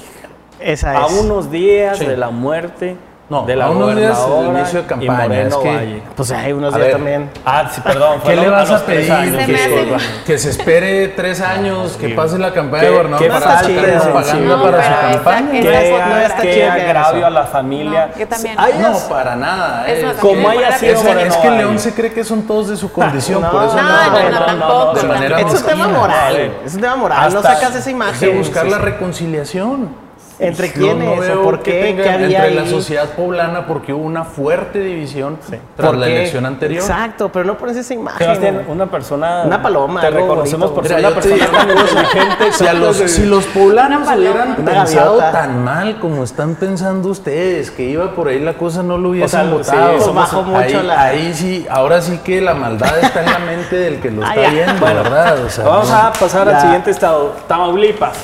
Esa 0.60 0.92
a 0.92 1.06
es. 1.08 1.14
unos 1.14 1.50
días 1.52 1.98
Sí. 1.98 2.06
de 2.06 2.18
la 2.18 2.30
muerte 2.30 2.96
No, 3.30 3.44
de 3.44 3.56
la 3.56 3.66
a 3.66 3.70
unos 3.70 3.96
días 3.96 4.18
del 4.28 4.48
inicio 4.58 4.82
de 4.82 4.88
campaña, 4.88 5.42
es 5.44 5.56
que- 5.56 5.68
Valle. 5.76 6.02
Pues 6.16 6.32
hay 6.32 6.52
unos 6.52 6.74
A 6.74 6.78
días 6.78 6.88
ver. 6.88 6.96
también. 6.98 7.30
Ah, 7.46 7.70
sí, 7.72 7.80
perdón. 7.82 8.20
¿Qué 8.26 8.36
le 8.36 8.50
vas 8.50 8.72
a 8.72 8.84
pedir? 8.84 9.12
años, 9.12 9.36
Se 9.36 9.42
hace- 9.44 9.54
disculpa. 9.54 9.98
Que 10.26 10.38
se 10.40 10.50
espere 10.50 11.08
tres 11.10 11.40
años, 11.40 11.96
que 12.02 12.10
pase 12.10 12.40
la 12.40 12.52
campaña 12.52 12.86
de 12.86 12.90
gobernador 12.90 13.20
qué 13.24 13.28
para 13.32 13.40
de 13.40 13.46
propaganda 13.46 13.68
sensibilidad. 13.68 14.00
para 14.00 14.10
No, 14.10 14.24
su 14.24 14.24
campaña. 14.24 14.50
no 14.50 16.42
que 16.42 16.66
haga 16.66 16.74
agravio 16.74 17.26
a 17.28 17.30
la 17.30 17.44
familia. 17.44 18.10
No, 18.12 18.20
yo 18.20 18.28
también. 18.28 18.56
Hay 18.58 18.74
No, 18.80 18.98
para 19.08 19.36
nada. 19.36 19.88
Es 19.88 20.04
eh. 20.04 20.14
Como 20.20 20.50
haya 20.50 20.72
sido 20.80 20.94
Es, 20.94 21.06
es 21.06 21.38
que. 21.38 21.52
León 21.52 21.78
se 21.78 21.94
cree 21.94 22.12
que 22.12 22.24
son 22.24 22.42
todos 22.48 22.70
de 22.70 22.78
su 22.78 22.92
condición, 22.92 23.44
No, 23.44 23.52
por 23.52 23.64
eso 23.66 23.76
no, 23.76 23.84
no, 23.84 24.30
no, 24.40 24.46
tampoco, 24.46 24.94
de 24.96 25.42
Es 25.42 25.54
un 25.62 25.68
tema 25.68 25.88
moral. 25.88 26.52
Es 26.66 26.74
un 26.74 26.82
tema 26.82 26.96
moral. 26.96 27.32
no 27.32 27.44
sacas 27.44 27.76
esa 27.76 27.88
Hay 27.90 27.96
imagen. 27.96 28.20
que 28.32 28.38
buscar 28.40 28.66
Sí, 28.66 28.72
la 28.72 28.80
reconciliación. 28.80 30.09
¿Entre 30.40 30.72
quiénes? 30.72 31.06
no 31.06 31.12
¿O 31.14 31.18
veo 31.20 31.44
por 31.44 31.62
qué? 31.62 31.82
tenga 31.82 32.04
¿Qué 32.04 32.10
había 32.10 32.46
entre 32.48 32.56
la 32.64 32.66
sociedad 32.70 33.10
poblana 33.10 33.68
porque 33.68 33.92
hubo 33.94 34.06
una 34.06 34.24
fuerte 34.24 34.80
división 34.80 35.38
tras 35.76 35.90
¿Por 35.90 35.98
la 35.98 36.08
elección 36.08 36.46
anterior. 36.46 36.82
Exacto, 36.82 37.30
pero 37.30 37.44
no 37.46 37.58
pones 37.58 37.76
esa 37.76 37.94
imagen. 37.94 38.20
Sebastián, 38.20 38.66
una 38.70 38.86
persona. 38.86 39.44
Una 39.46 39.62
paloma, 39.62 40.00
Te 40.00 40.10
reconocemos 40.12 40.72
bonito. 40.72 40.76
por 40.76 40.88
ser 40.88 41.00
una 41.00 41.10
persona 41.16 41.46
tan 41.52 41.70
inteligente. 41.70 42.52
Si, 42.60 42.64
los, 42.64 42.72
tratas 42.80 43.00
de- 43.00 43.08
si 43.10 43.26
los 43.26 43.46
poblanos 43.48 44.08
hubieran 44.18 44.56
pensado 44.56 45.18
gaviota. 45.18 45.32
tan 45.32 45.64
mal 45.64 46.00
como 46.00 46.24
están 46.24 46.56
pensando 46.56 47.10
ustedes, 47.10 47.70
que 47.72 47.84
iba 47.84 48.12
por 48.16 48.28
ahí 48.30 48.40
la 48.40 48.54
cosa, 48.54 48.82
no 48.82 48.98
lo 48.98 49.10
hubiesen 49.10 49.52
O 49.54 49.64
sea, 49.64 49.76
votado. 49.76 49.98
sí, 50.00 50.04
Pues 50.06 50.16
bajó 50.16 50.44
mucho 50.44 50.60
ahí, 50.80 50.84
la- 50.88 51.02
ahí 51.02 51.34
sí, 51.34 51.66
ahora 51.70 52.02
sí 52.02 52.20
que 52.24 52.40
la 52.42 52.54
maldad 52.54 52.98
está 53.00 53.24
en 53.24 53.32
la 53.32 53.40
mente 53.40 53.76
del 53.76 54.00
que 54.00 54.10
lo 54.12 54.24
Ah, 54.26 54.34
está 54.36 54.50
viendo, 54.52 54.86
¿verdad? 54.86 55.44
O 55.44 55.50
sea, 55.50 55.66
Vamos 55.66 55.90
no- 55.90 55.96
a 55.98 56.14
pasar 56.14 56.48
al 56.50 56.62
siguiente 56.62 56.92
estado. 56.92 57.34
Tamaulipas. 57.48 58.18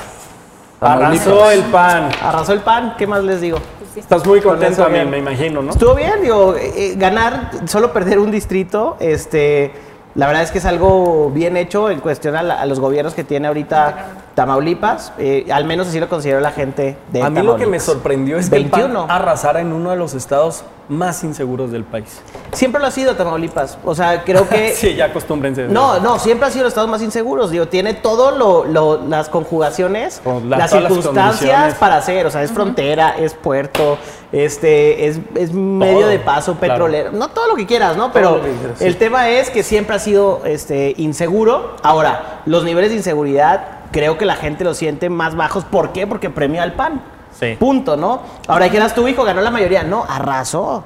Tamaulipas. 0.85 1.27
Arrasó 1.27 1.51
el 1.51 1.61
pan. 1.63 2.09
Arrasó 2.23 2.53
el 2.53 2.59
pan, 2.61 2.95
¿qué 2.97 3.07
más 3.07 3.23
les 3.23 3.41
digo? 3.41 3.57
Estás 3.95 4.25
muy 4.25 4.41
contento 4.41 4.83
también, 4.83 5.09
me 5.09 5.17
imagino, 5.17 5.61
¿no? 5.61 5.71
Estuvo 5.71 5.95
bien, 5.95 6.21
digo, 6.21 6.55
eh, 6.55 6.71
eh, 6.75 6.93
ganar, 6.97 7.51
solo 7.65 7.93
perder 7.93 8.19
un 8.19 8.29
distrito, 8.29 8.97
este, 8.99 9.71
la 10.15 10.27
verdad 10.27 10.43
es 10.43 10.51
que 10.51 10.57
es 10.57 10.65
algo 10.65 11.29
bien 11.31 11.55
hecho 11.55 11.89
en 11.89 12.01
cuestión 12.01 12.35
a, 12.35 12.43
la- 12.43 12.59
a 12.61 12.65
los 12.65 12.79
gobiernos 12.81 13.13
que 13.13 13.23
tiene 13.23 13.47
ahorita 13.47 13.95
Tamaulipas, 14.35 15.13
eh, 15.17 15.47
al 15.51 15.63
menos 15.65 15.87
así 15.87 15.99
lo 15.99 16.09
consideró 16.09 16.41
la 16.41 16.51
gente 16.51 16.97
de 17.13 17.21
A 17.23 17.29
mí 17.29 17.37
lo 17.41 17.53
que 17.55 17.65
me 17.65 17.77
Tamaulipas. 17.77 17.83
sorprendió 17.83 18.37
es 18.37 18.49
que 18.49 18.57
el 18.57 18.63
21. 18.65 19.07
PAN 19.07 19.11
arrasara 19.15 19.61
en 19.61 19.71
uno 19.71 19.91
de 19.91 19.95
los 19.95 20.13
estados 20.13 20.63
más 20.89 21.23
inseguros 21.23 21.71
del 21.71 21.83
país. 21.85 22.21
Siempre 22.51 22.79
lo 22.81 22.87
ha 22.87 22.91
sido 22.91 23.15
Tamaulipas. 23.15 23.77
O 23.85 23.95
sea, 23.95 24.23
creo 24.23 24.47
que 24.47 24.71
sí, 24.75 24.93
ya 24.95 25.05
acostúmbrense. 25.05 25.67
No, 25.69 25.99
no, 26.01 26.19
siempre 26.19 26.47
ha 26.47 26.51
sido 26.51 26.63
los 26.65 26.71
estados 26.71 26.89
más 26.89 27.01
inseguros. 27.01 27.49
Digo, 27.49 27.67
tiene 27.69 27.93
todo 27.93 28.31
lo, 28.31 28.65
lo- 28.65 29.01
las 29.07 29.29
conjugaciones, 29.29 30.19
Con 30.23 30.49
la- 30.49 30.57
las 30.57 30.69
circunstancias 30.71 31.75
para 31.75 31.95
hacer. 31.97 32.25
O 32.25 32.29
sea, 32.29 32.43
es 32.43 32.51
frontera, 32.51 33.15
es 33.17 33.33
puerto, 33.33 33.97
este, 34.33 35.07
es, 35.07 35.19
es 35.35 35.53
medio 35.53 35.99
Todo, 36.01 36.07
de 36.09 36.19
paso 36.19 36.55
claro. 36.55 36.73
petrolero. 36.73 37.11
No 37.13 37.29
todo 37.29 37.47
lo 37.47 37.55
que 37.55 37.65
quieras, 37.65 37.95
¿no? 37.95 38.11
Pero 38.11 38.41
el 38.81 38.97
tema 38.97 39.29
es 39.29 39.49
que 39.49 39.63
siempre 39.63 39.95
ha 39.95 39.99
sido 39.99 40.41
este, 40.45 40.93
inseguro. 40.97 41.77
Ahora, 41.81 42.41
los 42.45 42.63
niveles 42.65 42.89
de 42.91 42.97
inseguridad 42.97 43.74
creo 43.95 44.17
que 44.17 44.25
la 44.25 44.35
gente 44.35 44.65
los 44.65 44.75
siente 44.75 45.09
más 45.09 45.37
bajos. 45.37 45.63
¿Por 45.63 45.93
qué? 45.93 46.05
Porque 46.05 46.29
premia 46.29 46.63
al 46.63 46.73
PAN. 46.73 47.01
Sí. 47.31 47.55
Punto, 47.57 47.95
¿no? 47.95 48.21
Ahora, 48.45 48.65
¿quién 48.67 48.81
eras 48.81 48.93
tu 48.93 49.07
hijo? 49.07 49.23
Ganó 49.23 49.39
la 49.39 49.51
mayoría. 49.51 49.83
No, 49.83 50.03
arrasó. 50.07 50.83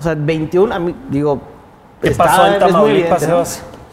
O 0.00 0.02
sea, 0.02 0.16
21, 0.18 0.74
a 0.74 0.78
mí, 0.80 0.92
digo. 1.08 1.40
¿Qué 2.02 2.08
está- 2.08 2.24
pasó 2.24 2.46
en 2.48 2.58
Tamaulipas, 2.58 3.28
¿no? 3.28 3.44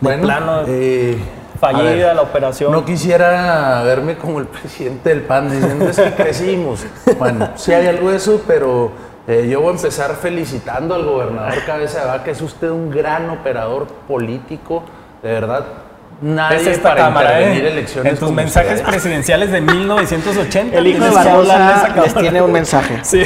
De 0.02 0.18
plano, 0.18 0.62
eh, 0.68 1.18
fallida 1.60 1.84
ver, 2.08 2.16
la 2.16 2.22
operación. 2.24 2.72
No 2.72 2.84
quisiera 2.84 3.84
verme 3.84 4.18
como 4.18 4.40
el 4.40 4.48
presidente 4.48 5.10
del 5.10 5.22
PAN 5.22 5.52
diciendo 5.52 5.86
es 5.88 5.96
que 6.00 6.12
crecimos. 6.14 6.84
Bueno, 7.20 7.50
sí 7.56 7.72
hay 7.72 7.86
algo 7.86 8.10
de 8.10 8.18
eso, 8.18 8.42
pero 8.48 8.92
eh, 9.28 9.48
yo 9.48 9.62
voy 9.62 9.70
a 9.74 9.76
empezar 9.76 10.16
felicitando 10.16 10.96
al 10.96 11.06
gobernador 11.06 11.54
Cabeza 11.68 12.02
de 12.02 12.08
Vaca. 12.08 12.32
Es 12.32 12.42
usted 12.42 12.70
un 12.72 12.90
gran 12.90 13.30
operador 13.30 13.86
político, 14.08 14.84
de 15.22 15.32
verdad. 15.32 15.66
Nadie 16.22 16.58
Es 16.58 16.68
esta 16.68 16.90
para 16.90 17.02
cámara, 17.06 17.32
intervenir 17.34 17.66
¿eh? 17.66 17.72
elecciones 17.72 18.14
En 18.14 18.20
tus 18.20 18.32
mensajes 18.32 18.82
presidenciales 18.82 19.52
de 19.52 19.62
1980. 19.62 20.78
El 20.78 20.88
hijo 20.88 21.04
de 21.04 21.12
Barbosa 21.12 21.94
les 22.04 22.14
tiene 22.16 22.42
un 22.42 22.52
mensaje. 22.52 23.00
Sí. 23.04 23.22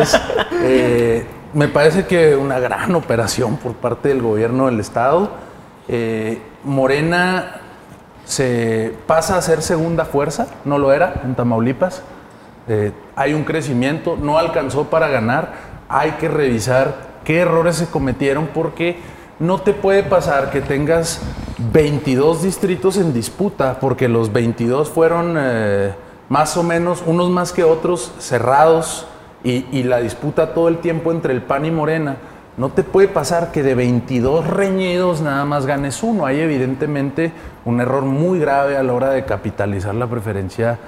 Es, 0.00 0.20
eh, 0.62 1.26
me 1.54 1.68
parece 1.68 2.06
que 2.06 2.36
una 2.36 2.58
gran 2.58 2.94
operación 2.94 3.56
por 3.56 3.72
parte 3.74 4.08
del 4.08 4.20
gobierno 4.20 4.66
del 4.66 4.80
Estado. 4.80 5.30
Eh, 5.88 6.40
Morena 6.64 7.60
se 8.24 8.94
pasa 9.06 9.38
a 9.38 9.42
ser 9.42 9.62
segunda 9.62 10.04
fuerza, 10.04 10.46
no 10.64 10.78
lo 10.78 10.92
era 10.92 11.22
en 11.24 11.34
Tamaulipas. 11.34 12.02
Eh, 12.68 12.92
hay 13.16 13.32
un 13.32 13.44
crecimiento, 13.44 14.18
no 14.20 14.38
alcanzó 14.38 14.84
para 14.90 15.08
ganar. 15.08 15.52
Hay 15.88 16.12
que 16.12 16.28
revisar 16.28 17.08
qué 17.24 17.38
errores 17.38 17.76
se 17.76 17.86
cometieron 17.86 18.48
porque 18.52 18.98
no 19.40 19.60
te 19.60 19.72
puede 19.72 20.02
pasar 20.02 20.50
que 20.50 20.60
tengas 20.60 21.20
22 21.72 22.42
distritos 22.42 22.96
en 22.96 23.12
disputa, 23.12 23.78
porque 23.80 24.08
los 24.08 24.32
22 24.32 24.88
fueron 24.88 25.36
eh, 25.38 25.92
más 26.28 26.56
o 26.56 26.62
menos, 26.62 27.02
unos 27.06 27.30
más 27.30 27.52
que 27.52 27.64
otros, 27.64 28.12
cerrados 28.18 29.06
y, 29.44 29.82
la 29.84 29.98
disputa 29.98 30.52
todo 30.52 30.68
el 30.68 30.78
tiempo 30.78 31.12
entre 31.12 31.32
el 31.32 31.42
PAN 31.42 31.64
y 31.64 31.70
Morena. 31.70 32.16
No 32.56 32.70
te 32.70 32.82
puede 32.82 33.06
pasar 33.06 33.52
que 33.52 33.62
de 33.62 33.76
22 33.76 34.46
reñidos 34.48 35.20
nada 35.20 35.44
más 35.44 35.64
ganes 35.64 36.02
uno. 36.02 36.26
Hay 36.26 36.40
evidentemente 36.40 37.32
un 37.64 37.80
error 37.80 38.02
muy 38.02 38.40
grave 38.40 38.76
a 38.76 38.82
la 38.82 38.92
hora 38.92 39.10
de 39.10 39.24
capitalizar 39.24 39.94
la 39.94 40.08
preferencia 40.08 40.78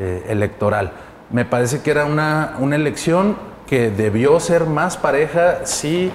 eh, 0.00 0.26
electoral. 0.28 0.90
Me 1.30 1.44
parece 1.44 1.82
que 1.82 1.92
era 1.92 2.04
una, 2.04 2.56
una 2.58 2.74
elección 2.74 3.36
que 3.68 3.90
debió 3.90 4.40
ser 4.40 4.66
más 4.66 4.96
pareja 4.96 5.64
si 5.64 6.10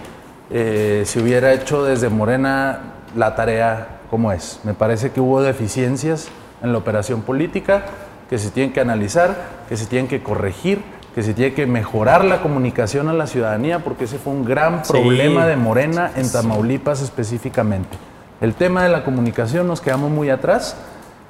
eh, 0.52 1.04
se 1.06 1.22
hubiera 1.22 1.54
hecho 1.54 1.84
desde 1.84 2.10
Morena 2.10 2.80
la 3.16 3.36
tarea 3.36 3.88
como 4.10 4.32
es. 4.32 4.60
Me 4.64 4.74
parece 4.74 5.12
que 5.12 5.20
hubo 5.22 5.41
deficiencias 5.41 6.28
en 6.62 6.72
la 6.72 6.78
operación 6.78 7.22
política 7.22 7.84
que 8.30 8.38
se 8.38 8.50
tienen 8.50 8.74
que 8.74 8.82
analizar, 8.82 9.36
que 9.70 9.78
se 9.78 9.86
tienen 9.86 10.08
que 10.08 10.22
corregir, 10.24 10.82
que 11.14 11.24
se 11.24 11.34
tiene 11.34 11.54
que 11.54 11.66
mejorar 11.66 12.26
la 12.26 12.41
comunicación 12.41 13.08
a 13.08 13.14
la 13.14 13.28
ciudadanía, 13.28 13.80
porque 13.80 14.04
ese 14.06 14.18
fue 14.18 14.34
un 14.34 14.43
gran 14.46 14.84
Sí. 14.84 14.91
problema 14.91 15.46
de 15.46 15.56
Morena 15.56 16.12
en 16.16 16.32
Tamaulipas 16.32 17.02
específicamente. 17.02 17.98
El 18.41 18.54
tema 18.54 18.84
de 18.84 18.89
la 18.89 19.04
comunicación 19.04 19.68
nos 19.68 19.80
quedamos 19.80 20.12
muy 20.12 20.30
atrás 20.30 20.76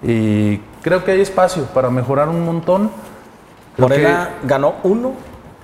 y 0.01 0.57
creo 0.81 1.03
que 1.03 1.11
hay 1.11 1.21
espacio 1.21 1.63
para 1.65 1.89
mejorar 1.89 2.29
un 2.29 2.43
montón. 2.43 2.89
Creo 3.75 3.87
Morena 3.87 4.29
ganó 4.43 4.75
uno. 4.83 5.13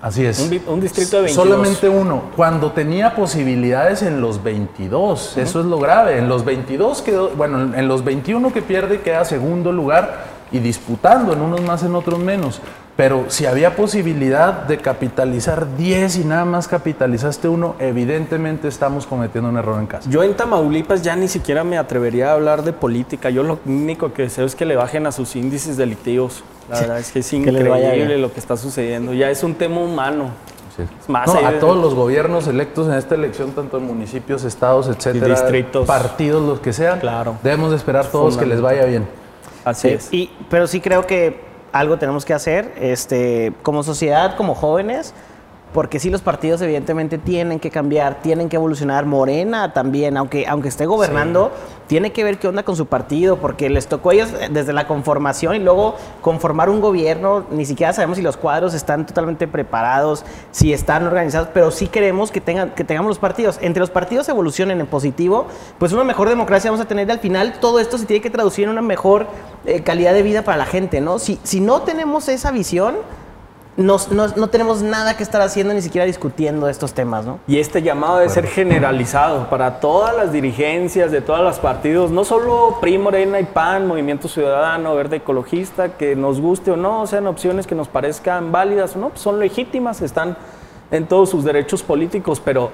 Así 0.01 0.25
es. 0.25 0.39
Un 0.39 0.49
di- 0.49 0.61
un 0.67 0.79
distrito 0.81 1.17
de 1.17 1.23
22. 1.23 1.45
Solamente 1.47 1.89
uno. 1.89 2.23
Cuando 2.35 2.71
tenía 2.71 3.15
posibilidades 3.15 4.01
en 4.01 4.21
los 4.21 4.41
22, 4.43 5.37
eso 5.37 5.59
es 5.59 5.65
lo 5.65 5.79
grave. 5.79 6.17
En 6.17 6.27
los 6.27 6.43
22 6.45 7.01
quedó, 7.01 7.29
bueno, 7.29 7.61
en- 7.61 7.75
en 7.75 7.87
los 7.87 8.03
21 8.03 8.51
que 8.53 8.61
pierde 8.61 9.01
queda 9.01 9.23
segundo 9.25 9.71
lugar 9.71 10.25
y 10.51 10.59
disputando, 10.59 11.33
en 11.33 11.41
unos 11.41 11.61
más, 11.61 11.83
en 11.83 11.95
otros 11.95 12.19
menos. 12.19 12.59
Pero 12.97 13.25
si 13.29 13.45
había 13.45 13.75
posibilidad 13.77 14.51
de 14.67 14.77
capitalizar 14.77 15.77
10 15.77 16.17
y 16.17 16.25
nada 16.25 16.43
más 16.43 16.67
capitalizaste 16.67 17.47
uno, 17.47 17.75
evidentemente 17.79 18.67
estamos 18.67 19.07
cometiendo 19.07 19.49
un 19.49 19.57
error 19.57 19.79
en 19.79 19.87
casa. 19.87 20.09
Yo 20.09 20.21
en 20.23 20.35
Tamaulipas 20.35 21.01
ya 21.01 21.15
ni 21.15 21.29
siquiera 21.29 21.63
me 21.63 21.77
atrevería 21.77 22.29
a 22.31 22.33
hablar 22.33 22.63
de 22.63 22.73
política. 22.73 23.29
Yo 23.29 23.43
lo 23.43 23.59
único 23.65 24.11
que 24.13 24.23
deseo 24.23 24.45
es 24.45 24.55
que 24.55 24.65
le 24.65 24.75
bajen 24.75 25.07
a 25.07 25.13
sus 25.13 25.35
índices 25.37 25.77
delictivos. 25.77 26.43
La 26.69 26.79
verdad 26.79 26.99
es 26.99 27.11
que 27.11 27.19
es 27.19 27.29
Que 27.29 27.35
increíble 27.37 28.05
bien. 28.05 28.21
lo 28.21 28.31
que 28.33 28.39
está 28.39 28.57
sucediendo. 28.57 29.13
Ya 29.13 29.29
es 29.29 29.43
un 29.43 29.55
tema 29.55 29.79
humano. 29.81 30.31
Sí. 30.75 30.83
Es 31.01 31.09
más, 31.09 31.27
No, 31.27 31.45
a 31.45 31.59
todos 31.59 31.75
los 31.77 31.93
gobiernos 31.93 32.47
electos 32.47 32.87
en 32.87 32.93
esta 32.93 33.15
elección, 33.15 33.51
tanto 33.51 33.77
en 33.77 33.83
municipios, 33.85 34.43
estados, 34.45 34.87
etcétera, 34.87 35.27
distritos. 35.27 35.85
partidos, 35.85 36.41
los 36.47 36.59
que 36.61 36.71
sean, 36.71 36.99
Claro. 37.01 37.35
debemos 37.43 37.71
de 37.71 37.75
esperar 37.77 38.05
todos 38.07 38.37
que 38.37 38.45
les 38.45 38.61
vaya 38.61 38.85
bien. 38.85 39.05
Así 39.65 39.89
Sí, 39.89 39.93
es. 39.95 40.13
y, 40.13 40.31
pero 40.49 40.67
sí 40.67 40.79
creo 40.79 41.05
que 41.05 41.41
algo 41.73 41.97
tenemos 41.97 42.23
que 42.25 42.33
hacer 42.33 42.73
este, 42.79 43.53
como 43.63 43.83
sociedad, 43.83 44.35
como 44.37 44.55
jóvenes, 44.55 45.13
porque 45.73 45.99
sí 45.99 46.09
los 46.09 46.21
partidos 46.21 46.61
evidentemente 46.61 47.17
tienen 47.17 47.59
que 47.59 47.69
cambiar, 47.69 48.21
tienen 48.21 48.49
que 48.49 48.57
evolucionar. 48.57 49.05
Morena 49.05 49.73
también, 49.73 50.17
aunque, 50.17 50.45
aunque 50.47 50.67
esté 50.67 50.85
gobernando, 50.85 51.51
tiene 51.87 52.11
que 52.11 52.23
ver 52.23 52.39
qué 52.39 52.47
onda 52.47 52.63
con 52.63 52.75
su 52.75 52.85
partido, 52.85 53.37
porque 53.37 53.69
les 53.69 53.87
tocó 53.87 54.09
a 54.09 54.13
ellos 54.13 54.29
eh, 54.39 54.49
desde 54.51 54.73
la 54.73 54.87
conformación 54.87 55.55
y 55.55 55.59
luego 55.59 55.95
conformar 56.21 56.69
un 56.69 56.81
gobierno, 56.81 57.45
ni 57.51 57.65
siquiera 57.65 57.93
sabemos 57.93 58.17
si 58.17 58.23
los 58.23 58.37
cuadros 58.37 58.73
están 58.73 59.05
totalmente 59.05 59.47
preparados, 59.47 60.25
si 60.51 60.73
están 60.73 61.05
organizados, 61.05 61.49
pero 61.53 61.71
sí 61.71 61.87
queremos 61.87 62.31
que, 62.31 62.41
tengan, 62.41 62.71
que 62.71 62.83
tengamos 62.83 63.09
los 63.09 63.19
partidos. 63.19 63.57
Entre 63.61 63.79
los 63.79 63.89
partidos 63.89 64.27
evolucionen 64.29 64.79
en 64.81 64.87
positivo, 64.87 65.47
pues 65.79 65.93
una 65.93 66.03
mejor 66.03 66.29
democracia 66.29 66.71
vamos 66.71 66.83
a 66.83 66.87
tener 66.87 67.07
y 67.07 67.11
al 67.11 67.19
final 67.19 67.59
todo 67.59 67.79
esto 67.79 67.97
se 67.97 68.05
tiene 68.05 68.21
que 68.21 68.29
traducir 68.29 68.65
en 68.65 68.71
una 68.71 68.81
mejor 68.81 69.27
eh, 69.65 69.81
calidad 69.83 70.13
de 70.13 70.21
vida 70.21 70.43
para 70.43 70.57
la 70.57 70.65
gente, 70.65 71.01
¿no? 71.01 71.19
Si, 71.19 71.39
si 71.43 71.59
no 71.59 71.81
tenemos 71.81 72.27
esa 72.27 72.51
visión, 72.51 72.95
nos- 73.77 74.11
nos- 74.11 74.35
no 74.35 74.49
tenemos 74.49 74.81
nada 74.81 75.15
que 75.15 75.23
estar 75.23 75.41
haciendo 75.41 75.73
ni 75.73 75.81
siquiera 75.81 76.05
discutiendo 76.05 76.67
estos 76.67 76.93
temas, 76.93 77.25
¿no? 77.25 77.39
Y 77.47 77.57
este 77.59 77.81
llamado 77.81 78.17
debe 78.17 78.29
ser 78.29 78.45
generalizado 78.47 79.49
para 79.49 79.79
todas 79.79 80.15
las 80.15 80.31
dirigencias 80.33 81.11
de 81.11 81.21
todos 81.21 81.39
los 81.41 81.57
partidos, 81.59 82.11
no 82.11 82.25
solo 82.25 82.77
PRI, 82.81 82.97
Morena 82.97 83.39
y 83.39 83.45
PAN, 83.45 83.87
Movimiento 83.87 84.27
Ciudadano, 84.27 84.93
Verde 84.95 85.17
Ecologista, 85.17 85.89
que 85.97 86.15
nos 86.15 86.41
guste 86.41 86.71
o 86.71 86.75
no, 86.75 87.07
sean 87.07 87.27
opciones 87.27 87.65
que 87.65 87.75
nos 87.75 87.87
parezcan 87.87 88.51
válidas 88.51 88.95
o 88.95 88.99
no, 88.99 89.09
pues 89.09 89.21
son 89.21 89.39
legítimas, 89.39 90.01
están 90.01 90.35
en 90.91 91.07
todos 91.07 91.29
sus 91.29 91.45
derechos 91.45 91.81
políticos, 91.81 92.41
pero 92.43 92.71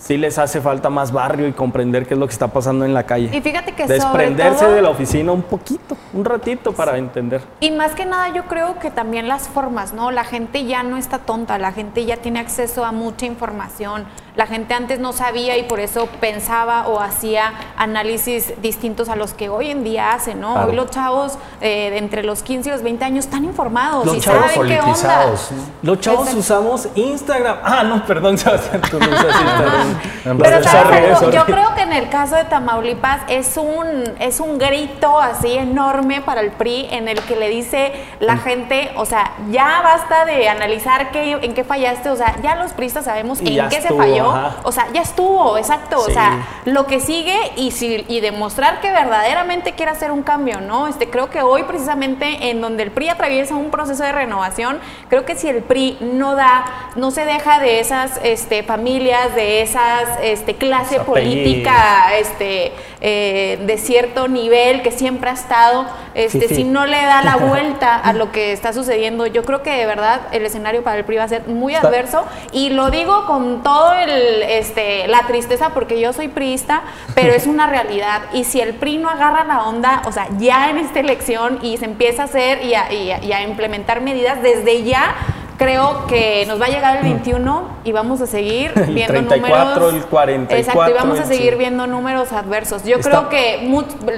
sí 0.00 0.16
les 0.16 0.38
hace 0.38 0.60
falta 0.62 0.88
más 0.88 1.12
barrio 1.12 1.46
y 1.46 1.52
comprender 1.52 2.06
qué 2.06 2.14
es 2.14 2.20
lo 2.20 2.26
que 2.26 2.32
está 2.32 2.48
pasando 2.48 2.84
en 2.86 2.94
la 2.94 3.04
calle. 3.04 3.28
Y 3.36 3.40
fíjate 3.42 3.72
que 3.72 3.82
sobre 3.82 3.94
Desprenderse 3.94 4.64
todo- 4.64 4.74
de 4.74 4.82
la 4.82 4.88
oficina 4.88 5.30
un 5.30 5.42
poquito, 5.42 5.96
un 6.14 6.24
ratito 6.24 6.72
para 6.72 6.96
entender. 6.96 7.42
Y 7.60 7.70
más 7.70 7.92
que 7.92 8.06
nada 8.06 8.30
yo 8.32 8.44
creo 8.44 8.78
que 8.78 8.90
también 8.90 9.28
las 9.28 9.48
formas, 9.48 9.92
¿no? 9.92 10.10
La 10.10 10.24
gente 10.24 10.64
ya 10.64 10.82
no 10.82 10.96
está 10.96 11.18
tonta, 11.18 11.58
la 11.58 11.72
gente 11.72 12.06
ya 12.06 12.16
tiene 12.16 12.40
acceso 12.40 12.84
a 12.84 12.92
mucha 12.92 13.26
información. 13.26 14.06
La 14.36 14.46
gente 14.46 14.72
antes 14.74 15.00
no 15.00 15.12
sabía 15.12 15.58
y 15.58 15.64
por 15.64 15.80
eso 15.80 16.06
pensaba 16.20 16.86
o 16.88 17.00
hacía 17.00 17.52
análisis 17.76 18.54
distintos 18.62 19.08
a 19.10 19.16
los 19.16 19.34
que 19.34 19.48
hoy 19.50 19.70
en 19.70 19.84
día 19.84 20.12
hacen, 20.14 20.40
¿no? 20.40 20.52
Claro. 20.54 20.70
Hoy 20.70 20.76
los 20.76 20.88
chavos 20.90 21.36
eh, 21.60 21.90
de 21.90 21.98
entre 21.98 22.22
los 22.22 22.42
15 22.42 22.68
y 22.70 22.72
los 22.72 22.82
20 22.82 23.04
años 23.04 23.26
están 23.26 23.44
informados 23.44 24.06
Los 24.06 24.16
y 24.16 24.20
chavos 24.20 24.50
saben 24.52 24.68
qué 24.68 24.80
onda. 24.80 25.26
Los 25.82 26.00
chavos 26.00 26.20
Exacto. 26.28 26.38
usamos 26.38 26.88
Instagram. 26.94 27.58
Ah, 27.62 27.82
no, 27.84 28.06
perdón, 28.06 28.38
Sebastián, 28.38 28.80
tú 28.90 28.98
no 28.98 29.06
usas 29.06 29.24
Instagram. 29.26 29.89
Pero 30.24 30.62
¿sabes 30.62 31.20
algo? 31.20 31.30
yo 31.30 31.44
creo 31.44 31.74
que 31.74 31.82
en 31.82 31.92
el 31.92 32.08
caso 32.08 32.36
de 32.36 32.44
Tamaulipas 32.44 33.22
es 33.28 33.56
un, 33.56 34.14
es 34.18 34.40
un 34.40 34.58
grito 34.58 35.18
así 35.18 35.54
enorme 35.54 36.20
para 36.20 36.40
el 36.40 36.50
PRI 36.50 36.88
en 36.90 37.08
el 37.08 37.20
que 37.22 37.36
le 37.36 37.48
dice 37.48 37.92
la 38.20 38.36
gente, 38.36 38.92
o 38.96 39.04
sea, 39.04 39.32
ya 39.50 39.80
basta 39.82 40.24
de 40.24 40.48
analizar 40.48 41.10
qué, 41.10 41.32
en 41.32 41.54
qué 41.54 41.64
fallaste, 41.64 42.10
o 42.10 42.16
sea, 42.16 42.36
ya 42.42 42.56
los 42.56 42.72
priistas 42.72 43.04
sabemos 43.04 43.40
Y 43.42 43.58
en 43.58 43.68
qué 43.68 43.76
estuvo, 43.76 44.02
se 44.02 44.10
falló, 44.10 44.30
ajá. 44.30 44.56
o 44.62 44.72
sea, 44.72 44.86
ya 44.92 45.02
estuvo, 45.02 45.56
exacto, 45.58 45.98
Sí. 46.00 46.10
o 46.10 46.14
sea, 46.14 46.46
lo 46.64 46.86
que 46.86 47.00
sigue 47.00 47.36
y, 47.56 47.70
si, 47.72 48.04
y 48.08 48.20
demostrar 48.20 48.80
que 48.80 48.90
verdaderamente 48.90 49.72
quiere 49.72 49.92
hacer 49.92 50.10
un 50.10 50.22
cambio, 50.22 50.60
¿no? 50.60 50.86
Este, 50.86 51.10
creo 51.10 51.30
que 51.30 51.42
hoy 51.42 51.64
precisamente 51.64 52.50
en 52.50 52.60
donde 52.60 52.82
el 52.84 52.90
PRI 52.90 53.08
atraviesa 53.10 53.54
un 53.54 53.70
proceso 53.70 54.02
de 54.04 54.12
renovación, 54.12 54.78
creo 55.08 55.24
que 55.24 55.34
si 55.36 55.48
el 55.48 55.62
PRI 55.62 55.98
no 56.00 56.34
da, 56.34 56.64
no 56.96 57.10
se 57.10 57.24
deja 57.24 57.58
de 57.58 57.80
esas 57.80 58.20
este, 58.22 58.62
familias, 58.62 59.34
de 59.34 59.62
esa 59.62 59.79
esas 59.80 60.18
este, 60.22 60.54
clase 60.54 60.96
Los 60.98 61.08
apellidos. 61.08 61.34
política 61.44 62.16
este, 62.18 62.72
eh, 63.00 63.58
de 63.64 63.78
cierto 63.78 64.28
nivel 64.28 64.82
que 64.82 64.90
siempre 64.90 65.30
ha 65.30 65.34
estado, 65.34 65.86
este, 66.14 66.40
Sí, 66.42 66.48
sí. 66.48 66.54
si 66.56 66.64
no 66.64 66.86
le 66.86 67.02
da 67.02 67.22
la 67.22 67.36
vuelta 67.48 67.96
a 67.96 68.12
lo 68.12 68.30
que 68.32 68.52
está 68.52 68.72
sucediendo, 68.72 69.26
yo 69.26 69.42
creo 69.44 69.62
que 69.62 69.70
de 69.70 69.86
verdad 69.86 70.20
el 70.32 70.44
escenario 70.44 70.82
para 70.82 70.98
el 70.98 71.04
PRI 71.04 71.16
va 71.16 71.24
a 71.24 71.28
ser 71.28 71.46
muy 71.48 71.74
Está- 71.74 71.88
adverso 71.88 72.24
y 72.52 72.70
lo 72.70 72.90
digo 72.90 73.26
con 73.26 73.62
todo 73.62 73.92
el, 73.94 74.42
este, 74.42 75.06
la 75.08 75.20
tristeza 75.26 75.70
porque 75.70 75.98
yo 76.00 76.12
soy 76.12 76.28
priista, 76.28 76.82
pero 77.14 77.32
es 77.32 77.46
una 77.46 77.66
realidad 77.66 78.22
y 78.32 78.44
si 78.44 78.60
el 78.60 78.74
PRI 78.74 78.98
no 78.98 79.08
agarra 79.08 79.44
la 79.44 79.64
onda, 79.64 80.02
o 80.06 80.12
sea, 80.12 80.26
ya 80.38 80.70
en 80.70 80.78
esta 80.78 81.00
elección 81.00 81.58
y 81.62 81.76
se 81.78 81.84
empieza 81.86 82.22
a 82.22 82.24
hacer 82.26 82.62
y 82.64 82.74
a, 82.74 82.92
y 82.92 83.10
a- 83.12 83.22
y 83.22 83.32
a 83.32 83.42
implementar 83.42 84.00
medidas 84.00 84.42
desde 84.42 84.82
ya, 84.82 85.14
creo 85.60 86.06
que 86.06 86.46
nos 86.48 86.58
va 86.58 86.66
a 86.66 86.68
llegar 86.70 86.96
el 86.96 87.02
21 87.02 87.68
y 87.84 87.92
vamos 87.92 88.22
a 88.22 88.26
seguir 88.26 88.72
El 88.76 88.94
viendo 88.94 89.12
34, 89.12 89.64
números. 89.74 89.94
el 89.94 90.04
44, 90.08 90.56
Exacto, 90.56 90.90
y 90.90 90.92
vamos 90.94 91.20
a 91.20 91.26
seguir 91.26 91.56
viendo 91.56 91.86
números 91.86 92.32
adversos. 92.32 92.82
Yo 92.84 92.96
Está- 92.96 93.10
creo 93.10 93.28
que 93.28 93.70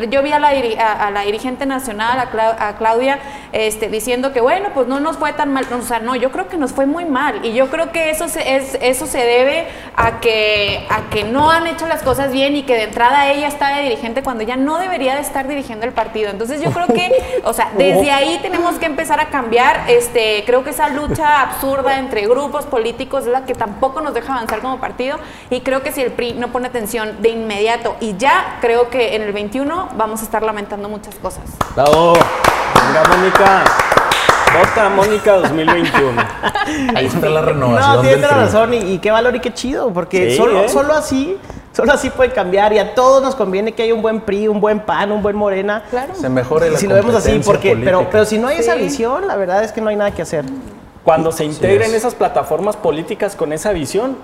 yo 0.09 0.23
vi 0.23 0.31
a 0.31 0.39
la, 0.39 0.51
a, 0.79 1.07
a 1.09 1.11
la 1.11 1.23
dirigente 1.23 1.67
nacional, 1.67 2.21
a, 2.21 2.69
a 2.69 2.77
Claudia, 2.77 3.19
este, 3.51 3.89
diciendo 3.89 4.33
que 4.33 4.41
bueno, 4.41 4.69
pues 4.73 4.87
no 4.87 5.01
nos 5.01 5.17
fue 5.17 5.33
tan 5.33 5.53
mal. 5.53 5.67
O 5.77 5.83
sea, 5.83 5.99
no, 5.99 6.15
yo 6.15 6.31
creo 6.31 6.49
que 6.49 6.57
nos 6.57 6.71
fue 6.73 6.87
muy 6.87 7.07
mal. 7.07 7.45
Y 7.45 7.53
yo 7.55 7.69
creo 7.71 7.91
que 7.91 8.11
eso 8.11 8.29
se, 8.29 8.55
es, 8.55 8.79
eso 8.81 9.07
se 9.09 9.19
debe 9.19 9.67
a 9.97 10.21
que, 10.21 10.87
a 10.91 11.11
que 11.11 11.25
no 11.25 11.51
han 11.51 11.67
hecho 11.67 11.89
las 11.89 12.03
cosas 12.05 12.31
bien 12.33 12.55
y 12.55 12.63
que 12.63 12.75
de 12.77 12.85
entrada 12.85 13.33
ella 13.33 13.49
está 13.49 13.75
de 13.77 13.83
dirigente 13.83 14.23
cuando 14.23 14.45
ya 14.45 14.57
no 14.57 14.79
debería 14.79 15.17
de 15.17 15.23
estar 15.23 15.49
dirigiendo 15.49 15.87
el 15.87 15.93
partido. 15.93 16.31
Entonces 16.31 16.63
yo 16.63 16.71
creo 16.71 16.87
que, 16.87 17.11
o 17.43 17.53
sea, 17.53 17.73
desde 17.77 18.13
ahí 18.13 18.39
tenemos 18.43 18.77
que 18.79 18.87
empezar 18.87 19.19
a 19.19 19.27
cambiar. 19.27 19.91
Este, 19.91 20.45
creo 20.47 20.63
que 20.63 20.71
esa 20.71 20.89
lucha 20.89 21.32
absurda 21.41 21.99
entre 21.99 22.27
grupos 22.27 22.67
políticos 22.67 23.25
es 23.25 23.31
la 23.31 23.45
que 23.47 23.55
tampoco 23.55 24.01
nos 24.01 24.13
deja 24.13 24.35
avanzar 24.35 24.61
como 24.61 24.79
partido. 24.79 25.17
Y 25.51 25.61
creo 25.63 25.83
que 25.83 25.93
si 25.93 26.03
el 26.03 26.13
PRI 26.13 26.35
no 26.35 26.49
pone 26.49 26.69
atención 26.69 27.23
de 27.23 27.31
inmediato 27.31 27.97
y 28.01 28.17
ya, 28.19 28.59
creo 28.61 28.91
que 28.91 29.17
en 29.17 29.23
el 29.23 29.33
21 29.33 29.89
vamos 29.97 30.21
a 30.21 30.25
estar 30.25 30.43
lamentando 30.43 30.89
muchas 30.89 31.15
cosas. 31.17 31.45
Bravo. 31.75 32.13
Venga, 32.15 33.17
Mónica. 33.17 33.65
Vota 34.59 34.89
Mónica 34.91 35.33
2021. 35.39 36.23
Ahí 36.95 37.07
está 37.07 37.29
la 37.31 37.41
renovación. 37.41 37.97
No, 37.97 38.03
tienes 38.03 38.31
razón 38.31 38.75
y, 38.75 38.77
y 38.77 38.99
qué 38.99 39.11
valor 39.11 39.35
y 39.35 39.41
qué 39.41 39.55
chido, 39.55 39.91
porque 39.93 40.33
Sí, 40.33 40.37
solo, 40.37 40.65
¿eh? 40.65 40.69
solo 40.69 40.93
así, 40.93 41.39
solo 41.73 41.93
así 41.93 42.11
puede 42.11 42.33
cambiar 42.33 42.71
y 42.75 42.79
a 42.79 42.95
todos 42.95 43.23
nos 43.23 43.35
conviene 43.35 43.73
que 43.73 43.83
haya 43.85 43.95
un 43.95 44.03
buen 44.03 44.21
PRI, 44.21 44.49
un 44.49 44.61
buen 44.61 44.81
PAN, 44.81 45.11
un 45.11 45.23
buen 45.23 45.37
Morena. 45.37 45.85
Claro. 45.89 46.15
Se 46.15 46.29
mejore 46.29 46.71
la 46.71 46.79
Si 46.79 46.87
lo 46.87 46.95
vemos 46.95 47.15
así, 47.15 47.41
porque, 47.43 47.71
pero, 47.71 47.99
política. 47.99 48.09
pero 48.13 48.25
si 48.27 48.39
no 48.39 48.49
hay 48.49 48.59
esa 48.59 48.75
visión, 48.75 49.27
la 49.27 49.37
verdad 49.37 49.65
es 49.65 49.73
que 49.73 49.81
no 49.81 49.89
hay 49.89 49.97
nada 49.97 50.11
que 50.11 50.21
hacer. 50.21 50.45
Cuando 51.05 51.33
se 51.33 51.45
integren 51.45 51.91
es. 51.91 51.97
esas 51.97 52.15
plataformas 52.15 52.77
políticas 52.77 53.35
con 53.35 53.53
esa 53.53 53.73
visión, 53.73 54.17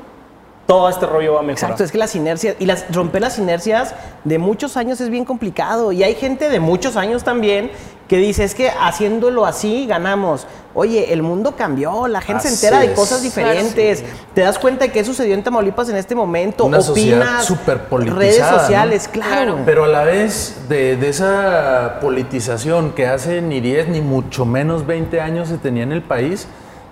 todo 0.69 0.91
este 0.91 1.07
rollo 1.07 1.33
va 1.33 1.41
a 1.41 1.43
mejorar. 1.43 1.71
Exacto, 1.71 1.83
es 1.83 1.91
que 1.91 1.97
las 1.97 2.15
inercias, 2.15 2.57
y 2.59 2.67
las, 2.67 2.85
romper 2.95 3.23
las 3.23 3.39
inercias 3.39 3.95
de 4.25 4.39
muchos 4.39 4.77
años 4.77 5.01
es 5.01 5.09
bien 5.09 5.25
complicado. 5.25 5.93
Y 5.93 6.03
hay 6.03 6.15
gente 6.15 6.51
de 6.51 6.61
muchos 6.61 6.97
años 6.97 7.25
también 7.25 7.71
que 8.07 8.19
dice, 8.19 8.45
es 8.45 8.55
que 8.55 8.71
haciéndolo 8.71 9.47
así 9.47 9.87
ganamos. 9.87 10.47
Oye, 10.75 11.13
el 11.13 11.23
mundo 11.23 11.57
cambió, 11.57 12.07
la 12.07 12.21
gente 12.21 12.49
se 12.49 12.55
entera 12.55 12.81
de 12.81 12.93
cosas 12.93 13.23
diferentes, 13.23 14.05
te 14.35 14.43
das 14.43 14.59
cuenta 14.59 14.85
de 14.85 14.93
qué 14.93 15.05
sucedió 15.05 15.35
en 15.35 15.43
Tamaulipas 15.43 15.89
en 15.89 15.97
este 15.97 16.15
momento, 16.15 16.67
Una 16.67 16.79
opinas, 16.79 17.47
superpolitizada, 17.47 18.21
redes 18.21 18.41
¿no? 18.41 18.59
sociales, 18.61 19.09
claro. 19.09 19.59
Pero 19.65 19.85
a 19.85 19.89
la 19.89 20.05
vez 20.05 20.57
de, 20.69 20.97
de 20.97 21.09
esa 21.09 21.99
politización 22.01 22.93
que 22.93 23.07
hace 23.07 23.41
ni 23.41 23.61
10 23.61 23.89
ni 23.89 24.01
mucho 24.03 24.45
menos 24.45 24.87
20 24.87 25.21
años 25.21 25.49
se 25.49 25.57
tenía 25.57 25.83
en 25.83 25.93
el 25.93 26.03
país, 26.03 26.47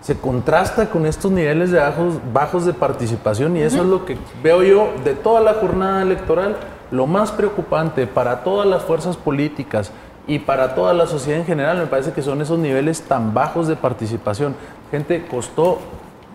se 0.06 0.16
contrasta 0.16 0.88
con 0.88 1.04
estos 1.04 1.32
niveles 1.32 1.72
de 1.72 1.80
bajos, 1.80 2.20
bajos 2.32 2.64
de 2.64 2.72
participación 2.72 3.56
y 3.56 3.62
eso 3.62 3.78
es 3.78 3.88
lo 3.88 4.04
que 4.04 4.16
veo 4.40 4.62
yo 4.62 4.92
de 5.04 5.14
toda 5.14 5.40
la 5.40 5.54
jornada 5.54 6.00
electoral, 6.00 6.54
lo 6.92 7.08
más 7.08 7.32
preocupante 7.32 8.06
para 8.06 8.44
todas 8.44 8.68
las 8.68 8.84
fuerzas 8.84 9.16
políticas 9.16 9.90
y 10.28 10.38
para 10.38 10.76
toda 10.76 10.94
la 10.94 11.08
sociedad 11.08 11.40
en 11.40 11.44
general, 11.44 11.78
me 11.78 11.86
parece 11.86 12.12
que 12.12 12.22
son 12.22 12.40
esos 12.40 12.56
niveles 12.56 13.02
tan 13.02 13.34
bajos 13.34 13.66
de 13.66 13.74
participación. 13.74 14.54
Gente, 14.92 15.26
costó 15.26 15.80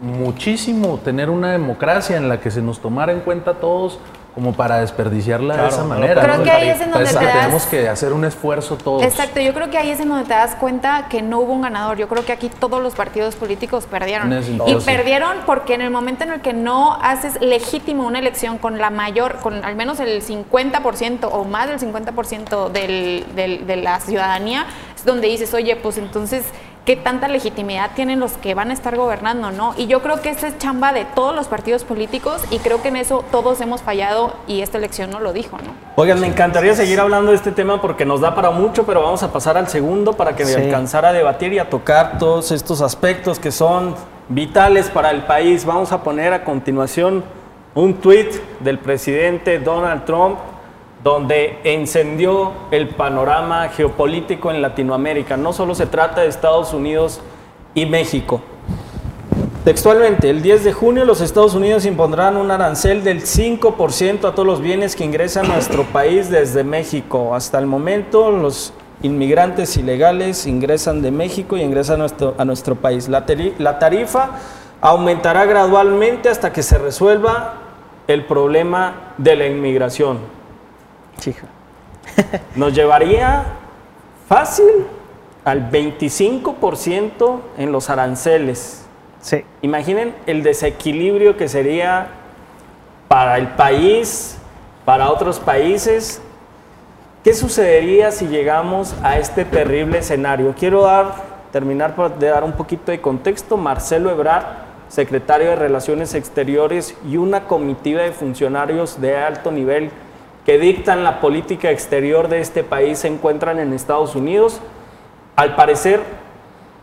muchísimo 0.01 0.99
tener 1.01 1.29
una 1.29 1.53
democracia 1.53 2.17
en 2.17 2.27
la 2.27 2.41
que 2.41 2.51
se 2.51 2.61
nos 2.61 2.79
tomara 2.79 3.13
en 3.13 3.21
cuenta 3.21 3.53
todos 3.53 3.99
como 4.33 4.53
para 4.53 4.79
desperdiciarla 4.79 5.55
Claro, 5.55 5.69
de 5.69 5.75
esa 5.75 5.83
manera. 5.83 6.21
Creo 6.21 6.37
¿no? 6.37 6.43
que 6.43 6.51
ahí 6.51 6.69
es 6.69 6.79
en 6.79 6.91
donde 6.91 7.09
te 7.09 7.15
das- 7.15 7.33
tenemos 7.33 7.63
que 7.65 7.89
hacer 7.89 8.13
un 8.13 8.23
esfuerzo 8.23 8.77
todos. 8.77 9.03
Exacto, 9.03 9.41
yo 9.41 9.53
creo 9.53 9.69
que 9.69 9.77
ahí 9.77 9.89
es 9.89 9.99
en 9.99 10.07
donde 10.07 10.23
te 10.23 10.33
das 10.33 10.55
cuenta 10.55 11.07
que 11.09 11.21
no 11.21 11.39
hubo 11.39 11.51
un 11.51 11.61
ganador. 11.63 11.97
Yo 11.97 12.07
creo 12.07 12.23
que 12.23 12.31
aquí 12.31 12.49
todos 12.49 12.81
los 12.81 12.95
partidos 12.95 13.35
políticos 13.35 13.85
perdieron. 13.91 14.31
Y 14.67 14.75
perdieron 14.85 15.37
porque 15.45 15.73
en 15.73 15.81
el 15.81 15.89
momento 15.91 16.23
en 16.23 16.31
el 16.31 16.39
que 16.41 16.53
no 16.53 16.93
haces 17.01 17.41
legítimo 17.41 18.07
una 18.07 18.19
elección 18.19 18.57
con 18.57 18.77
la 18.77 18.89
mayor, 18.89 19.37
con 19.39 19.65
al 19.65 19.75
menos 19.75 19.99
el 19.99 20.21
50% 20.21 21.27
o 21.31 21.43
más 21.43 21.67
del 21.67 21.79
50% 21.79 22.69
del, 22.69 23.25
del- 23.35 23.67
de 23.67 23.75
la 23.75 23.99
ciudadanía, 23.99 24.65
es 24.95 25.03
donde 25.03 25.27
dices, 25.27 25.53
oye, 25.53 25.75
pues 25.75 25.97
entonces, 25.97 26.43
¿qué 26.85 26.95
tanta 26.95 27.27
legitimidad 27.27 27.91
tienen 27.95 28.19
los 28.19 28.33
que 28.33 28.55
van 28.55 28.71
a 28.71 28.73
estar 28.73 28.95
gobernando, 28.95 29.51
no? 29.51 29.73
Y 29.77 29.87
yo 29.87 30.01
creo 30.01 30.21
que 30.21 30.29
esta 30.29 30.47
es 30.47 30.57
chamba 30.57 30.93
de 30.93 31.05
todos 31.05 31.35
los 31.35 31.47
partidos 31.47 31.83
políticos 31.83 32.41
y 32.49 32.57
creo 32.59 32.81
que 32.81 32.87
en 32.87 32.95
eso 32.95 33.23
todos 33.31 33.61
hemos 33.61 33.81
fallado 33.81 34.33
y 34.47 34.61
esta 34.61 34.77
elección 34.79 35.11
no 35.11 35.19
lo 35.19 35.31
dijo, 35.31 35.57
¿no? 35.57 35.73
Oigan, 35.95 36.19
me 36.19 36.27
encantaría 36.27 36.73
seguir 36.73 36.99
hablando 36.99 37.31
de 37.31 37.37
este 37.37 37.51
tema 37.51 37.79
porque 37.81 38.05
nos 38.05 38.21
da 38.21 38.33
para 38.33 38.49
mucho, 38.49 38.83
pero 38.85 39.03
vamos 39.03 39.21
a 39.21 39.31
pasar 39.31 39.57
al 39.57 39.67
segundo 39.67 40.13
para 40.13 40.35
que 40.35 40.45
Sí. 40.45 40.55
alcanzar 40.55 41.05
a 41.05 41.13
debatir 41.13 41.53
y 41.53 41.59
a 41.59 41.69
tocar 41.69 42.17
todos 42.17 42.51
estos 42.51 42.81
aspectos 42.81 43.37
que 43.37 43.51
son 43.51 43.95
vitales 44.29 44.89
para 44.89 45.11
el 45.11 45.21
país. 45.23 45.65
Vamos 45.65 45.91
a 45.91 46.01
poner 46.01 46.33
a 46.33 46.43
continuación 46.43 47.23
un 47.75 47.93
tuit 47.95 48.33
del 48.59 48.79
presidente 48.79 49.59
Donald 49.59 50.03
Trump 50.05 50.37
donde 51.03 51.59
encendió 51.63 52.51
el 52.69 52.89
panorama 52.89 53.69
geopolítico 53.69 54.51
en 54.51 54.61
Latinoamérica. 54.61 55.37
No 55.37 55.53
solo 55.53 55.73
se 55.73 55.87
trata 55.87 56.21
de 56.21 56.27
Estados 56.27 56.73
Unidos 56.73 57.21
y 57.73 57.85
México. 57.85 58.41
Textualmente, 59.63 60.29
el 60.29 60.41
10 60.41 60.63
de 60.63 60.73
junio 60.73 61.05
los 61.05 61.21
Estados 61.21 61.53
Unidos 61.53 61.85
impondrán 61.85 62.35
un 62.35 62.49
arancel 62.49 63.03
del 63.03 63.21
5% 63.21 64.27
a 64.27 64.31
todos 64.31 64.45
los 64.45 64.59
bienes 64.59 64.95
que 64.95 65.03
ingresan 65.03 65.45
a 65.45 65.53
nuestro 65.53 65.83
país 65.83 66.29
desde 66.31 66.63
México. 66.63 67.35
Hasta 67.35 67.59
el 67.59 67.67
momento 67.67 68.31
los 68.31 68.73
inmigrantes 69.03 69.77
ilegales 69.77 70.47
ingresan 70.47 71.01
de 71.01 71.11
México 71.11 71.57
y 71.57 71.61
ingresan 71.61 72.01
a 72.37 72.45
nuestro, 72.45 72.75
país. 72.75 73.07
La, 73.07 73.25
la 73.59 73.79
tarifa 73.79 74.31
aumentará 74.81 75.45
gradualmente 75.45 76.29
hasta 76.29 76.51
que 76.51 76.63
se 76.63 76.79
resuelva 76.79 77.53
el 78.07 78.25
problema 78.25 79.13
de 79.17 79.35
la 79.35 79.47
inmigración. 79.47 80.40
Chico. 81.21 81.47
Nos 82.55 82.73
llevaría 82.73 83.43
fácil 84.27 84.65
al 85.45 85.71
25% 85.71 87.39
en 87.57 87.71
los 87.71 87.89
aranceles. 87.89 88.85
Sí. 89.21 89.45
Imaginen 89.61 90.15
el 90.25 90.41
desequilibrio 90.43 91.37
que 91.37 91.47
sería 91.47 92.07
para 93.07 93.37
el 93.37 93.47
país, 93.49 94.37
para 94.83 95.09
otros 95.11 95.39
países. 95.39 96.21
¿Qué 97.23 97.35
sucedería 97.35 98.11
si 98.11 98.27
llegamos 98.27 98.95
a 99.03 99.17
este 99.19 99.45
terrible 99.45 99.99
escenario? 99.99 100.55
Quiero 100.57 100.81
dar, 100.81 101.13
terminar 101.51 101.93
por- 101.95 102.17
de 102.17 102.27
dar 102.27 102.43
un 102.43 102.53
poquito 102.53 102.91
de 102.91 102.99
contexto. 102.99 103.57
Marcelo 103.57 104.09
Ebrard, 104.09 104.45
secretario 104.89 105.51
de 105.51 105.55
Relaciones 105.55 106.15
Exteriores 106.15 106.95
y 107.07 107.17
una 107.17 107.41
comitiva 107.45 108.01
de 108.01 108.11
funcionarios 108.11 108.99
de 108.99 109.17
alto 109.17 109.51
nivel 109.51 109.91
que 110.45 110.57
dictan 110.57 111.03
la 111.03 111.19
política 111.19 111.69
exterior 111.69 112.27
de 112.27 112.39
este 112.39 112.63
país 112.63 112.99
se 112.99 113.07
encuentran 113.07 113.59
en 113.59 113.73
Estados 113.73 114.15
Unidos. 114.15 114.59
Al 115.35 115.55
parecer, 115.55 116.01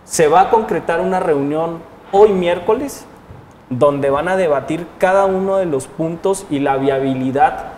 se 0.04 0.28
va 0.28 0.42
a 0.42 0.50
concretar 0.50 1.00
una 1.00 1.20
reunión 1.20 1.78
hoy 2.12 2.30
miércoles 2.30 3.04
donde 3.68 4.10
van 4.10 4.28
a 4.28 4.36
debatir 4.36 4.86
cada 4.98 5.26
uno 5.26 5.56
de 5.56 5.66
los 5.66 5.86
puntos 5.86 6.46
y 6.48 6.60
la 6.60 6.76
viabilidad, 6.76 7.72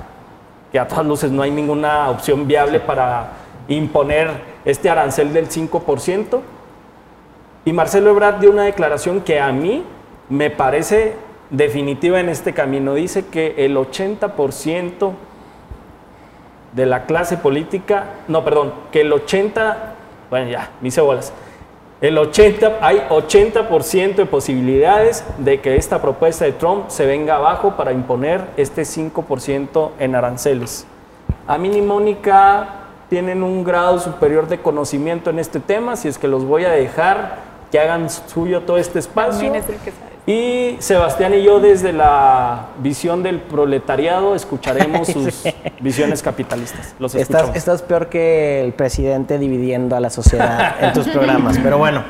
que 0.70 0.78
a 0.78 0.86
todas 0.86 1.06
luces 1.06 1.32
no 1.32 1.42
hay 1.42 1.50
ninguna 1.50 2.10
opción 2.10 2.46
viable 2.46 2.78
para 2.78 3.30
imponer 3.66 4.30
este 4.64 4.90
arancel 4.90 5.32
del 5.32 5.48
5%. 5.48 6.40
Y 7.64 7.72
Marcelo 7.72 8.10
Ebrard 8.10 8.38
dio 8.40 8.50
una 8.50 8.62
declaración 8.62 9.20
que 9.20 9.40
a 9.40 9.50
mí 9.50 9.82
me 10.28 10.50
parece 10.50 11.16
definitiva 11.50 12.20
en 12.20 12.28
este 12.28 12.52
camino. 12.52 12.94
Dice 12.94 13.26
que 13.26 13.54
el 13.64 13.76
80% 13.76 15.12
de 16.72 16.86
la 16.86 17.06
clase 17.06 17.36
política, 17.36 18.04
no, 18.28 18.44
perdón, 18.44 18.72
que 18.92 19.00
el 19.00 19.12
80, 19.12 19.94
bueno 20.30 20.50
ya, 20.50 20.70
hice 20.82 21.00
bolas. 21.00 21.32
El 22.00 22.16
80, 22.16 22.78
hay 22.80 22.98
80% 23.10 24.14
de 24.14 24.24
posibilidades 24.24 25.24
de 25.36 25.60
que 25.60 25.76
esta 25.76 26.00
propuesta 26.00 26.46
de 26.46 26.52
Trump 26.52 26.88
se 26.88 27.04
venga 27.04 27.36
abajo 27.36 27.76
para 27.76 27.92
imponer 27.92 28.42
este 28.56 28.82
5% 28.82 29.90
en 29.98 30.14
aranceles. 30.14 30.86
A 31.46 31.58
mí 31.58 31.68
ni 31.68 31.82
Mónica 31.82 32.68
tienen 33.10 33.42
un 33.42 33.64
grado 33.64 33.98
superior 33.98 34.48
de 34.48 34.60
conocimiento 34.60 35.28
en 35.28 35.40
este 35.40 35.60
tema, 35.60 35.96
si 35.96 36.08
es 36.08 36.16
que 36.16 36.28
los 36.28 36.44
voy 36.44 36.64
a 36.64 36.70
dejar 36.70 37.50
que 37.70 37.78
hagan 37.78 38.08
suyo 38.08 38.62
todo 38.62 38.78
este 38.78 38.98
espacio. 38.98 39.32
También 39.32 39.56
es 39.56 39.68
el 39.68 39.76
que 39.76 39.90
sabe. 39.90 40.09
Y 40.26 40.76
Sebastián 40.80 41.34
y 41.34 41.42
yo 41.42 41.60
desde 41.60 41.92
la 41.92 42.68
visión 42.78 43.22
del 43.22 43.40
proletariado 43.40 44.34
escucharemos 44.34 45.08
sus 45.12 45.42
visiones 45.80 46.22
capitalistas. 46.22 46.94
Los 46.98 47.14
estás, 47.14 47.56
estás 47.56 47.82
peor 47.82 48.08
que 48.08 48.62
el 48.62 48.72
presidente 48.72 49.38
dividiendo 49.38 49.96
a 49.96 50.00
la 50.00 50.10
sociedad 50.10 50.76
en 50.80 50.92
tus 50.92 51.08
programas. 51.08 51.58
Pero 51.58 51.78
bueno, 51.78 52.04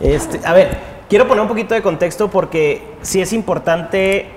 este, 0.00 0.40
a 0.46 0.52
ver, 0.52 0.76
quiero 1.08 1.26
poner 1.26 1.42
un 1.42 1.48
poquito 1.48 1.74
de 1.74 1.82
contexto 1.82 2.30
porque 2.30 2.82
sí 3.02 3.20
es 3.20 3.32
importante 3.32 4.28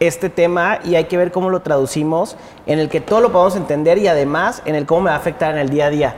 este 0.00 0.30
tema 0.30 0.78
y 0.84 0.94
hay 0.94 1.04
que 1.04 1.16
ver 1.16 1.32
cómo 1.32 1.50
lo 1.50 1.60
traducimos, 1.60 2.36
en 2.66 2.78
el 2.78 2.88
que 2.88 3.00
todo 3.00 3.20
lo 3.20 3.32
podamos 3.32 3.56
entender 3.56 3.98
y 3.98 4.06
además 4.06 4.62
en 4.64 4.76
el 4.76 4.86
cómo 4.86 5.02
me 5.02 5.10
va 5.10 5.16
a 5.16 5.18
afectar 5.18 5.52
en 5.52 5.58
el 5.58 5.70
día 5.70 5.86
a 5.86 5.90
día. 5.90 6.16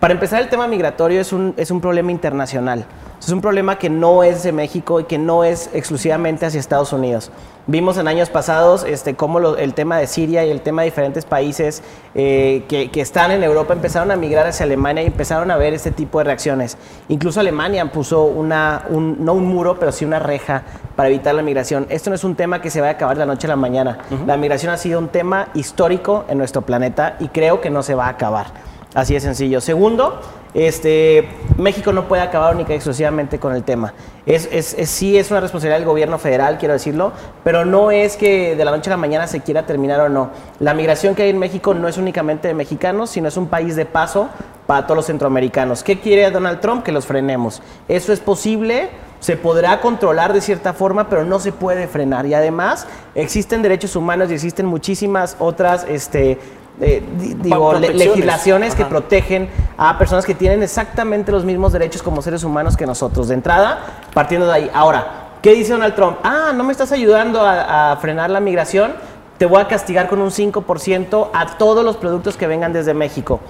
Para 0.00 0.14
empezar, 0.14 0.40
el 0.40 0.48
tema 0.48 0.66
migratorio 0.66 1.20
es 1.20 1.32
un, 1.32 1.54
es 1.56 1.70
un 1.70 1.80
problema 1.80 2.10
internacional. 2.10 2.86
Es 3.24 3.30
un 3.30 3.40
problema 3.40 3.78
que 3.78 3.88
no 3.88 4.24
es 4.24 4.42
de 4.42 4.50
México 4.50 4.98
y 4.98 5.04
que 5.04 5.16
no 5.16 5.44
es 5.44 5.70
exclusivamente 5.72 6.44
hacia 6.44 6.58
Estados 6.58 6.92
Unidos. 6.92 7.30
Vimos 7.68 7.96
en 7.96 8.08
años 8.08 8.30
pasados 8.30 8.82
este, 8.82 9.14
cómo 9.14 9.38
el 9.38 9.74
tema 9.74 9.96
de 9.98 10.08
Siria 10.08 10.44
y 10.44 10.50
el 10.50 10.60
tema 10.60 10.82
de 10.82 10.86
diferentes 10.86 11.24
países 11.24 11.84
eh, 12.16 12.64
que, 12.68 12.90
que, 12.90 13.00
están 13.00 13.30
en 13.30 13.44
Europa 13.44 13.74
empezaron 13.74 14.10
a 14.10 14.16
migrar 14.16 14.48
hacia 14.48 14.64
Alemania 14.64 15.04
y 15.04 15.06
empezaron 15.06 15.52
a 15.52 15.56
ver 15.56 15.72
este 15.72 15.92
tipo 15.92 16.18
de 16.18 16.24
reacciones. 16.24 16.76
Incluso 17.08 17.38
Alemania 17.38 17.92
puso 17.92 18.24
una, 18.24 18.86
un, 18.90 19.24
no 19.24 19.34
un 19.34 19.46
muro, 19.46 19.78
pero 19.78 19.92
sí 19.92 20.04
una 20.04 20.18
reja 20.18 20.64
para 20.96 21.08
evitar 21.08 21.32
la 21.36 21.42
migración. 21.42 21.86
Esto 21.90 22.10
no 22.10 22.16
es 22.16 22.24
un 22.24 22.34
tema 22.34 22.60
que 22.60 22.70
se 22.70 22.80
va 22.80 22.88
a 22.88 22.90
acabar 22.90 23.16
de 23.16 23.20
la 23.20 23.26
noche 23.26 23.46
a 23.46 23.50
la 23.50 23.56
mañana. 23.56 23.98
La 24.26 24.36
migración 24.36 24.72
ha 24.72 24.76
sido 24.76 24.98
un 24.98 25.06
tema 25.06 25.46
histórico 25.54 26.24
en 26.28 26.38
nuestro 26.38 26.62
planeta 26.62 27.18
y 27.20 27.28
creo 27.28 27.60
que 27.60 27.70
no 27.70 27.84
se 27.84 27.94
va 27.94 28.06
a 28.06 28.08
acabar. 28.08 28.46
Así 28.94 29.14
de 29.14 29.20
sencillo. 29.20 29.60
Segundo, 29.60 30.20
este, 30.54 31.28
México 31.56 31.92
no 31.92 32.06
puede 32.08 32.22
acabar 32.22 32.54
única 32.54 32.72
y 32.72 32.76
exclusivamente 32.76 33.38
con 33.38 33.54
el 33.54 33.62
tema. 33.62 33.94
Es, 34.26 34.48
es, 34.52 34.74
sí 34.88 35.16
es 35.16 35.30
una 35.30 35.40
responsabilidad 35.40 35.78
del 35.78 35.88
gobierno 35.88 36.18
federal, 36.18 36.58
quiero 36.58 36.74
decirlo, 36.74 37.12
pero 37.42 37.64
no 37.64 37.90
es 37.90 38.16
que 38.16 38.54
de 38.54 38.64
la 38.64 38.70
noche 38.70 38.90
a 38.90 38.92
la 38.92 38.96
mañana 38.98 39.26
se 39.26 39.40
quiera 39.40 39.66
terminar 39.66 40.00
o 40.00 40.08
no. 40.08 40.30
La 40.60 40.74
migración 40.74 41.14
que 41.14 41.22
hay 41.22 41.30
en 41.30 41.38
México 41.38 41.74
no 41.74 41.88
es 41.88 41.96
únicamente 41.96 42.48
de 42.48 42.54
mexicanos, 42.54 43.10
sino 43.10 43.28
es 43.28 43.36
un 43.36 43.48
país 43.48 43.76
de 43.76 43.86
paso 43.86 44.28
para 44.66 44.86
todos 44.86 44.96
los 44.96 45.06
centroamericanos. 45.06 45.82
¿Qué 45.82 45.98
quiere 45.98 46.30
Donald 46.30 46.60
Trump? 46.60 46.84
Que 46.84 46.92
los 46.92 47.06
frenemos. 47.06 47.62
Eso 47.88 48.12
es 48.12 48.20
posible, 48.20 48.90
se 49.20 49.36
podrá 49.36 49.80
controlar 49.80 50.32
de 50.32 50.40
cierta 50.40 50.72
forma, 50.72 51.08
pero 51.08 51.24
no 51.24 51.40
se 51.40 51.50
puede 51.50 51.88
frenar. 51.88 52.26
Y 52.26 52.34
además 52.34 52.86
existen 53.14 53.62
derechos 53.62 53.96
humanos 53.96 54.30
y 54.30 54.34
existen 54.34 54.66
muchísimas 54.66 55.36
otras... 55.38 55.86
Este, 55.88 56.38
eh, 56.80 57.02
digo, 57.42 57.74
legislaciones 57.74 58.74
que 58.74 58.84
protegen 58.84 59.48
a 59.76 59.98
personas 59.98 60.24
que 60.24 60.34
tienen 60.34 60.62
exactamente 60.62 61.30
los 61.30 61.44
mismos 61.44 61.72
derechos 61.72 62.02
como 62.02 62.22
seres 62.22 62.44
humanos 62.44 62.76
que 62.76 62.86
nosotros. 62.86 63.28
De 63.28 63.34
entrada, 63.34 63.80
partiendo 64.14 64.46
de 64.46 64.52
ahí. 64.52 64.70
Ahora, 64.72 65.30
¿qué 65.42 65.52
dice 65.54 65.72
Donald 65.72 65.94
Trump? 65.94 66.18
Ah, 66.22 66.52
no 66.54 66.64
me 66.64 66.72
estás 66.72 66.92
ayudando 66.92 67.40
a, 67.42 67.92
a 67.92 67.96
frenar 67.96 68.30
la 68.30 68.40
migración, 68.40 68.92
te 69.38 69.46
voy 69.46 69.60
a 69.60 69.68
castigar 69.68 70.08
con 70.08 70.20
un 70.20 70.30
5% 70.30 71.30
a 71.32 71.58
todos 71.58 71.84
los 71.84 71.96
productos 71.96 72.36
que 72.36 72.46
vengan 72.46 72.72
desde 72.72 72.94
México. 72.94 73.40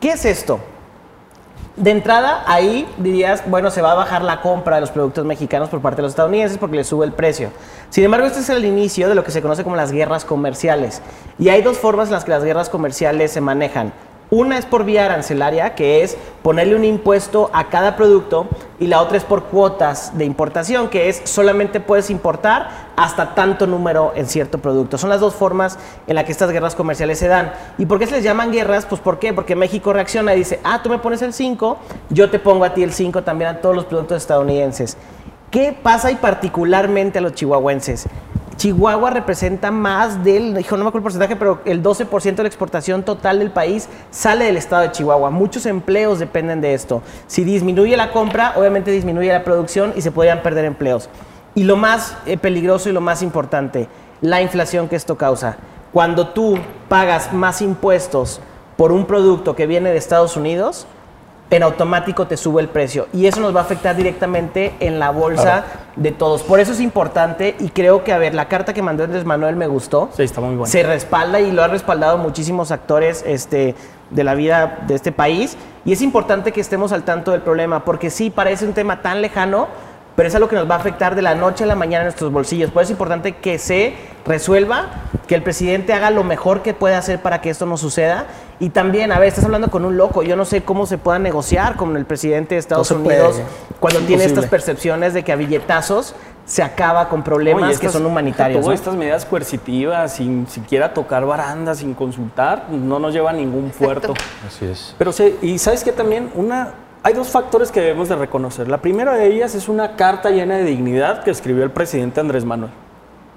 ¿Qué 0.00 0.10
es 0.10 0.24
esto? 0.24 0.60
De 1.76 1.90
entrada, 1.90 2.44
ahí 2.46 2.88
dirías, 2.98 3.42
bueno, 3.50 3.68
se 3.68 3.82
va 3.82 3.92
a 3.92 3.94
bajar 3.96 4.22
la 4.22 4.40
compra 4.40 4.76
de 4.76 4.80
los 4.80 4.92
productos 4.92 5.24
mexicanos 5.24 5.68
por 5.70 5.80
parte 5.80 5.96
de 5.96 6.02
los 6.02 6.12
estadounidenses 6.12 6.56
porque 6.56 6.76
les 6.76 6.86
sube 6.86 7.04
el 7.04 7.12
precio. 7.12 7.50
Sin 7.90 8.04
embargo, 8.04 8.26
este 8.28 8.40
es 8.40 8.48
el 8.48 8.64
inicio 8.64 9.08
de 9.08 9.16
lo 9.16 9.24
que 9.24 9.32
se 9.32 9.42
conoce 9.42 9.64
como 9.64 9.74
las 9.74 9.90
guerras 9.90 10.24
comerciales. 10.24 11.02
Y 11.36 11.48
hay 11.48 11.62
dos 11.62 11.76
formas 11.78 12.08
en 12.08 12.14
las 12.14 12.24
que 12.24 12.30
las 12.30 12.44
guerras 12.44 12.70
comerciales 12.70 13.32
se 13.32 13.40
manejan. 13.40 13.92
Una 14.30 14.58
es 14.58 14.66
por 14.66 14.84
vía 14.84 15.04
arancelaria, 15.04 15.74
que 15.74 16.02
es 16.02 16.16
ponerle 16.42 16.74
un 16.74 16.84
impuesto 16.84 17.50
a 17.52 17.68
cada 17.68 17.94
producto, 17.94 18.46
y 18.80 18.86
la 18.86 19.00
otra 19.00 19.16
es 19.16 19.24
por 19.24 19.44
cuotas 19.44 20.16
de 20.16 20.24
importación, 20.24 20.88
que 20.88 21.08
es 21.08 21.22
solamente 21.24 21.78
puedes 21.80 22.10
importar 22.10 22.68
hasta 22.96 23.34
tanto 23.34 23.66
número 23.66 24.12
en 24.16 24.26
cierto 24.26 24.58
producto. 24.58 24.98
Son 24.98 25.10
las 25.10 25.20
dos 25.20 25.34
formas 25.34 25.78
en 26.06 26.14
las 26.16 26.24
que 26.24 26.32
estas 26.32 26.50
guerras 26.50 26.74
comerciales 26.74 27.18
se 27.18 27.28
dan. 27.28 27.52
¿Y 27.78 27.86
por 27.86 27.98
qué 27.98 28.06
se 28.06 28.12
les 28.12 28.24
llaman 28.24 28.50
guerras? 28.50 28.86
Pues 28.86 29.00
¿por 29.00 29.18
qué? 29.18 29.32
Porque 29.32 29.54
México 29.54 29.92
reacciona 29.92 30.34
y 30.34 30.38
dice, 30.38 30.60
ah, 30.64 30.80
tú 30.82 30.90
me 30.90 30.98
pones 30.98 31.22
el 31.22 31.32
5, 31.32 31.78
yo 32.10 32.30
te 32.30 32.38
pongo 32.38 32.64
a 32.64 32.74
ti 32.74 32.82
el 32.82 32.92
5 32.92 33.22
también 33.22 33.50
a 33.50 33.60
todos 33.60 33.76
los 33.76 33.84
productos 33.84 34.18
estadounidenses. 34.18 34.96
¿Qué 35.50 35.76
pasa 35.80 36.10
y 36.10 36.16
particularmente 36.16 37.18
a 37.18 37.22
los 37.22 37.34
chihuahuenses? 37.34 38.08
Chihuahua 38.56 39.10
representa 39.10 39.70
más 39.70 40.22
del, 40.22 40.54
dijo, 40.54 40.76
no 40.76 40.84
me 40.84 40.88
acuerdo 40.88 41.08
el 41.08 41.12
porcentaje, 41.14 41.36
pero 41.36 41.60
el 41.64 41.82
12% 41.82 42.34
de 42.36 42.42
la 42.42 42.48
exportación 42.48 43.02
total 43.02 43.38
del 43.38 43.50
país 43.50 43.88
sale 44.10 44.44
del 44.44 44.56
estado 44.56 44.82
de 44.82 44.92
Chihuahua. 44.92 45.30
Muchos 45.30 45.66
empleos 45.66 46.18
dependen 46.18 46.60
de 46.60 46.74
esto. 46.74 47.02
Si 47.26 47.44
disminuye 47.44 47.96
la 47.96 48.12
compra, 48.12 48.54
obviamente 48.56 48.90
disminuye 48.90 49.32
la 49.32 49.44
producción 49.44 49.92
y 49.96 50.02
se 50.02 50.12
podrían 50.12 50.42
perder 50.42 50.64
empleos. 50.64 51.08
Y 51.54 51.64
lo 51.64 51.76
más 51.76 52.16
eh, 52.26 52.36
peligroso 52.36 52.88
y 52.88 52.92
lo 52.92 53.00
más 53.00 53.22
importante, 53.22 53.88
la 54.20 54.42
inflación 54.42 54.88
que 54.88 54.96
esto 54.96 55.16
causa. 55.16 55.56
Cuando 55.92 56.28
tú 56.28 56.58
pagas 56.88 57.32
más 57.32 57.62
impuestos 57.62 58.40
por 58.76 58.92
un 58.92 59.06
producto 59.06 59.54
que 59.54 59.66
viene 59.66 59.90
de 59.90 59.96
Estados 59.96 60.36
Unidos, 60.36 60.86
en 61.50 61.62
automático 61.62 62.26
te 62.26 62.36
sube 62.36 62.62
el 62.62 62.68
precio. 62.68 63.06
Y 63.12 63.26
eso 63.26 63.40
nos 63.40 63.54
va 63.54 63.60
a 63.60 63.62
afectar 63.64 63.94
directamente 63.96 64.74
en 64.80 64.98
la 64.98 65.10
bolsa 65.10 65.64
de 65.96 66.10
todos. 66.10 66.42
Por 66.42 66.60
eso 66.60 66.72
es 66.72 66.80
importante 66.80 67.54
y 67.60 67.68
creo 67.68 68.02
que, 68.02 68.12
a 68.12 68.18
ver, 68.18 68.34
la 68.34 68.48
carta 68.48 68.74
que 68.74 68.82
mandó 68.82 69.04
Andrés 69.04 69.24
Manuel 69.24 69.56
me 69.56 69.66
gustó. 69.66 70.08
Sí, 70.16 70.22
está 70.22 70.40
muy 70.40 70.56
buena. 70.56 70.70
Se 70.70 70.82
respalda 70.82 71.40
y 71.40 71.52
lo 71.52 71.62
han 71.62 71.70
respaldado 71.70 72.18
muchísimos 72.18 72.70
actores 72.70 73.22
este, 73.26 73.74
de 74.10 74.24
la 74.24 74.34
vida 74.34 74.78
de 74.86 74.94
este 74.94 75.12
país. 75.12 75.56
Y 75.84 75.92
es 75.92 76.02
importante 76.02 76.52
que 76.52 76.60
estemos 76.60 76.92
al 76.92 77.04
tanto 77.04 77.30
del 77.32 77.42
problema, 77.42 77.84
porque 77.84 78.10
sí 78.10 78.30
parece 78.30 78.64
un 78.66 78.72
tema 78.72 79.02
tan 79.02 79.22
lejano, 79.22 79.68
pero 80.16 80.28
es 80.28 80.34
algo 80.34 80.48
que 80.48 80.56
nos 80.56 80.70
va 80.70 80.76
a 80.76 80.78
afectar 80.78 81.14
de 81.14 81.22
la 81.22 81.34
noche 81.34 81.64
a 81.64 81.66
la 81.66 81.74
mañana 81.74 82.02
en 82.02 82.06
nuestros 82.06 82.32
bolsillos. 82.32 82.70
Por 82.70 82.82
eso 82.82 82.92
es 82.92 82.96
importante 82.96 83.36
que 83.36 83.58
se 83.58 83.94
resuelva, 84.24 84.86
que 85.26 85.34
el 85.34 85.42
presidente 85.42 85.92
haga 85.92 86.10
lo 86.10 86.24
mejor 86.24 86.62
que 86.62 86.72
pueda 86.72 86.98
hacer 86.98 87.20
para 87.20 87.40
que 87.40 87.50
esto 87.50 87.66
no 87.66 87.76
suceda. 87.76 88.26
Y 88.60 88.70
también, 88.70 89.10
a 89.12 89.18
ver, 89.18 89.28
estás 89.28 89.44
hablando 89.44 89.70
con 89.70 89.84
un 89.84 89.96
loco. 89.96 90.22
Yo 90.22 90.36
no 90.36 90.44
sé 90.44 90.62
cómo 90.62 90.86
se 90.86 90.98
pueda 90.98 91.18
negociar 91.18 91.76
con 91.76 91.96
el 91.96 92.04
presidente 92.04 92.54
de 92.54 92.60
Estados 92.60 92.90
Unidos 92.90 93.40
cuando 93.80 94.00
tiene 94.00 94.24
estas 94.24 94.46
percepciones 94.46 95.12
de 95.14 95.24
que 95.24 95.32
a 95.32 95.36
billetazos 95.36 96.14
se 96.44 96.62
acaba 96.62 97.08
con 97.08 97.22
problemas 97.22 97.78
que 97.78 97.88
son 97.88 98.06
humanitarios. 98.06 98.62
Todas 98.62 98.78
estas 98.78 98.94
medidas 98.94 99.24
coercitivas, 99.24 100.14
sin 100.14 100.46
siquiera 100.46 100.92
tocar 100.92 101.24
barandas, 101.24 101.78
sin 101.78 101.94
consultar, 101.94 102.66
no 102.70 102.98
nos 102.98 103.12
lleva 103.12 103.30
a 103.30 103.32
ningún 103.32 103.70
puerto. 103.70 104.14
Así 104.46 104.66
es. 104.66 104.94
Pero, 104.98 105.10
y 105.42 105.58
sabes 105.58 105.82
que 105.82 105.92
también 105.92 106.30
una, 106.34 106.74
hay 107.02 107.14
dos 107.14 107.28
factores 107.28 107.70
que 107.72 107.80
debemos 107.80 108.08
de 108.08 108.16
reconocer. 108.16 108.68
La 108.68 108.78
primera 108.78 109.14
de 109.14 109.26
ellas 109.26 109.54
es 109.54 109.68
una 109.68 109.96
carta 109.96 110.30
llena 110.30 110.56
de 110.56 110.64
dignidad 110.64 111.24
que 111.24 111.30
escribió 111.30 111.64
el 111.64 111.70
presidente 111.70 112.20
Andrés 112.20 112.44
Manuel. 112.44 112.70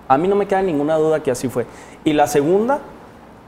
A 0.10 0.18
mí 0.18 0.28
no 0.28 0.36
me 0.36 0.48
queda 0.48 0.62
ninguna 0.62 0.96
duda 0.96 1.22
que 1.22 1.32
así 1.32 1.50
fue. 1.50 1.66
Y 2.04 2.14
la 2.14 2.28
segunda 2.28 2.80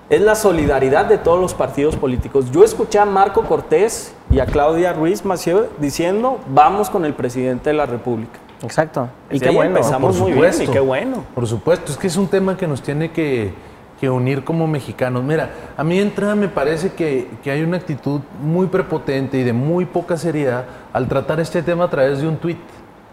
es 0.10 0.22
la 0.22 0.36
solidaridad 0.36 1.05
de 1.05 1.18
todos 1.18 1.39
los 1.39 1.53
partidos 1.53 1.95
políticos. 1.95 2.51
Yo 2.51 2.64
escuché 2.64 2.97
a 2.97 3.05
Marco 3.05 3.43
Cortés 3.43 4.14
y 4.32 4.39
a 4.39 4.47
Claudia 4.47 4.91
Ruiz 4.93 5.24
Maciel 5.24 5.68
diciendo, 5.80 6.39
vamos 6.47 6.89
con 6.89 7.05
el 7.05 7.14
presidente 7.14 7.70
de 7.70 7.76
la 7.76 7.86
República. 7.86 8.39
Exacto. 8.64 9.07
Y 9.30 9.39
qué 9.39 9.51
bueno. 9.51 9.78
Empezamos 9.78 10.20
muy 10.20 10.34
bien 10.34 10.51
y 10.62 10.68
qué 10.68 10.80
bueno. 10.80 11.24
Por 11.36 11.47
supuesto, 11.47 11.91
es 11.91 11.97
que 11.97 12.07
es 12.07 12.18
un 12.18 12.28
tema 12.28 12.57
que 12.57 12.68
nos 12.68 12.82
tiene 12.82 13.12
que, 13.12 13.53
que 14.01 14.10
unir 14.10 14.43
como 14.43 14.68
mexicanos. 14.68 15.24
Mira, 15.24 15.51
a 15.78 15.84
mí 15.84 15.97
de 15.97 16.01
entrada 16.01 16.36
me 16.36 16.47
parece 16.47 16.91
que, 16.93 17.28
que, 17.43 17.51
hay 17.51 17.62
una 17.62 17.78
actitud 17.78 18.22
muy 18.41 18.68
prepotente 18.68 19.38
y 19.38 19.43
de 19.43 19.53
muy 19.53 19.86
poca 19.86 20.18
seriedad 20.18 20.66
al 20.91 21.07
tratar 21.07 21.39
este 21.39 21.62
tema 21.62 21.86
a 21.86 21.89
través 21.89 22.20
de 22.20 22.28
un 22.28 22.38
tuit. 22.38 22.57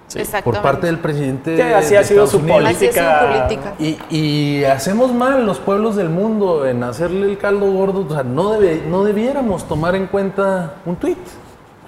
Sí. 0.09 0.21
Por 0.45 0.63
parte 0.63 0.87
del 0.87 0.99
presidente. 0.99 1.57
Que 1.57 1.75
así 1.75 1.97
ha 1.97 2.05
sido 2.05 2.27
su 2.27 2.41
política. 2.41 3.75
Y, 3.79 3.99
y, 4.09 4.65
hacemos 4.65 5.13
mal 5.13 5.45
los 5.45 5.59
pueblos 5.59 5.97
del 5.97 6.11
mundo 6.11 6.67
en 6.67 6.85
hacerle 6.85 7.27
el 7.27 7.39
caldo 7.39 7.71
gordo. 7.73 8.07
O 8.09 8.13
sea, 8.13 8.23
no, 8.23 8.53
debe, 8.53 8.83
no 8.89 9.05
debiéramos 9.05 9.67
tomar 9.67 9.97
en 9.97 10.07
cuenta 10.07 10.75
un 10.85 10.97
tuit. 10.97 11.19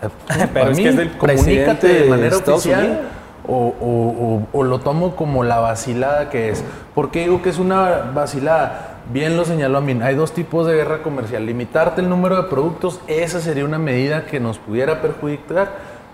Pero 0.55 0.71
es 0.71 0.79
que 0.79 0.89
es 0.89 0.97
del 0.97 1.17
comunícate 1.17 1.87
de 1.87 2.11
manera 2.11 2.37
oficial. 2.37 3.09
O, 3.51 3.75
o, 3.81 4.47
o, 4.53 4.63
lo 4.63 4.81
tomo 4.81 5.17
como 5.17 5.43
la 5.43 5.59
vacilada 5.59 6.29
que 6.29 6.51
es. 6.51 6.63
¿Por 6.95 7.11
qué 7.11 7.21
digo 7.21 7.41
que 7.41 7.49
es 7.49 7.59
una 7.59 8.11
vacilada? 8.15 8.99
Bien 9.11 9.39
lo 9.39 9.47
señaló 9.47 9.79
a 9.79 9.81
mí, 9.81 9.99
hay 10.03 10.15
dos 10.15 10.33
tipos 10.33 10.67
de 10.67 10.75
guerra 10.75 11.03
comercial. 11.03 11.47
Limitarte 11.47 12.03
el 12.03 12.11
número 12.11 12.37
de 12.37 12.43
productos, 12.51 13.01
esa 13.07 13.41
sería 13.41 13.65
una 13.65 13.79
medida 13.79 14.27
que 14.27 14.39
nos 14.39 14.59
pudiera 14.59 15.01
perjudicar, 15.01 15.71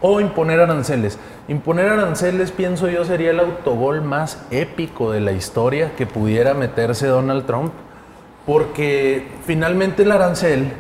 o 0.07 0.21
imponer 0.21 0.61
aranceles. 0.61 1.19
Imponer 1.49 1.89
aranceles, 1.89 2.53
pienso 2.53 2.91
yo, 2.91 3.07
sería 3.07 3.31
el 3.31 3.41
autogol 3.41 4.03
más 4.03 4.39
épico 4.51 5.11
de 5.11 5.23
la 5.23 5.33
historia 5.33 5.97
que 5.97 6.05
pudiera 6.05 6.53
meterse 6.53 7.07
Donald 7.07 7.47
Trump, 7.47 7.73
porque 8.45 9.27
finalmente 9.47 10.03
el 10.03 10.13
arancel 10.13 10.73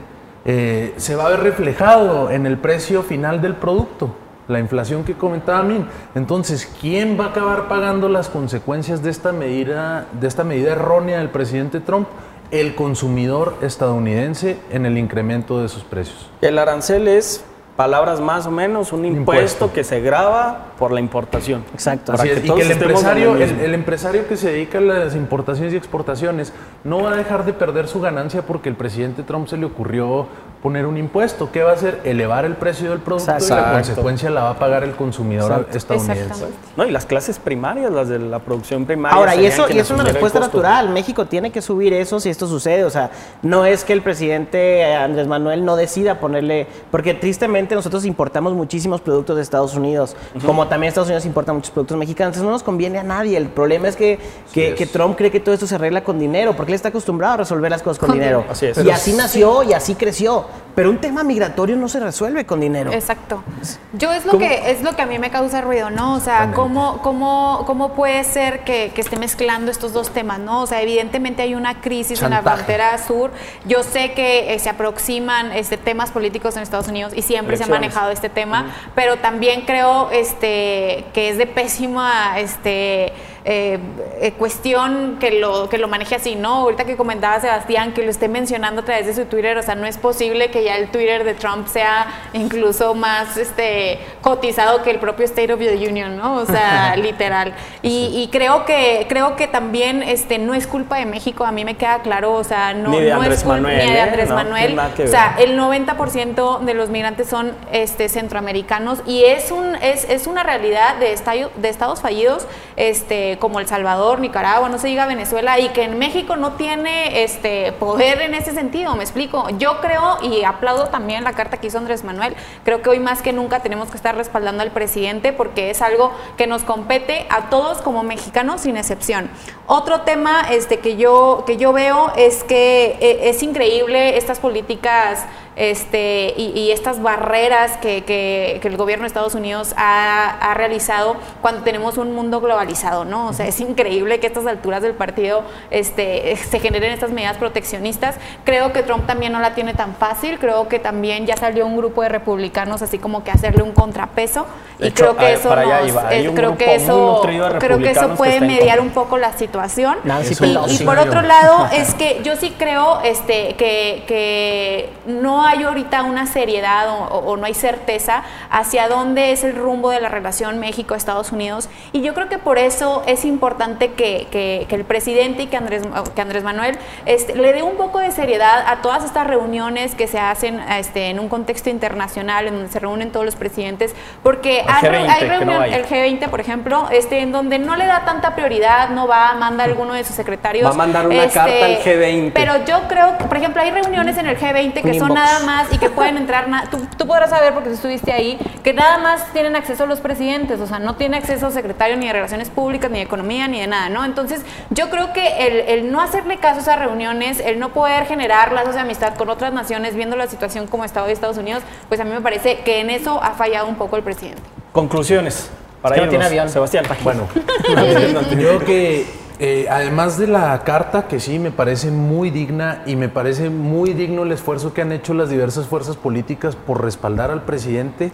eh, 0.44 0.92
se 0.98 1.16
va 1.16 1.24
a 1.24 1.30
ver 1.30 1.40
reflejado 1.40 2.30
en 2.30 2.44
el 2.44 2.58
precio 2.58 3.02
final 3.02 3.40
del 3.40 3.54
producto 3.54 4.14
la 4.46 4.60
inflación 4.60 5.04
que 5.04 5.14
comentaba 5.14 5.62
Min. 5.62 5.86
Entonces, 6.14 6.70
¿quién 6.78 7.18
va 7.18 7.24
a 7.24 7.28
acabar 7.28 7.66
pagando 7.66 8.10
las 8.10 8.28
consecuencias 8.28 9.02
de 9.02 9.08
esta 9.08 9.32
medida, 9.32 10.06
de 10.20 10.28
esta 10.28 10.44
medida 10.44 10.72
errónea 10.72 11.20
del 11.20 11.30
presidente 11.30 11.80
Trump? 11.80 12.08
El 12.50 12.74
consumidor 12.74 13.56
estadounidense 13.62 14.58
en 14.70 14.84
el 14.84 14.98
incremento 14.98 15.62
de 15.62 15.70
sus 15.70 15.82
precios. 15.82 16.30
El 16.42 16.58
arancel 16.58 17.08
es 17.08 17.42
palabras 17.76 18.20
más 18.20 18.46
o 18.46 18.50
menos, 18.50 18.92
un 18.92 19.04
impuesto, 19.04 19.20
impuesto. 19.20 19.72
que 19.72 19.84
se 19.84 20.00
graba 20.00 20.66
por 20.78 20.92
la 20.92 21.00
importación. 21.00 21.64
Exacto. 21.72 22.12
Para 22.12 22.22
Así 22.22 22.32
que 22.32 22.38
es, 22.38 22.44
y 22.44 22.50
que 22.50 22.62
el 22.62 22.70
empresario, 22.70 23.36
el 23.36 23.74
empresario 23.74 24.28
que 24.28 24.36
se 24.36 24.52
dedica 24.52 24.78
a 24.78 24.80
las 24.80 25.16
importaciones 25.16 25.72
y 25.72 25.76
exportaciones 25.76 26.52
no 26.84 27.02
va 27.02 27.12
a 27.12 27.16
dejar 27.16 27.44
de 27.44 27.52
perder 27.52 27.88
su 27.88 28.00
ganancia 28.00 28.42
porque 28.42 28.68
el 28.68 28.76
presidente 28.76 29.22
Trump 29.22 29.48
se 29.48 29.56
le 29.56 29.66
ocurrió 29.66 30.26
poner 30.64 30.86
un 30.86 30.96
impuesto. 30.96 31.52
¿Qué 31.52 31.62
va 31.62 31.72
a 31.72 31.74
hacer? 31.74 32.00
Elevar 32.04 32.46
el 32.46 32.56
precio 32.56 32.88
del 32.88 33.00
producto 33.00 33.36
y 33.38 33.50
la 33.50 33.72
consecuencia 33.72 34.30
la 34.30 34.44
va 34.44 34.50
a 34.52 34.58
pagar 34.58 34.82
el 34.82 34.92
consumidor 34.92 35.52
Exacto. 35.52 35.76
estadounidense. 35.76 36.46
No, 36.74 36.86
y 36.86 36.90
las 36.90 37.04
clases 37.04 37.38
primarias, 37.38 37.92
las 37.92 38.08
de 38.08 38.18
la 38.18 38.38
producción 38.38 38.86
primaria. 38.86 39.14
Ahora, 39.18 39.36
y 39.36 39.44
eso 39.44 39.66
y 39.68 39.78
es 39.78 39.90
una 39.90 40.04
respuesta 40.04 40.40
natural. 40.40 40.88
México 40.88 41.26
tiene 41.26 41.52
que 41.52 41.60
subir 41.60 41.92
eso 41.92 42.18
si 42.18 42.30
esto 42.30 42.46
sucede. 42.46 42.84
O 42.84 42.88
sea, 42.88 43.10
no 43.42 43.66
es 43.66 43.84
que 43.84 43.92
el 43.92 44.00
presidente 44.00 44.94
Andrés 44.94 45.26
Manuel 45.26 45.66
no 45.66 45.76
decida 45.76 46.18
ponerle. 46.18 46.66
Porque 46.90 47.12
tristemente 47.12 47.74
nosotros 47.74 48.06
importamos 48.06 48.54
muchísimos 48.54 49.02
productos 49.02 49.36
de 49.36 49.42
Estados 49.42 49.74
Unidos, 49.74 50.16
como 50.46 50.66
también 50.66 50.88
Estados 50.88 51.08
Unidos 51.08 51.26
importa 51.26 51.52
muchos 51.52 51.72
productos 51.72 51.98
mexicanos. 51.98 52.28
Entonces 52.30 52.46
no 52.46 52.52
nos 52.52 52.62
conviene 52.62 52.98
a 52.98 53.02
nadie. 53.02 53.36
El 53.36 53.48
problema 53.48 53.88
es 53.88 53.96
que, 53.96 54.18
que, 54.54 54.70
es. 54.70 54.74
que 54.76 54.86
Trump 54.86 55.14
cree 55.18 55.30
que 55.30 55.40
todo 55.40 55.54
esto 55.54 55.66
se 55.66 55.74
arregla 55.74 56.02
con 56.02 56.18
dinero, 56.18 56.56
porque 56.56 56.72
él 56.72 56.76
está 56.76 56.88
acostumbrado 56.88 57.34
a 57.34 57.36
resolver 57.36 57.70
las 57.70 57.82
cosas 57.82 57.98
con, 57.98 58.08
Con 58.08 58.18
dinero. 58.18 58.38
dinero. 58.38 58.50
Así 58.50 58.64
es. 58.64 58.78
Y 58.78 58.80
Pero 58.80 58.94
así 58.94 59.12
nació 59.12 59.62
y 59.62 59.74
así 59.74 59.94
creció. 59.94 60.53
Pero 60.74 60.90
un 60.90 60.98
tema 60.98 61.22
migratorio 61.22 61.76
no 61.76 61.88
se 61.88 62.00
resuelve 62.00 62.46
con 62.46 62.60
dinero. 62.60 62.92
Exacto. 62.92 63.44
Yo 63.92 64.12
es 64.12 64.24
lo 64.24 64.32
¿Cómo? 64.32 64.44
que 64.46 64.72
es 64.72 64.82
lo 64.82 64.96
que 64.96 65.02
a 65.02 65.06
mí 65.06 65.18
me 65.20 65.30
causa 65.30 65.60
ruido, 65.60 65.90
¿no? 65.90 66.14
O 66.14 66.20
sea, 66.20 66.50
¿cómo, 66.52 67.00
cómo, 67.02 67.62
cómo 67.66 67.94
puede 67.94 68.24
ser 68.24 68.64
que, 68.64 68.90
que 68.92 69.00
esté 69.00 69.16
mezclando 69.16 69.70
estos 69.70 69.92
dos 69.92 70.10
temas, 70.10 70.40
¿no? 70.40 70.62
O 70.62 70.66
sea, 70.66 70.82
evidentemente 70.82 71.42
hay 71.42 71.54
una 71.54 71.80
crisis 71.80 72.20
en 72.22 72.30
la 72.30 72.36
Chantaje. 72.36 72.56
frontera 72.56 72.98
sur. 72.98 73.30
Yo 73.66 73.84
sé 73.84 74.12
que 74.14 74.52
eh, 74.52 74.58
se 74.58 74.68
aproximan 74.68 75.52
este, 75.52 75.76
temas 75.76 76.10
políticos 76.10 76.56
en 76.56 76.62
Estados 76.62 76.88
Unidos 76.88 77.12
y 77.14 77.22
siempre 77.22 77.56
se 77.56 77.64
ha 77.64 77.68
manejado 77.68 78.10
este 78.10 78.28
tema, 78.28 78.74
pero 78.96 79.18
también 79.18 79.62
creo 79.62 80.10
este, 80.10 81.04
que 81.12 81.28
es 81.28 81.38
de 81.38 81.46
pésima 81.46 82.38
este, 82.40 83.12
eh, 83.46 83.78
eh, 84.20 84.32
cuestión 84.32 85.18
que 85.20 85.32
lo, 85.38 85.68
que 85.68 85.76
lo 85.78 85.86
maneje 85.88 86.14
así, 86.14 86.34
¿no? 86.34 86.54
Ahorita 86.54 86.84
que 86.86 86.96
comentaba 86.96 87.38
Sebastián 87.40 87.92
que 87.92 88.02
lo 88.02 88.10
esté 88.10 88.26
mencionando 88.28 88.80
a 88.80 88.84
través 88.84 89.06
de 89.06 89.14
su 89.14 89.26
Twitter, 89.26 89.58
o 89.58 89.62
sea, 89.62 89.74
no 89.74 89.86
es 89.86 89.98
posible 89.98 90.50
que 90.50 90.64
ya 90.64 90.76
el 90.76 90.88
Twitter 90.90 91.24
de 91.24 91.34
Trump 91.34 91.66
sea 91.68 92.06
incluso 92.32 92.94
más 92.94 93.36
este, 93.36 93.98
cotizado 94.22 94.82
que 94.82 94.90
el 94.90 94.98
propio 94.98 95.26
State 95.26 95.52
of 95.52 95.58
the 95.58 95.74
Union, 95.88 96.16
¿no? 96.16 96.36
O 96.36 96.46
sea, 96.46 96.96
literal. 97.02 97.54
Y, 97.82 98.10
y 98.22 98.28
creo 98.32 98.64
que 98.64 99.04
creo 99.10 99.36
que 99.36 99.46
también 99.46 100.02
este, 100.02 100.38
no 100.38 100.54
es 100.54 100.66
culpa 100.66 100.96
de 100.98 101.04
México, 101.04 101.44
a 101.44 101.52
mí 101.52 101.64
me 101.64 101.76
queda 101.76 101.98
claro, 102.00 102.32
o 102.32 102.44
sea, 102.44 102.72
no, 102.72 102.90
Ni 102.90 103.00
de 103.00 103.10
no 103.10 103.16
Andrés 103.16 103.38
es 103.38 103.44
culpa 103.44 103.54
Manuel, 103.60 103.78
ni 103.86 103.92
de 103.92 103.98
¿eh? 103.98 104.00
Andrés 104.00 104.28
No, 104.30 104.34
Manuel. 104.36 104.78
o 104.78 105.06
sea, 105.06 105.36
el 105.38 105.58
90% 105.58 106.60
de 106.60 106.74
los 106.74 106.88
migrantes 106.90 107.28
son 107.28 107.52
este, 107.72 108.08
centroamericanos 108.08 109.00
y 109.06 109.24
es, 109.24 109.50
un, 109.50 109.76
es, 109.76 110.04
es 110.08 110.26
una 110.26 110.42
realidad 110.42 110.96
de, 110.96 111.12
estadio- 111.12 111.50
de 111.56 111.68
estados 111.68 112.00
fallidos 112.00 112.46
este, 112.76 113.33
como 113.38 113.60
El 113.60 113.66
Salvador, 113.66 114.20
Nicaragua, 114.20 114.68
no 114.68 114.78
se 114.78 114.88
diga 114.88 115.06
Venezuela, 115.06 115.58
y 115.58 115.68
que 115.70 115.84
en 115.84 115.98
México 115.98 116.36
no 116.36 116.52
tiene 116.52 117.22
este, 117.24 117.72
poder 117.72 118.20
en 118.20 118.34
ese 118.34 118.52
sentido, 118.52 118.94
me 118.96 119.04
explico. 119.04 119.48
Yo 119.58 119.80
creo 119.80 120.18
y 120.22 120.44
aplaudo 120.44 120.86
también 120.86 121.24
la 121.24 121.32
carta 121.32 121.58
que 121.58 121.68
hizo 121.68 121.78
Andrés 121.78 122.04
Manuel, 122.04 122.34
creo 122.64 122.82
que 122.82 122.90
hoy 122.90 122.98
más 122.98 123.22
que 123.22 123.32
nunca 123.32 123.60
tenemos 123.60 123.90
que 123.90 123.96
estar 123.96 124.16
respaldando 124.16 124.62
al 124.62 124.70
presidente 124.70 125.32
porque 125.32 125.70
es 125.70 125.82
algo 125.82 126.12
que 126.36 126.46
nos 126.46 126.62
compete 126.62 127.26
a 127.30 127.50
todos 127.50 127.78
como 127.82 128.02
mexicanos 128.02 128.62
sin 128.62 128.76
excepción. 128.76 129.30
Otro 129.66 130.02
tema 130.02 130.42
este, 130.50 130.78
que, 130.78 130.96
yo, 130.96 131.44
que 131.46 131.56
yo 131.56 131.72
veo 131.72 132.12
es 132.16 132.44
que 132.44 132.96
eh, 133.00 133.30
es 133.30 133.42
increíble 133.42 134.16
estas 134.16 134.38
políticas 134.38 135.24
este, 135.56 136.34
y, 136.36 136.46
y 136.58 136.70
estas 136.72 137.00
barreras 137.02 137.76
que, 137.78 138.02
que- 138.04 138.58
que 138.60 138.68
el 138.68 138.76
gobierno 138.76 139.02
de 139.04 139.08
Estados 139.08 139.34
Unidos 139.34 139.74
ha, 139.76 140.30
ha 140.50 140.54
realizado 140.54 141.16
cuando 141.40 141.62
tenemos 141.62 141.96
un 141.98 142.12
mundo 142.12 142.40
globalizado, 142.40 143.04
¿no? 143.04 143.28
O 143.28 143.32
sea, 143.32 143.46
es 143.46 143.60
increíble 143.60 144.20
que 144.20 144.26
a 144.26 144.28
estas 144.28 144.46
alturas 144.46 144.82
del 144.82 144.94
partido 144.94 145.42
este, 145.70 146.36
se 146.36 146.58
generen 146.60 146.92
estas 146.92 147.10
medidas 147.10 147.36
proteccionistas. 147.36 148.16
Creo 148.44 148.72
que 148.72 148.82
Trump 148.82 149.06
también 149.06 149.32
no 149.32 149.40
la 149.40 149.54
tiene 149.54 149.74
tan 149.74 149.94
fácil, 149.94 150.38
creo 150.38 150.68
que 150.68 150.78
también 150.78 151.26
ya 151.26 151.36
salió 151.36 151.66
un 151.66 151.76
grupo 151.76 152.02
de 152.02 152.08
republicanos 152.08 152.82
así 152.82 152.98
como 152.98 153.22
que 153.24 153.30
hacerle 153.30 153.62
un 153.62 153.72
contrapeso 153.72 154.46
De 154.78 154.86
y 154.86 154.88
hecho, 154.88 155.04
creo 155.04 155.16
que 155.16 155.32
eso 155.34 155.48
nos- 155.48 156.34
creo 156.34 156.56
que 156.56 156.74
eso 156.74 157.20
creo 157.58 157.78
que 157.78 157.90
eso 157.90 158.00
que 158.10 158.16
puede 158.16 158.40
mediar 158.40 158.80
un 158.80 158.90
poco 158.90 159.18
la 159.18 159.32
situación. 159.32 159.98
Nancy 160.04 160.34
Y- 160.44 160.82
y 160.82 160.84
por 160.84 160.98
otro 160.98 161.22
lado, 161.22 161.68
es 161.72 161.94
que 161.94 162.20
yo 162.24 162.36
sí 162.36 162.54
creo 162.58 163.00
este, 163.02 163.54
que, 163.54 164.04
que 164.08 164.90
no 165.06 165.43
hay 165.44 165.62
ahorita 165.62 166.02
una 166.02 166.26
seriedad 166.26 166.88
o, 166.88 167.04
o 167.18 167.36
no 167.36 167.46
hay 167.46 167.54
certeza 167.54 168.22
hacia 168.50 168.88
dónde 168.88 169.32
es 169.32 169.44
el 169.44 169.54
rumbo 169.56 169.90
de 169.90 170.00
la 170.00 170.08
relación 170.08 170.58
México-Estados 170.58 171.32
Unidos. 171.32 171.68
Y 171.92 172.02
yo 172.02 172.14
creo 172.14 172.28
que 172.28 172.38
por 172.38 172.58
eso 172.58 173.02
es 173.06 173.24
importante 173.24 173.92
que, 173.92 174.26
que- 174.30 174.66
que 174.68 174.74
el 174.76 174.84
presidente 174.84 175.42
y 175.44 175.46
que 175.46 175.56
Andrés, 175.56 175.82
que 176.14 176.20
Andrés 176.20 176.42
Manuel 176.44 176.78
este, 177.06 177.34
le 177.34 177.52
dé 177.52 177.62
un 177.62 177.76
poco 177.76 177.98
de 177.98 178.10
seriedad 178.10 178.64
a 178.66 178.76
todas 178.82 179.04
estas 179.04 179.26
reuniones 179.26 179.94
que 179.94 180.06
se 180.06 180.18
hacen 180.18 180.60
este, 180.78 181.10
en 181.10 181.18
un 181.20 181.28
contexto 181.28 181.70
internacional, 181.70 182.46
en 182.48 182.54
donde 182.54 182.68
se 182.70 182.78
reúnen 182.80 183.10
todos 183.12 183.26
los 183.26 183.36
presidentes, 183.36 183.94
porque 184.22 184.64
Al 184.66 184.94
hay, 184.94 185.06
G20, 185.06 185.08
hay 185.38 185.44
no 185.44 185.62
el 185.64 185.86
G20, 185.86 186.28
por 186.28 186.40
ejemplo, 186.40 186.88
este, 186.90 187.20
en 187.20 187.32
donde 187.32 187.58
no 187.58 187.76
le 187.76 187.86
da 187.86 188.04
tanta 188.04 188.34
prioridad, 188.34 188.90
no 188.90 189.06
va, 189.06 189.34
manda 189.34 189.64
a 189.64 189.66
alguno 189.66 189.94
de 189.94 190.04
sus 190.04 190.16
secretarios. 190.16 190.66
Va 190.66 190.70
a 190.70 190.74
mandar 190.74 191.06
una 191.06 191.24
este, 191.24 191.34
carta 191.38 191.64
al 191.66 191.78
G20. 191.82 192.32
Pero 192.34 192.64
yo 192.64 192.82
creo 192.88 193.18
que, 193.18 193.24
por 193.24 193.36
ejemplo, 193.36 193.60
hay 193.62 193.70
reuniones 193.70 194.16
en 194.18 194.26
el 194.26 194.38
G20 194.38 194.82
que 194.82 194.94
son 194.98 195.10
inbox. 195.10 195.20
Nada 195.34 195.46
más 195.46 195.72
y 195.72 195.78
que 195.78 195.90
pueden 195.90 196.16
entrar, 196.16 196.46
tú, 196.70 196.78
tú 196.96 197.06
podrás 197.06 197.30
saber 197.30 197.52
porque 197.54 197.68
tú 197.68 197.74
estuviste 197.74 198.12
ahí, 198.12 198.38
que 198.62 198.72
nada 198.72 198.98
más 198.98 199.32
tienen 199.32 199.56
acceso 199.56 199.86
los 199.86 200.00
presidentes, 200.00 200.60
o 200.60 200.66
sea, 200.66 200.78
no 200.78 200.94
tiene 200.96 201.16
acceso 201.16 201.50
secretario 201.50 201.96
ni 201.96 202.06
de 202.06 202.12
Relaciones 202.12 202.50
Públicas, 202.50 202.90
ni 202.90 202.98
de 202.98 203.04
Economía, 203.04 203.48
ni 203.48 203.60
de 203.60 203.66
nada, 203.66 203.88
¿no? 203.88 204.04
Entonces, 204.04 204.42
yo 204.70 204.90
creo 204.90 205.12
que 205.12 205.46
el, 205.46 205.80
el 205.80 205.92
no 205.92 206.00
hacerle 206.00 206.38
caso 206.38 206.58
a 206.58 206.62
esas 206.62 206.78
reuniones, 206.78 207.40
el 207.40 207.58
no 207.58 207.70
poder 207.70 208.06
generar 208.06 208.52
lazos 208.52 208.74
de 208.74 208.80
amistad 208.80 209.14
con 209.14 209.28
otras 209.28 209.52
naciones, 209.52 209.96
viendo 209.96 210.16
la 210.16 210.26
situación 210.26 210.66
como 210.66 210.84
está 210.84 211.02
hoy 211.02 211.12
Estados 211.12 211.38
Unidos, 211.38 211.62
pues 211.88 212.00
a 212.00 212.04
mí 212.04 212.10
me 212.10 212.20
parece 212.20 212.60
que 212.60 212.80
en 212.80 212.90
eso 212.90 213.22
ha 213.22 213.32
fallado 213.32 213.66
un 213.66 213.76
poco 213.76 213.96
el 213.96 214.02
presidente. 214.02 214.42
Conclusiones. 214.72 215.50
Para 215.82 215.96
Es 215.96 216.00
que 216.00 216.06
no 216.06 216.10
tiene 216.10 216.24
avión. 216.24 216.48
Sebastián. 216.48 216.84
Bueno, 217.02 217.28
yo 217.68 218.36
creo 218.36 218.58
que 218.60 219.06
eh, 219.40 219.66
además 219.68 220.16
de 220.16 220.28
la 220.28 220.58
carta, 220.62 221.08
que 221.08 221.18
sí 221.18 221.40
me 221.40 221.50
parece 221.50 221.90
muy 221.90 222.30
digna 222.30 222.82
y 222.86 222.94
me 222.94 223.08
parece 223.08 223.50
muy 223.50 223.92
digno 223.92 224.22
el 224.22 224.30
esfuerzo 224.30 224.72
que 224.72 224.82
han 224.82 224.92
hecho 224.92 225.12
las 225.12 225.28
diversas 225.28 225.66
fuerzas 225.66 225.96
políticas 225.96 226.54
por 226.54 226.84
respaldar 226.84 227.32
al 227.32 227.42
presidente, 227.42 228.12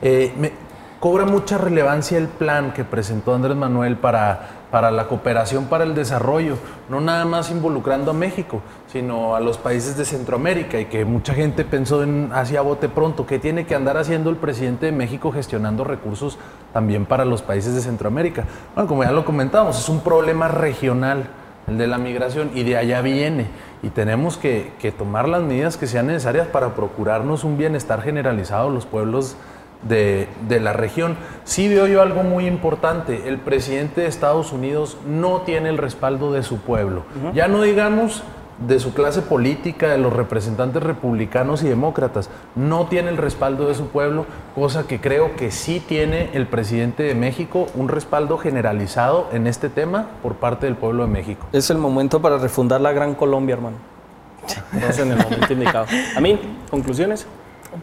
eh, 0.00 0.32
me 0.38 0.52
cobra 1.00 1.24
mucha 1.24 1.58
relevancia 1.58 2.18
el 2.18 2.28
plan 2.28 2.72
que 2.72 2.84
presentó 2.84 3.34
Andrés 3.34 3.56
Manuel 3.56 3.96
para, 3.96 4.66
para 4.70 4.92
la 4.92 5.08
cooperación 5.08 5.64
para 5.64 5.82
el 5.82 5.94
desarrollo, 5.94 6.56
no 6.88 7.00
nada 7.00 7.24
más 7.24 7.50
involucrando 7.50 8.12
a 8.12 8.14
México, 8.14 8.62
sino 8.90 9.36
a 9.36 9.40
los 9.40 9.56
países 9.56 9.96
de 9.96 10.04
Centroamérica 10.04 10.80
y 10.80 10.86
que 10.86 11.04
mucha 11.04 11.32
gente 11.32 11.64
pensó 11.64 12.02
en 12.02 12.30
hacia 12.32 12.60
bote 12.60 12.88
pronto, 12.88 13.24
que 13.24 13.38
tiene 13.38 13.64
que 13.64 13.76
andar 13.76 13.96
haciendo 13.96 14.30
el 14.30 14.36
presidente 14.36 14.86
de 14.86 14.92
México 14.92 15.30
gestionando 15.30 15.84
recursos 15.84 16.38
también 16.72 17.06
para 17.06 17.24
los 17.24 17.42
países 17.42 17.74
de 17.74 17.82
Centroamérica. 17.82 18.44
Bueno, 18.74 18.88
como 18.88 19.04
ya 19.04 19.12
lo 19.12 19.24
comentábamos, 19.24 19.78
es 19.78 19.88
un 19.88 20.00
problema 20.00 20.48
regional 20.48 21.28
el 21.68 21.78
de 21.78 21.86
la 21.86 21.98
migración 21.98 22.50
y 22.54 22.64
de 22.64 22.76
allá 22.76 23.00
viene 23.00 23.46
y 23.82 23.90
tenemos 23.90 24.36
que, 24.36 24.72
que 24.80 24.90
tomar 24.90 25.28
las 25.28 25.42
medidas 25.42 25.76
que 25.76 25.86
sean 25.86 26.08
necesarias 26.08 26.48
para 26.48 26.74
procurarnos 26.74 27.44
un 27.44 27.56
bienestar 27.56 28.02
generalizado 28.02 28.68
a 28.68 28.72
los 28.72 28.86
pueblos 28.86 29.36
de, 29.88 30.26
de 30.48 30.58
la 30.58 30.72
región. 30.72 31.16
Sí 31.44 31.68
veo 31.68 31.86
yo 31.86 32.02
algo 32.02 32.24
muy 32.24 32.46
importante, 32.46 33.28
el 33.28 33.38
presidente 33.38 34.00
de 34.00 34.08
Estados 34.08 34.52
Unidos 34.52 34.98
no 35.06 35.42
tiene 35.42 35.68
el 35.68 35.78
respaldo 35.78 36.32
de 36.32 36.42
su 36.42 36.58
pueblo. 36.58 37.04
Ya 37.34 37.46
no 37.46 37.62
digamos 37.62 38.24
de 38.60 38.78
su 38.78 38.92
clase 38.94 39.22
política, 39.22 39.88
de 39.88 39.98
los 39.98 40.12
representantes 40.12 40.82
republicanos 40.82 41.62
y 41.62 41.68
demócratas, 41.68 42.30
no 42.54 42.86
tiene 42.86 43.10
el 43.10 43.16
respaldo 43.16 43.66
de 43.66 43.74
su 43.74 43.88
pueblo, 43.88 44.26
cosa 44.54 44.86
que 44.86 45.00
creo 45.00 45.36
que 45.36 45.50
sí 45.50 45.80
tiene 45.80 46.30
el 46.34 46.46
presidente 46.46 47.02
de 47.02 47.14
México, 47.14 47.66
un 47.74 47.88
respaldo 47.88 48.38
generalizado 48.38 49.28
en 49.32 49.46
este 49.46 49.68
tema 49.68 50.08
por 50.22 50.34
parte 50.36 50.66
del 50.66 50.76
pueblo 50.76 51.04
de 51.04 51.10
México. 51.10 51.46
Es 51.52 51.70
el 51.70 51.78
momento 51.78 52.20
para 52.20 52.38
refundar 52.38 52.80
la 52.80 52.92
Gran 52.92 53.14
Colombia, 53.14 53.54
hermano. 53.54 53.76
Estamos 54.72 54.98
en 54.98 55.12
el 55.12 55.18
momento 55.18 55.52
indicado. 55.52 55.86
A 56.16 56.20
mí, 56.20 56.38
conclusiones. 56.70 57.26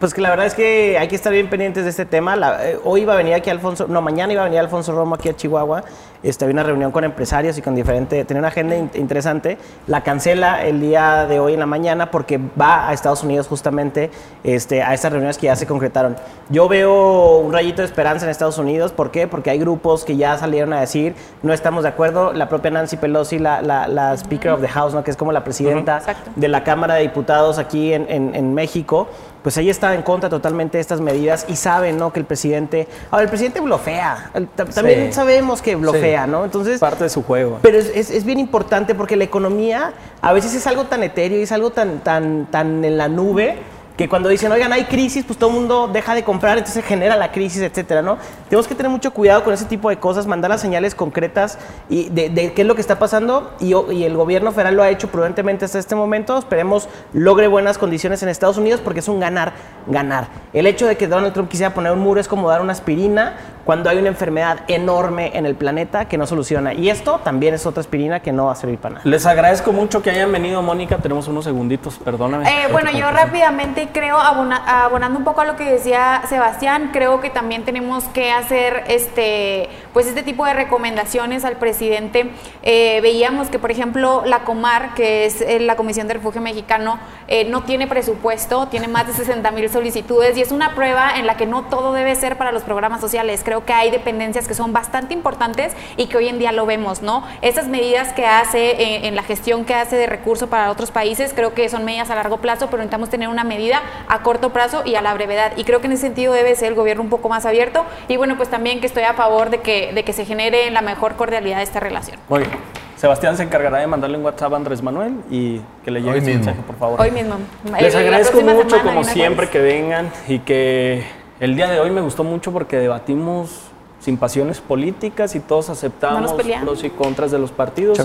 Pues 0.00 0.12
que 0.12 0.20
la 0.20 0.28
verdad 0.28 0.44
es 0.44 0.54
que 0.54 0.98
hay 0.98 1.08
que 1.08 1.16
estar 1.16 1.32
bien 1.32 1.48
pendientes 1.48 1.84
de 1.84 1.90
este 1.90 2.04
tema. 2.04 2.36
La- 2.36 2.68
eh, 2.70 2.78
hoy 2.84 3.00
iba 3.02 3.14
a 3.14 3.16
venir 3.16 3.32
aquí 3.32 3.48
Alfonso, 3.48 3.86
no, 3.88 4.02
mañana 4.02 4.32
iba 4.34 4.42
a 4.42 4.44
venir 4.44 4.60
Alfonso 4.60 4.92
Romo 4.92 5.14
aquí 5.14 5.30
a 5.30 5.34
Chihuahua. 5.36 5.82
Este, 6.22 6.44
había 6.44 6.52
una 6.54 6.62
reunión 6.64 6.90
con 6.90 7.04
empresarios 7.04 7.56
y 7.58 7.62
con 7.62 7.74
diferente, 7.76 8.22
tenía 8.24 8.40
una 8.40 8.48
agenda 8.48 8.76
in- 8.76 8.90
interesante. 8.94 9.56
La 9.86 10.02
cancela 10.02 10.62
el 10.64 10.80
día 10.80 11.26
de 11.26 11.38
hoy 11.40 11.54
en 11.54 11.60
la 11.60 11.66
mañana 11.66 12.10
porque 12.10 12.38
va 12.60 12.88
a 12.88 12.92
Estados 12.92 13.22
Unidos 13.22 13.46
justamente 13.48 14.10
este, 14.44 14.82
a 14.82 14.92
estas 14.94 15.12
reuniones 15.12 15.38
que 15.38 15.46
ya 15.46 15.56
se 15.56 15.64
concretaron. 15.66 16.16
Yo 16.50 16.68
veo 16.68 17.38
un 17.38 17.52
rayito 17.52 17.80
de 17.82 17.86
esperanza 17.86 18.26
en 18.26 18.30
Estados 18.30 18.58
Unidos. 18.58 18.92
¿Por 18.92 19.10
qué? 19.10 19.26
Porque 19.28 19.50
hay 19.50 19.58
grupos 19.58 20.04
que 20.04 20.16
ya 20.16 20.36
salieron 20.36 20.72
a 20.74 20.80
decir 20.80 21.14
no 21.42 21.52
estamos 21.54 21.84
de 21.84 21.88
acuerdo. 21.90 22.32
La 22.34 22.48
propia 22.48 22.72
Nancy 22.72 22.96
Pelosi, 22.98 23.38
la, 23.38 23.62
la- 23.62 23.88
la 23.88 24.12
Speaker 24.16 24.50
of 24.52 24.60
the 24.60 24.68
House, 24.68 24.92
¿no? 24.92 25.02
que 25.04 25.10
es 25.12 25.16
como 25.16 25.32
la 25.32 25.44
presidenta 25.44 25.98
Exacto. 25.98 26.30
de 26.36 26.48
la 26.48 26.62
Cámara 26.64 26.94
de 26.96 27.02
Diputados 27.02 27.58
aquí 27.58 27.94
en, 27.94 28.06
en- 28.10 28.34
en 28.34 28.52
México, 28.54 29.06
pues 29.48 29.56
ella 29.56 29.70
está 29.70 29.94
en 29.94 30.02
contra 30.02 30.28
totalmente 30.28 30.76
de 30.76 30.82
estas 30.82 31.00
medidas 31.00 31.46
y 31.48 31.56
sabe, 31.56 31.94
¿no? 31.94 32.12
Que 32.12 32.20
el 32.20 32.26
presidente, 32.26 32.86
ahora 33.10 33.22
el 33.22 33.30
presidente 33.30 33.60
blofea, 33.60 34.30
también 34.74 35.06
Sí. 35.06 35.12
sabemos 35.14 35.62
que 35.62 35.74
blofea, 35.74 36.26
¿no? 36.26 36.44
Entonces, 36.44 36.78
Parte 36.78 37.04
de 37.04 37.08
su 37.08 37.22
juego. 37.22 37.58
pero 37.62 37.78
es, 37.78 37.90
es- 37.94 38.10
es 38.10 38.24
bien 38.26 38.38
importante 38.38 38.94
porque 38.94 39.16
la 39.16 39.24
economía 39.24 39.94
a 40.20 40.34
veces 40.34 40.52
es 40.54 40.66
algo 40.66 40.84
tan 40.84 41.02
etéreo 41.02 41.38
y 41.40 41.44
es 41.44 41.52
algo 41.52 41.70
tan, 41.70 42.00
tan, 42.00 42.44
tan 42.50 42.84
en 42.84 42.98
la 42.98 43.08
nube 43.08 43.56
que 43.98 44.08
cuando 44.08 44.28
dicen, 44.28 44.52
oigan, 44.52 44.72
hay 44.72 44.84
crisis, 44.84 45.24
pues 45.24 45.36
todo 45.38 45.50
el 45.50 45.56
mundo 45.56 45.90
deja 45.92 46.14
de 46.14 46.22
comprar, 46.22 46.56
entonces 46.56 46.82
se 46.82 46.88
genera 46.88 47.16
la 47.16 47.32
crisis, 47.32 47.60
etcétera, 47.60 48.00
¿no? 48.00 48.16
Tenemos 48.48 48.68
que 48.68 48.76
tener 48.76 48.90
mucho 48.90 49.12
cuidado 49.12 49.42
con 49.42 49.52
ese 49.52 49.64
tipo 49.64 49.90
de 49.90 49.98
cosas, 49.98 50.28
mandar 50.28 50.50
las 50.50 50.60
señales 50.60 50.94
concretas 50.94 51.58
y 51.88 52.08
de, 52.10 52.30
de 52.30 52.52
qué 52.52 52.62
es 52.62 52.68
lo 52.68 52.76
que 52.76 52.80
está 52.80 53.00
pasando 53.00 53.52
y, 53.58 53.74
y 53.92 54.04
el 54.04 54.16
gobierno 54.16 54.52
federal 54.52 54.76
lo 54.76 54.84
ha 54.84 54.88
hecho 54.88 55.08
prudentemente 55.08 55.64
hasta 55.64 55.80
este 55.80 55.96
momento. 55.96 56.38
Esperemos 56.38 56.88
logre 57.12 57.48
buenas 57.48 57.76
condiciones 57.76 58.22
en 58.22 58.28
Estados 58.28 58.56
Unidos 58.56 58.80
porque 58.80 59.00
es 59.00 59.08
un 59.08 59.18
ganar, 59.18 59.52
ganar. 59.88 60.28
El 60.52 60.68
hecho 60.68 60.86
de 60.86 60.96
que 60.96 61.08
Donald 61.08 61.34
Trump 61.34 61.48
quisiera 61.48 61.74
poner 61.74 61.90
un 61.90 61.98
muro 61.98 62.20
es 62.20 62.28
como 62.28 62.48
dar 62.48 62.60
una 62.60 62.74
aspirina 62.74 63.34
cuando 63.64 63.90
hay 63.90 63.98
una 63.98 64.08
enfermedad 64.08 64.60
enorme 64.68 65.32
en 65.34 65.44
el 65.44 65.54
planeta 65.54 66.06
que 66.06 66.16
no 66.16 66.26
soluciona. 66.26 66.72
Y 66.72 66.88
esto 66.88 67.20
también 67.22 67.52
es 67.52 67.66
otra 67.66 67.82
aspirina 67.82 68.20
que 68.20 68.32
no 68.32 68.46
va 68.46 68.52
a 68.52 68.54
servir 68.54 68.78
para 68.78 68.94
nada. 68.94 69.04
Les 69.06 69.26
agradezco 69.26 69.72
mucho 69.72 70.00
que 70.00 70.08
hayan 70.08 70.32
venido, 70.32 70.62
Mónica. 70.62 70.96
Tenemos 70.96 71.28
unos 71.28 71.44
segunditos, 71.44 71.98
perdóname. 71.98 72.48
Eh, 72.48 72.68
bueno, 72.72 72.90
yo 72.92 73.10
rápidamente 73.10 73.87
creo, 73.92 74.18
abona- 74.18 74.84
abonando 74.84 75.18
un 75.18 75.24
poco 75.24 75.40
a 75.40 75.44
lo 75.44 75.56
que 75.56 75.64
decía 75.64 76.22
Sebastián, 76.28 76.90
creo 76.92 77.20
que 77.20 77.30
también 77.30 77.64
tenemos 77.64 78.04
que 78.04 78.30
hacer 78.32 78.84
este, 78.88 79.68
pues 79.92 80.06
este 80.06 80.22
tipo 80.22 80.44
de 80.44 80.54
recomendaciones 80.54 81.44
al 81.44 81.56
presidente. 81.56 82.30
Eh, 82.62 83.00
veíamos 83.02 83.48
que, 83.48 83.58
por 83.58 83.70
ejemplo, 83.70 84.22
la 84.24 84.40
Comar, 84.40 84.94
que 84.94 85.26
es 85.26 85.40
eh, 85.40 85.60
la 85.60 85.76
Comisión 85.76 86.08
de 86.08 86.14
Refugio 86.14 86.40
Mexicano, 86.40 86.98
eh, 87.28 87.44
no 87.44 87.64
tiene 87.64 87.86
presupuesto, 87.86 88.68
tiene 88.68 88.88
más 88.88 89.06
de 89.06 89.12
60 89.12 89.50
mil 89.50 89.68
solicitudes 89.68 90.36
y 90.36 90.42
es 90.42 90.52
una 90.52 90.74
prueba 90.74 91.12
en 91.16 91.26
la 91.26 91.36
que 91.36 91.46
no 91.46 91.64
todo 91.64 91.92
debe 91.92 92.14
ser 92.14 92.36
para 92.36 92.52
los 92.52 92.62
programas 92.62 93.00
sociales. 93.00 93.42
Creo 93.44 93.64
que 93.64 93.72
hay 93.72 93.90
dependencias 93.90 94.48
que 94.48 94.54
son 94.54 94.72
bastante 94.72 95.14
importantes 95.14 95.74
y 95.96 96.06
que 96.06 96.16
hoy 96.16 96.28
en 96.28 96.38
día 96.38 96.52
lo 96.52 96.66
vemos, 96.66 97.02
¿no? 97.02 97.24
Esas 97.42 97.68
medidas 97.68 98.12
que 98.12 98.26
hace 98.26 99.06
en 99.06 99.14
la 99.16 99.22
gestión 99.22 99.64
que 99.64 99.74
hace 99.74 99.96
de 99.96 100.06
recursos 100.06 100.48
para 100.48 100.70
otros 100.70 100.90
países, 100.90 101.32
creo 101.34 101.54
que 101.54 101.68
son 101.68 101.84
medidas 101.84 102.10
a 102.10 102.14
largo 102.14 102.38
plazo, 102.38 102.66
pero 102.66 102.78
necesitamos 102.78 103.10
tener 103.10 103.28
una 103.28 103.44
medida 103.44 103.82
a 104.08 104.22
corto 104.22 104.50
plazo 104.52 104.82
y 104.84 104.94
a 104.94 105.02
la 105.02 105.14
brevedad. 105.14 105.52
Y 105.56 105.64
creo 105.64 105.80
que 105.80 105.86
en 105.86 105.92
ese 105.92 106.02
sentido 106.02 106.32
debe 106.32 106.54
ser 106.54 106.68
el 106.68 106.74
gobierno 106.74 107.02
un 107.02 107.10
poco 107.10 107.28
más 107.28 107.46
abierto. 107.46 107.84
Y 108.08 108.16
bueno, 108.16 108.36
pues 108.36 108.48
también 108.48 108.80
que 108.80 108.86
estoy 108.86 109.04
a 109.04 109.14
favor 109.14 109.50
de 109.50 109.60
que, 109.60 109.87
de 109.94 110.02
que 110.04 110.12
se 110.12 110.24
genere 110.24 110.70
la 110.70 110.82
mejor 110.82 111.14
cordialidad 111.16 111.58
de 111.58 111.62
esta 111.64 111.80
relación. 111.80 112.18
Muy 112.28 112.40
bien. 112.40 112.50
Sebastián 112.96 113.36
se 113.36 113.44
encargará 113.44 113.78
de 113.78 113.86
mandarle 113.86 114.18
un 114.18 114.24
WhatsApp 114.24 114.52
a 114.52 114.56
Andrés 114.56 114.82
Manuel 114.82 115.14
y 115.30 115.60
que 115.84 115.90
le 115.92 116.02
llegue 116.02 116.20
su 116.20 116.26
mensaje, 116.26 116.60
por 116.66 116.76
favor. 116.76 117.00
Hoy 117.00 117.10
mismo. 117.12 117.36
Les 117.80 117.94
Eh, 117.94 117.98
agradezco 117.98 118.40
mucho, 118.40 118.70
semana, 118.70 118.82
como 118.90 119.04
siempre, 119.04 119.48
que 119.48 119.60
vengan 119.60 120.10
y 120.26 120.40
que 120.40 121.04
el 121.38 121.54
día 121.54 121.68
de 121.70 121.78
hoy 121.78 121.90
me 121.90 122.00
gustó 122.00 122.24
mucho 122.24 122.50
porque 122.52 122.76
debatimos 122.76 123.62
sin 124.00 124.16
pasiones 124.16 124.60
políticas 124.60 125.34
y 125.36 125.40
todos 125.40 125.70
aceptamos 125.70 126.32
peleamos. 126.32 126.68
pros 126.68 126.84
y 126.84 126.90
contras 126.90 127.30
de 127.30 127.38
los 127.38 127.50
partidos. 127.52 127.98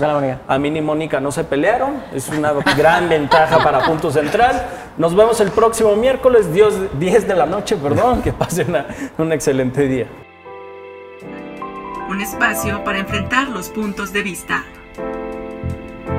A 0.46 0.58
mí 0.58 0.70
ni 0.70 0.80
Mónica 0.80 1.18
no 1.20 1.32
se 1.32 1.42
pelearon, 1.44 1.94
es 2.14 2.28
una 2.28 2.52
gran 2.76 3.08
ventaja 3.08 3.58
para 3.64 3.80
Punto 3.84 4.10
Central. 4.12 4.64
Nos 4.96 5.14
vemos 5.16 5.40
el 5.40 5.50
próximo 5.50 5.96
miércoles, 5.96 6.52
Dios, 6.52 6.74
10 7.00 7.26
de 7.26 7.34
la 7.34 7.46
noche, 7.46 7.76
perdón, 7.76 8.22
que 8.22 8.32
pasen 8.32 8.70
una- 8.70 8.86
un 9.18 9.32
excelente 9.32 9.88
día. 9.88 10.06
Un 12.08 12.20
espacio 12.20 12.84
para 12.84 12.98
enfrentar 12.98 13.48
los 13.48 13.70
puntos 13.70 14.12
de 14.12 14.22
vista. 14.22 14.64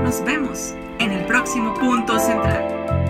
Nos 0.04 0.24
vemos 0.26 0.74
en 0.98 1.12
el 1.12 1.26
próximo 1.26 1.76
punto 1.76 2.18
central. 2.18 3.05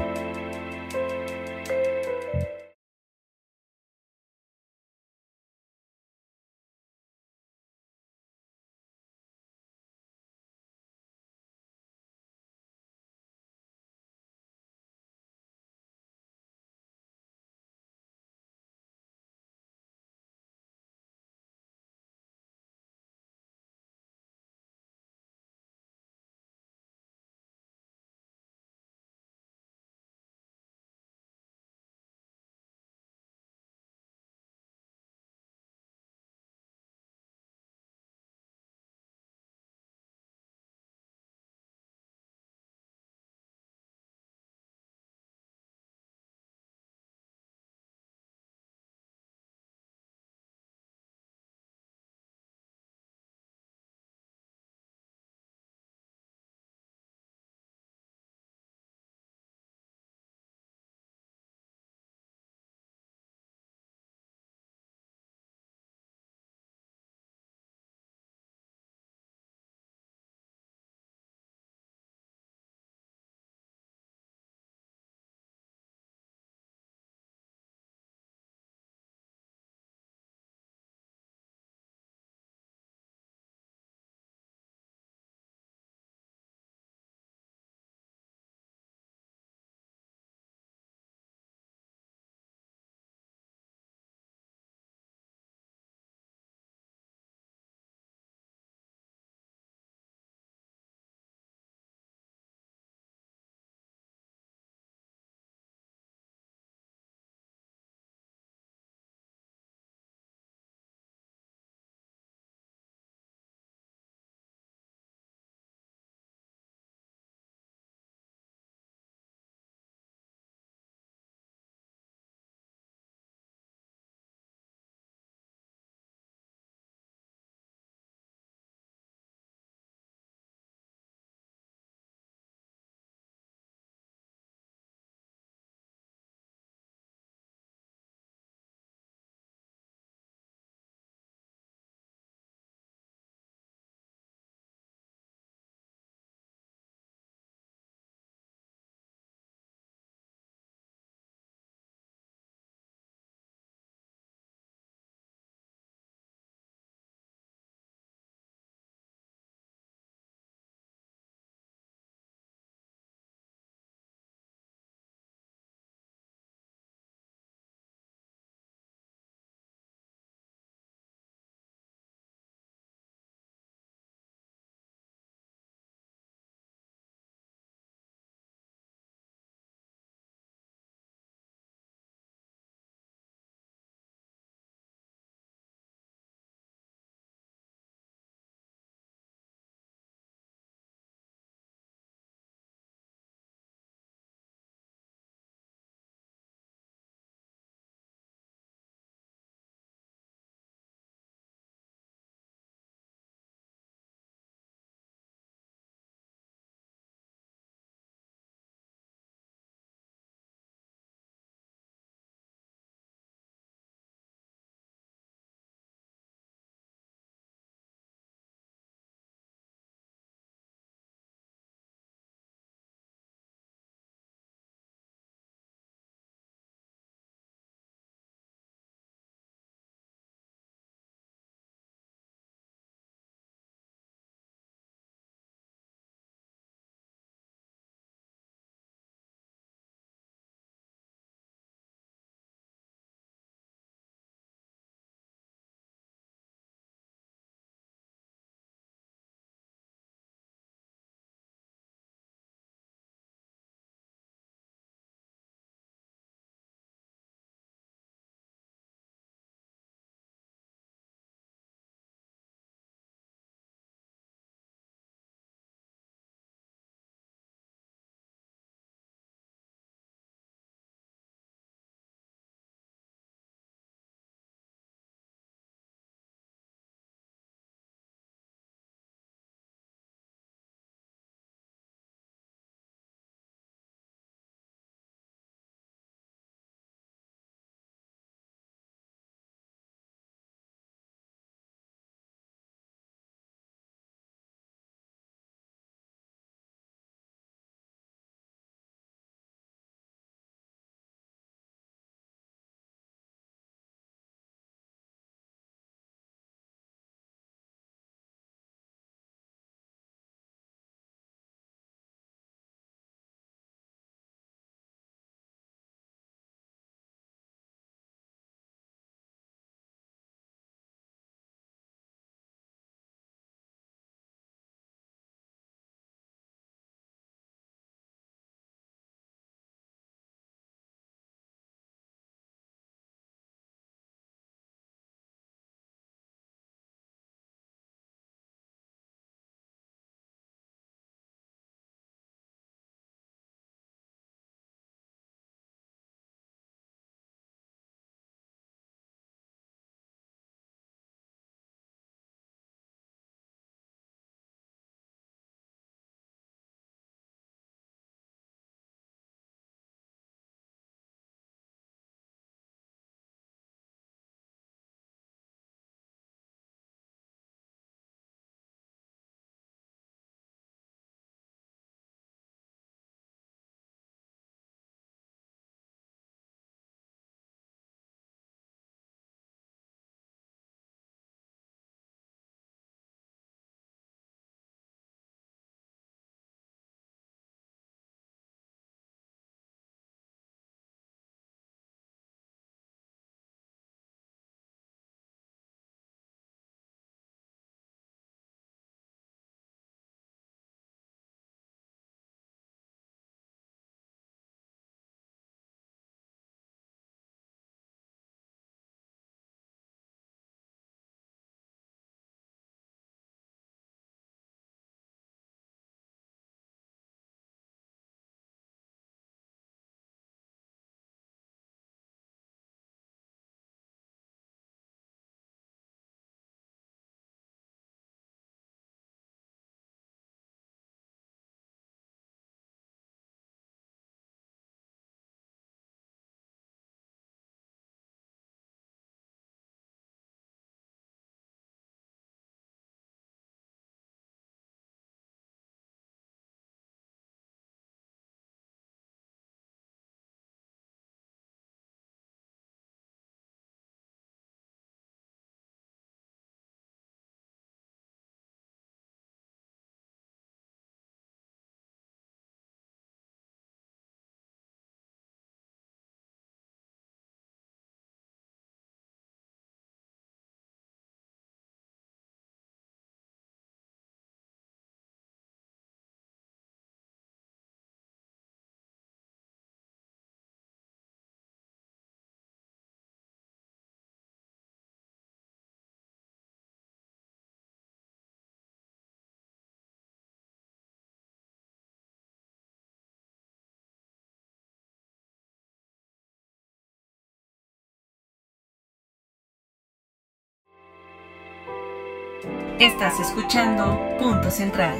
Estás 502.80 503.21
escuchando 503.21 503.97
Punto 504.19 504.51
Central, 504.51 504.97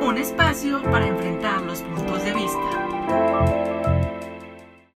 un 0.00 0.16
espacio 0.16 0.80
para 0.84 1.08
enfrentar 1.08 1.60
los 1.62 1.82
puntos 1.82 2.22
de 2.22 2.32
vista. 2.32 3.59